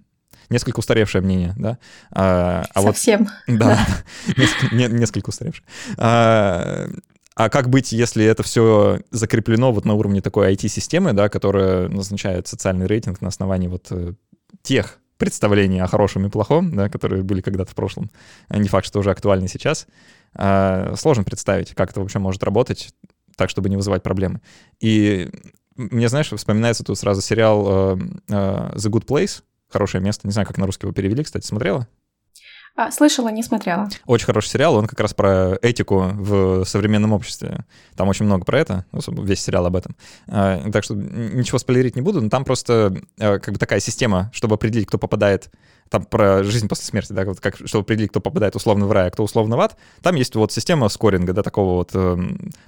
несколько 0.50 0.80
устаревшее 0.80 1.22
мнение, 1.22 1.54
да. 1.58 1.78
А, 2.12 2.66
а 2.74 2.82
Совсем. 2.82 3.30
Вот, 3.48 3.58
да, 3.60 3.88
да. 4.28 4.34
несколько, 4.42 4.76
не, 4.76 4.88
несколько 4.88 5.30
устаревшее. 5.30 5.66
А, 5.98 6.88
а 7.36 7.50
как 7.50 7.70
быть, 7.70 7.92
если 7.92 8.26
это 8.26 8.44
все 8.44 9.00
закреплено 9.12 9.72
вот 9.72 9.86
на 9.86 9.94
уровне 9.94 10.22
такой 10.22 10.54
IT-системы, 10.54 11.14
да, 11.14 11.30
которая 11.30 11.88
назначает 11.88 12.48
социальный 12.48 12.88
рейтинг 12.88 13.22
на 13.22 13.30
основании 13.30 13.68
вот 13.68 13.88
э, 13.92 14.14
тех 14.62 15.00
представлений 15.18 15.80
о 15.80 15.88
хорошем 15.88 16.26
и 16.26 16.30
плохом, 16.30 16.76
да, 16.76 16.90
которые 16.90 17.24
были 17.24 17.42
когда-то 17.42 17.72
в 17.72 17.76
прошлом, 17.76 18.10
а 18.48 18.58
не 18.58 18.68
факт, 18.68 18.86
что 18.86 19.00
уже 19.00 19.12
актуальны 19.12 19.48
сейчас. 19.48 19.88
А, 20.34 20.94
сложно 20.98 21.24
представить, 21.24 21.74
как 21.74 21.92
это 21.92 22.02
вообще 22.02 22.20
может 22.20 22.44
работать 22.44 22.94
так, 23.36 23.50
чтобы 23.50 23.70
не 23.70 23.78
вызывать 23.78 24.04
проблемы. 24.04 24.42
И 24.80 25.30
мне, 25.76 26.10
знаешь, 26.10 26.32
вспоминается 26.32 26.84
тут 26.84 26.98
сразу 26.98 27.22
сериал 27.22 27.66
э, 27.68 27.98
э, 28.30 28.34
The 28.76 28.90
Good 28.90 29.06
Place, 29.06 29.42
«Хорошее 29.72 30.04
место». 30.04 30.28
Не 30.28 30.34
знаю, 30.34 30.48
как 30.48 30.58
на 30.58 30.66
русский 30.66 30.86
его 30.86 30.94
перевели, 30.94 31.24
кстати, 31.24 31.46
смотрела? 31.46 31.88
А, 32.76 32.90
слышала, 32.90 33.30
не 33.30 33.44
смотрела. 33.44 33.90
Очень 34.06 34.26
хороший 34.26 34.50
сериал, 34.50 34.76
он 34.76 34.88
как 34.88 35.00
раз 35.00 35.14
про 35.14 35.58
этику 35.62 36.12
в 36.14 36.64
современном 36.66 37.12
обществе. 37.12 37.66
Там 37.96 38.08
очень 38.08 38.26
много 38.26 38.46
про 38.46 38.60
это, 38.60 38.86
весь 38.92 39.42
сериал 39.42 39.66
об 39.66 39.76
этом. 39.76 39.96
А, 40.28 40.70
так 40.72 40.84
что 40.84 40.96
ничего 40.96 41.58
спойлерить 41.58 41.96
не 41.96 42.02
буду, 42.02 42.22
но 42.22 42.30
там 42.30 42.46
просто 42.46 42.96
а, 43.20 43.40
как 43.40 43.54
бы 43.54 43.60
такая 43.60 43.82
система, 43.82 44.32
чтобы 44.34 44.56
определить, 44.56 44.88
кто 44.88 44.98
попадает 44.98 45.52
там 45.92 46.06
про 46.06 46.42
жизнь 46.44 46.70
после 46.70 46.86
смерти, 46.86 47.12
да, 47.12 47.26
вот 47.26 47.42
как, 47.42 47.58
чтобы 47.66 47.84
определить, 47.84 48.12
кто 48.12 48.22
попадает 48.22 48.56
условно 48.56 48.88
в 48.88 48.94
рай, 48.94 49.08
а 49.08 49.12
кто 49.12 49.24
условно 49.24 49.58
в 49.58 49.60
ад, 49.60 49.78
там 50.02 50.16
есть 50.16 50.34
вот 50.36 50.54
система 50.54 50.88
скоринга, 50.88 51.34
да, 51.34 51.44
такого 51.44 51.74
вот, 51.74 51.92
э, 51.94 52.18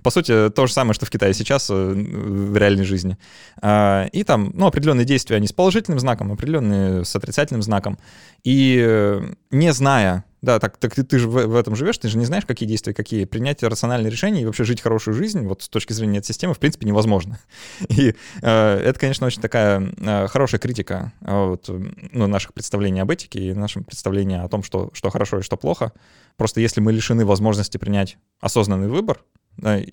по 0.03 0.09
сути, 0.09 0.49
то 0.49 0.67
же 0.67 0.74
самое, 0.74 0.93
что 0.93 1.05
в 1.05 1.09
Китае 1.09 1.34
сейчас 1.34 1.69
э, 1.69 1.74
в 1.74 2.57
реальной 2.57 2.84
жизни. 2.84 3.17
Э, 3.61 4.09
и 4.11 4.26
там, 4.26 4.51
ну, 4.53 4.67
определенные 4.67 5.05
действия, 5.05 5.38
они 5.38 5.47
с 5.47 5.53
положительным 5.53 5.99
знаком, 5.99 6.34
определенные 6.34 7.05
с 7.05 7.15
отрицательным 7.15 7.61
знаком. 7.61 7.97
И 8.43 8.78
э, 8.86 9.21
не 9.51 9.71
зная, 9.71 10.26
да, 10.43 10.59
так, 10.59 10.75
так 10.75 10.93
ты, 10.93 11.03
ты 11.03 11.19
же 11.19 11.29
в, 11.29 11.47
в 11.47 11.55
этом 11.55 11.73
живешь, 11.73 11.97
ты 11.97 12.09
же 12.09 12.17
не 12.17 12.25
знаешь, 12.25 12.45
какие 12.45 12.67
действия, 12.67 12.93
какие. 12.93 13.23
Принять 13.23 13.63
рациональные 13.63 14.11
решения 14.11 14.41
и 14.41 14.45
вообще 14.45 14.65
жить 14.65 14.81
хорошую 14.81 15.13
жизнь, 15.15 15.47
вот 15.47 15.63
с 15.63 15.69
точки 15.69 15.93
зрения 15.93 16.17
этой 16.17 16.27
системы, 16.27 16.53
в 16.53 16.59
принципе, 16.59 16.85
невозможно. 16.85 17.39
И 17.87 18.13
э, 18.41 18.77
это, 18.77 18.99
конечно, 18.99 19.25
очень 19.25 19.41
такая 19.41 19.93
э, 19.97 20.27
хорошая 20.27 20.59
критика 20.59 21.13
э, 21.21 21.47
вот, 21.47 21.69
ну, 22.11 22.27
наших 22.27 22.53
представлений 22.53 22.99
об 22.99 23.09
этике 23.09 23.39
и 23.39 23.53
нашим 23.53 23.85
представлений 23.85 24.35
о 24.35 24.49
том, 24.49 24.63
что, 24.63 24.89
что 24.91 25.09
хорошо 25.09 25.39
и 25.39 25.43
что 25.43 25.55
плохо. 25.55 25.93
Просто 26.35 26.59
если 26.59 26.81
мы 26.81 26.91
лишены 26.91 27.25
возможности 27.25 27.77
принять 27.77 28.17
осознанный 28.41 28.89
выбор, 28.89 29.23
да, 29.55 29.77
э, 29.79 29.85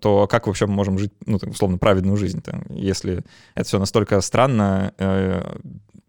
то 0.00 0.26
как 0.26 0.46
вообще 0.46 0.64
мы 0.64 0.72
можем 0.72 0.98
жить, 0.98 1.12
ну, 1.26 1.38
условно, 1.46 1.76
праведную 1.76 2.16
жизнь, 2.16 2.42
если 2.70 3.22
это 3.54 3.68
все 3.68 3.78
настолько 3.78 4.18
странно, 4.22 4.94
э, 4.96 5.56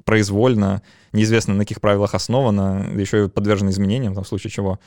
произвольно, 0.06 0.82
неизвестно 1.14 1.54
на 1.54 1.62
каких 1.62 1.82
правилах 1.82 2.14
основано, 2.14 2.92
еще 2.96 3.26
и 3.26 3.30
подвержено 3.30 3.72
изменениям, 3.72 4.14
там, 4.14 4.24
в 4.24 4.28
случае 4.28 4.52
чего 4.52 4.80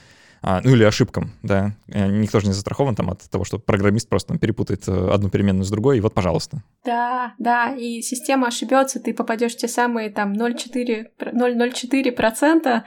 а, 0.46 0.60
ну 0.62 0.74
или 0.74 0.84
ошибкам, 0.84 1.32
да. 1.42 1.72
Э, 1.88 2.06
никто 2.06 2.38
же 2.38 2.46
не 2.46 2.52
застрахован 2.52 2.94
там 2.94 3.08
от 3.08 3.22
того, 3.30 3.46
что 3.46 3.58
программист 3.58 4.10
просто 4.10 4.28
там, 4.28 4.38
перепутает 4.38 4.86
э, 4.86 5.08
одну 5.10 5.30
переменную 5.30 5.64
с 5.64 5.70
другой, 5.70 5.96
и 5.96 6.02
вот, 6.02 6.12
пожалуйста. 6.12 6.62
Да, 6.84 7.32
да, 7.38 7.74
и 7.74 8.02
система 8.02 8.48
ошибется, 8.48 9.00
ты 9.00 9.14
попадешь 9.14 9.54
в 9.54 9.56
те 9.56 9.68
самые 9.68 10.10
там 10.10 10.34
0,04% 10.34 12.82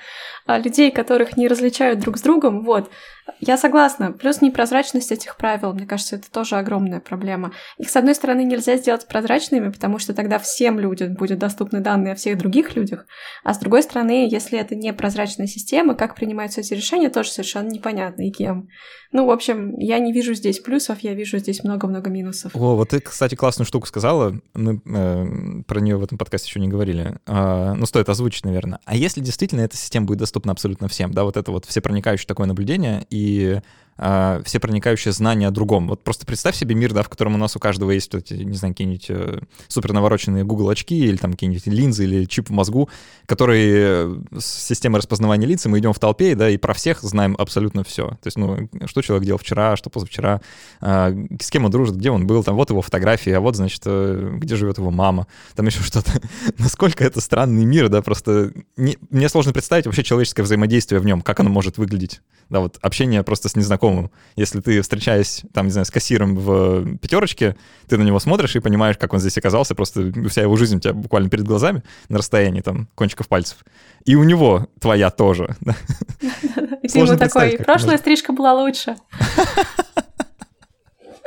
а, 0.46 0.60
людей, 0.60 0.92
которых 0.92 1.36
не 1.36 1.48
различают 1.48 2.00
друг 2.00 2.20
с 2.20 2.22
другом, 2.22 2.64
вот. 2.64 2.92
Я 3.40 3.58
согласна. 3.58 4.12
Плюс 4.12 4.42
непрозрачность 4.42 5.12
этих 5.12 5.38
правил, 5.38 5.74
мне 5.74 5.86
кажется, 5.86 6.16
это 6.16 6.32
тоже 6.32 6.56
огромная 6.56 7.00
проблема. 7.00 7.52
Их, 7.78 7.90
с 7.90 7.96
одной 7.96 8.16
стороны, 8.16 8.44
нельзя 8.44 8.78
сделать 8.78 9.08
прозрачными, 9.08 9.70
потому 9.70 10.00
что 10.00 10.14
тогда 10.14 10.40
всем 10.40 10.80
людям 10.80 11.14
будет 11.14 11.40
доступны 11.40 11.80
данные 11.80 12.14
о 12.14 12.16
всех 12.16 12.38
других 12.38 12.76
людях, 12.76 13.06
а 13.44 13.54
с 13.54 13.60
другой 13.60 13.84
стороны, 13.84 14.28
если 14.30 14.60
это 14.60 14.76
не 14.76 14.94
прозрачная 14.94 15.48
система, 15.48 15.96
как 15.96 16.16
принимаются 16.16 16.62
эти 16.62 16.74
решения, 16.74 17.10
тоже 17.10 17.30
совершенно 17.30 17.70
непонятно 17.70 18.28
и 18.28 18.32
кем. 18.32 18.70
Ну, 19.12 19.26
в 19.26 19.32
общем, 19.32 19.78
я 19.78 20.00
не 20.00 20.12
вижу 20.12 20.34
здесь 20.34 20.60
плюсов, 20.60 21.00
я 21.00 21.14
вижу 21.14 21.38
здесь 21.38 21.64
много-много 21.64 22.10
минусов. 22.10 22.56
О, 22.56 22.76
вот 22.76 22.90
ты, 22.90 23.00
кстати, 23.00 23.36
классную 23.36 23.66
штуку 23.66 23.88
сказала. 23.88 24.40
Мы 24.54 24.82
э, 24.86 25.64
про 25.66 25.80
нее 25.80 25.96
в 25.96 26.04
этом 26.04 26.18
подкасте 26.18 26.50
еще 26.50 26.60
не 26.60 26.68
говорили. 26.68 27.18
Э, 27.26 27.74
ну, 27.74 27.86
стоит 27.86 28.10
озвучить, 28.10 28.44
наверное. 28.44 28.80
А 28.84 28.96
если 28.96 29.22
действительно 29.22 29.62
эта 29.62 29.78
система 29.78 30.08
будет 30.08 30.20
доступна 30.20 30.52
абсолютно 30.52 30.90
всем, 30.90 31.14
да, 31.14 31.24
вот 31.24 31.38
это 31.38 31.52
вот 31.52 31.66
всепроникающее 31.66 32.28
такое 32.28 32.48
наблюдение, 32.48 33.06
и 33.10 33.17
die 33.18 33.60
э, 33.98 34.42
всепроникающее 34.46 35.12
знание 35.12 35.48
о 35.48 35.52
другом. 35.52 35.88
Вот 35.88 36.04
просто 36.04 36.26
представь 36.26 36.56
себе 36.56 36.76
мир, 36.76 36.94
да, 36.94 37.04
в 37.04 37.10
котором 37.10 37.36
у 37.36 37.38
нас 37.38 37.56
у 37.56 37.60
каждого 37.60 37.92
есть, 37.92 38.14
эти, 38.14 38.34
не 38.34 38.56
знаю, 38.56 38.74
какие-нибудь 38.74 39.06
э, 39.10 39.40
супер 39.68 39.94
навороченные 39.94 40.44
Google 40.44 40.70
очки 40.70 40.98
или 40.98 41.18
там 41.18 41.32
какие-нибудь 41.32 41.68
линзы 41.68 42.04
или 42.06 42.26
чип 42.26 42.50
в 42.50 42.54
мозгу, 42.54 42.90
которые 43.26 44.22
с 44.38 44.46
системой 44.46 45.00
распознавания 45.00 45.48
лиц, 45.48 45.66
и 45.66 45.70
мы 45.70 45.80
идем 45.80 45.94
в 45.94 46.00
толпе, 46.00 46.36
да, 46.36 46.50
и 46.50 46.58
про 46.58 46.74
всех 46.74 47.02
знаем 47.02 47.36
абсолютно 47.38 47.84
все. 47.84 48.10
То 48.10 48.28
есть, 48.28 48.38
ну, 48.38 48.70
что 48.86 49.02
человек 49.02 49.26
делал 49.26 49.40
вчера, 49.40 49.76
что 49.76 49.90
позавчера, 49.90 50.42
э, 50.82 51.28
с 51.40 51.50
кем 51.50 51.66
он 51.66 51.72
дружит, 51.72 51.96
где 51.96 52.12
он 52.12 52.28
был, 52.28 52.44
там 52.44 52.56
вот 52.56 52.70
его 52.70 52.82
фотографии, 52.82 53.32
а 53.32 53.40
вот, 53.40 53.56
значит, 53.56 53.82
э, 53.86 54.36
где 54.38 54.56
живет 54.56 54.78
его 54.78 54.92
мама, 54.92 55.28
там 55.56 55.66
еще 55.66 55.82
что-то. 55.82 56.12
Насколько 56.58 57.04
это 57.04 57.22
странный 57.22 57.66
мир, 57.66 57.90
да, 57.90 58.02
просто 58.02 58.52
не, 58.76 58.98
мне 59.10 59.30
сложно 59.30 59.54
представить 59.54 59.86
вообще 59.86 60.04
человеческое 60.04 60.44
взаимодействие 60.44 61.00
в 61.00 61.06
нем, 61.06 61.22
как 61.22 61.40
оно 61.40 61.50
может 61.50 61.78
выглядеть. 61.78 62.22
Да, 62.50 62.62
вот 62.62 62.78
общение 62.82 63.24
просто 63.24 63.50
с 63.50 63.56
незнакомым 63.56 63.87
знакомым. 63.88 64.12
Если 64.36 64.60
ты, 64.62 64.82
встречаясь, 64.82 65.44
там, 65.54 65.68
не 65.68 65.72
знаю, 65.72 65.86
с 65.86 65.92
кассиром 65.92 66.36
в 66.36 66.98
пятерочке, 66.98 67.56
ты 67.88 67.98
на 67.98 68.04
него 68.04 68.20
смотришь 68.20 68.56
и 68.56 68.60
понимаешь, 68.60 68.98
как 68.98 69.14
он 69.14 69.20
здесь 69.20 69.38
оказался, 69.38 69.76
просто 69.76 70.12
вся 70.30 70.42
его 70.42 70.56
жизнь 70.56 70.78
у 70.78 70.80
тебя 70.80 70.94
буквально 70.94 71.30
перед 71.30 71.46
глазами 71.46 71.84
на 72.10 72.18
расстоянии 72.18 72.62
там 72.62 72.88
кончиков 72.96 73.28
пальцев. 73.28 73.58
И 74.06 74.16
у 74.16 74.24
него 74.24 74.68
твоя 74.80 75.10
тоже. 75.10 75.56
И 76.84 76.88
ты 76.88 77.00
ему 77.00 77.18
такой, 77.18 77.58
прошлая 77.58 77.98
стрижка 77.98 78.34
была 78.34 78.54
лучше. 78.54 78.96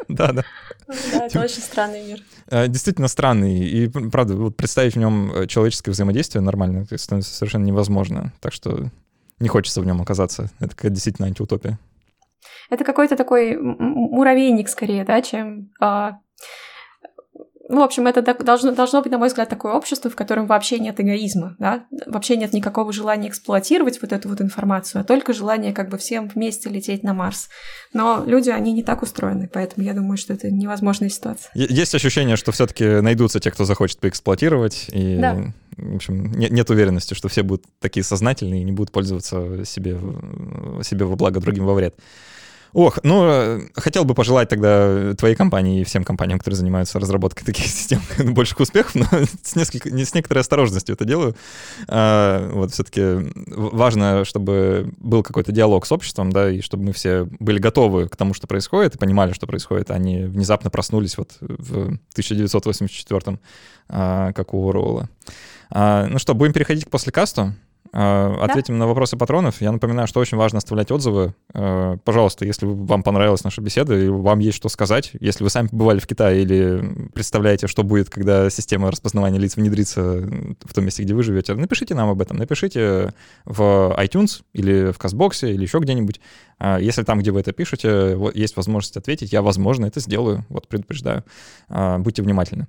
Да, 0.08 0.32
да. 0.32 0.44
Да, 0.88 1.26
это 1.26 1.40
очень 1.40 1.62
странный 1.62 2.04
мир. 2.04 2.18
Э, 2.48 2.66
действительно 2.66 3.06
странный. 3.06 3.60
И, 3.60 3.86
правда, 3.86 4.34
вот 4.34 4.56
представить 4.56 4.94
в 4.94 4.98
нем 4.98 5.32
э, 5.32 5.46
человеческое 5.46 5.92
взаимодействие 5.92 6.42
нормально 6.42 6.84
становится 6.96 7.32
совершенно 7.32 7.64
невозможно. 7.64 8.32
Так 8.40 8.52
что 8.52 8.90
не 9.38 9.48
хочется 9.48 9.80
в 9.80 9.86
нем 9.86 10.00
оказаться. 10.02 10.50
Это 10.58 10.74
какая 10.74 10.90
действительно 10.90 11.28
антиутопия. 11.28 11.78
Это 12.70 12.84
какой-то 12.84 13.16
такой 13.16 13.56
муравейник 13.56 14.68
скорее, 14.68 15.04
да, 15.04 15.22
чем 15.22 15.70
а, 15.80 16.18
ну, 17.70 17.82
в 17.82 17.84
общем, 17.84 18.08
это 18.08 18.20
должно, 18.34 18.72
должно 18.72 19.00
быть, 19.00 19.12
на 19.12 19.18
мой 19.18 19.28
взгляд, 19.28 19.48
такое 19.48 19.74
общество, 19.74 20.10
в 20.10 20.16
котором 20.16 20.48
вообще 20.48 20.80
нет 20.80 21.00
эгоизма, 21.00 21.54
да, 21.60 21.84
вообще 22.06 22.36
нет 22.36 22.52
никакого 22.52 22.92
желания 22.92 23.28
эксплуатировать 23.28 24.02
вот 24.02 24.12
эту 24.12 24.28
вот 24.28 24.40
информацию, 24.40 25.00
а 25.00 25.04
только 25.04 25.32
желание 25.32 25.72
как 25.72 25.88
бы 25.88 25.96
всем 25.96 26.26
вместе 26.26 26.68
лететь 26.68 27.04
на 27.04 27.14
Марс. 27.14 27.48
Но 27.92 28.24
люди, 28.26 28.50
они 28.50 28.72
не 28.72 28.82
так 28.82 29.02
устроены, 29.02 29.48
поэтому 29.50 29.86
я 29.86 29.94
думаю, 29.94 30.16
что 30.16 30.32
это 30.32 30.50
невозможная 30.50 31.10
ситуация. 31.10 31.52
Есть 31.54 31.94
ощущение, 31.94 32.34
что 32.34 32.50
все 32.50 32.66
таки 32.66 32.84
найдутся 32.84 33.38
те, 33.38 33.52
кто 33.52 33.64
захочет 33.64 34.00
поэксплуатировать, 34.00 34.86
и, 34.92 35.16
да. 35.18 35.38
В 35.80 35.96
общем, 35.96 36.32
нет, 36.32 36.50
нет 36.50 36.70
уверенности, 36.70 37.14
что 37.14 37.28
все 37.28 37.42
будут 37.42 37.64
такие 37.78 38.04
сознательные 38.04 38.62
и 38.62 38.64
не 38.64 38.72
будут 38.72 38.92
пользоваться 38.92 39.64
себе, 39.64 39.98
себе 40.82 41.04
во 41.04 41.16
благо 41.16 41.40
другим 41.40 41.64
во 41.64 41.74
вред. 41.74 41.94
Ох, 42.72 43.00
ну, 43.02 43.24
э, 43.24 43.60
хотел 43.74 44.04
бы 44.04 44.14
пожелать 44.14 44.48
тогда 44.48 45.14
твоей 45.14 45.34
компании 45.34 45.80
и 45.80 45.84
всем 45.84 46.04
компаниям, 46.04 46.38
которые 46.38 46.58
занимаются 46.58 47.00
разработкой 47.00 47.44
таких 47.44 47.64
систем, 47.66 48.00
больших 48.32 48.60
успехов, 48.60 48.94
но 48.94 49.06
с, 49.42 49.56
несколько, 49.56 49.90
не 49.90 50.04
с 50.04 50.14
некоторой 50.14 50.42
осторожностью 50.42 50.94
это 50.94 51.04
делаю. 51.04 51.34
А, 51.88 52.48
вот 52.52 52.72
все-таки 52.72 53.32
важно, 53.48 54.24
чтобы 54.24 54.92
был 54.98 55.22
какой-то 55.22 55.50
диалог 55.50 55.84
с 55.84 55.92
обществом, 55.92 56.30
да, 56.30 56.50
и 56.50 56.60
чтобы 56.60 56.84
мы 56.84 56.92
все 56.92 57.26
были 57.40 57.58
готовы 57.58 58.08
к 58.08 58.16
тому, 58.16 58.34
что 58.34 58.46
происходит, 58.46 58.94
и 58.94 58.98
понимали, 58.98 59.32
что 59.32 59.46
происходит, 59.46 59.90
а 59.90 59.98
не 59.98 60.26
внезапно 60.26 60.70
проснулись 60.70 61.18
вот 61.18 61.36
в 61.40 61.98
1984 62.12 63.38
а, 63.88 64.32
как 64.32 64.54
у 64.54 64.68
Оруэлла. 64.68 65.08
А, 65.70 66.06
ну 66.06 66.18
что, 66.18 66.34
будем 66.34 66.52
переходить 66.52 66.84
к 66.84 66.90
послекасту. 66.90 67.54
А, 67.92 68.36
ответим 68.44 68.74
да? 68.74 68.80
на 68.80 68.86
вопросы 68.86 69.16
патронов. 69.16 69.60
Я 69.60 69.72
напоминаю, 69.72 70.06
что 70.06 70.20
очень 70.20 70.36
важно 70.36 70.58
оставлять 70.58 70.92
отзывы. 70.92 71.34
А, 71.54 71.96
пожалуйста, 72.04 72.44
если 72.44 72.66
вам 72.66 73.02
понравилась 73.02 73.42
наша 73.42 73.60
беседа 73.60 73.98
и 73.98 74.08
вам 74.08 74.38
есть 74.38 74.56
что 74.56 74.68
сказать, 74.68 75.10
если 75.18 75.42
вы 75.42 75.50
сами 75.50 75.66
побывали 75.66 75.98
в 75.98 76.06
Китае 76.06 76.42
или 76.42 77.08
представляете, 77.12 77.66
что 77.66 77.82
будет, 77.82 78.08
когда 78.08 78.48
система 78.48 78.92
распознавания 78.92 79.40
лиц 79.40 79.56
внедрится 79.56 80.20
в 80.64 80.72
том 80.72 80.84
месте, 80.84 81.02
где 81.02 81.14
вы 81.14 81.24
живете, 81.24 81.54
напишите 81.54 81.94
нам 81.94 82.10
об 82.10 82.20
этом. 82.20 82.36
Напишите 82.36 83.12
в 83.44 83.96
iTunes 83.98 84.42
или 84.52 84.92
в 84.92 84.98
Казбоксе 84.98 85.52
или 85.52 85.62
еще 85.62 85.78
где-нибудь. 85.78 86.20
Если 86.78 87.02
там, 87.02 87.18
где 87.18 87.32
вы 87.32 87.40
это 87.40 87.52
пишете, 87.52 88.16
есть 88.34 88.56
возможность 88.56 88.96
ответить, 88.96 89.32
я, 89.32 89.42
возможно, 89.42 89.86
это 89.86 89.98
сделаю. 89.98 90.44
Вот 90.48 90.68
предупреждаю. 90.68 91.24
Будьте 91.68 92.22
внимательны. 92.22 92.68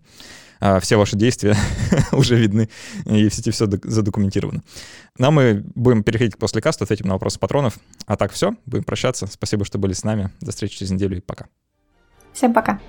А, 0.61 0.79
все 0.79 0.95
ваши 0.95 1.15
действия 1.15 1.57
уже 2.11 2.35
видны, 2.35 2.69
и 3.05 3.27
в 3.27 3.33
сети 3.33 3.49
все 3.49 3.65
задокументировано. 3.65 4.63
Ну, 5.17 5.27
а 5.27 5.31
мы 5.31 5.65
будем 5.75 6.03
переходить 6.03 6.37
после 6.37 6.61
каста, 6.61 6.83
ответим 6.85 7.07
на 7.07 7.13
вопросы 7.13 7.39
патронов. 7.39 7.79
А 8.05 8.15
так 8.15 8.31
все, 8.31 8.53
будем 8.67 8.83
прощаться. 8.83 9.25
Спасибо, 9.25 9.65
что 9.65 9.79
были 9.79 9.93
с 9.93 10.03
нами. 10.03 10.29
До 10.39 10.51
встречи 10.51 10.77
через 10.77 10.91
неделю 10.91 11.17
и 11.17 11.21
пока. 11.21 11.47
Всем 12.31 12.53
пока. 12.53 12.79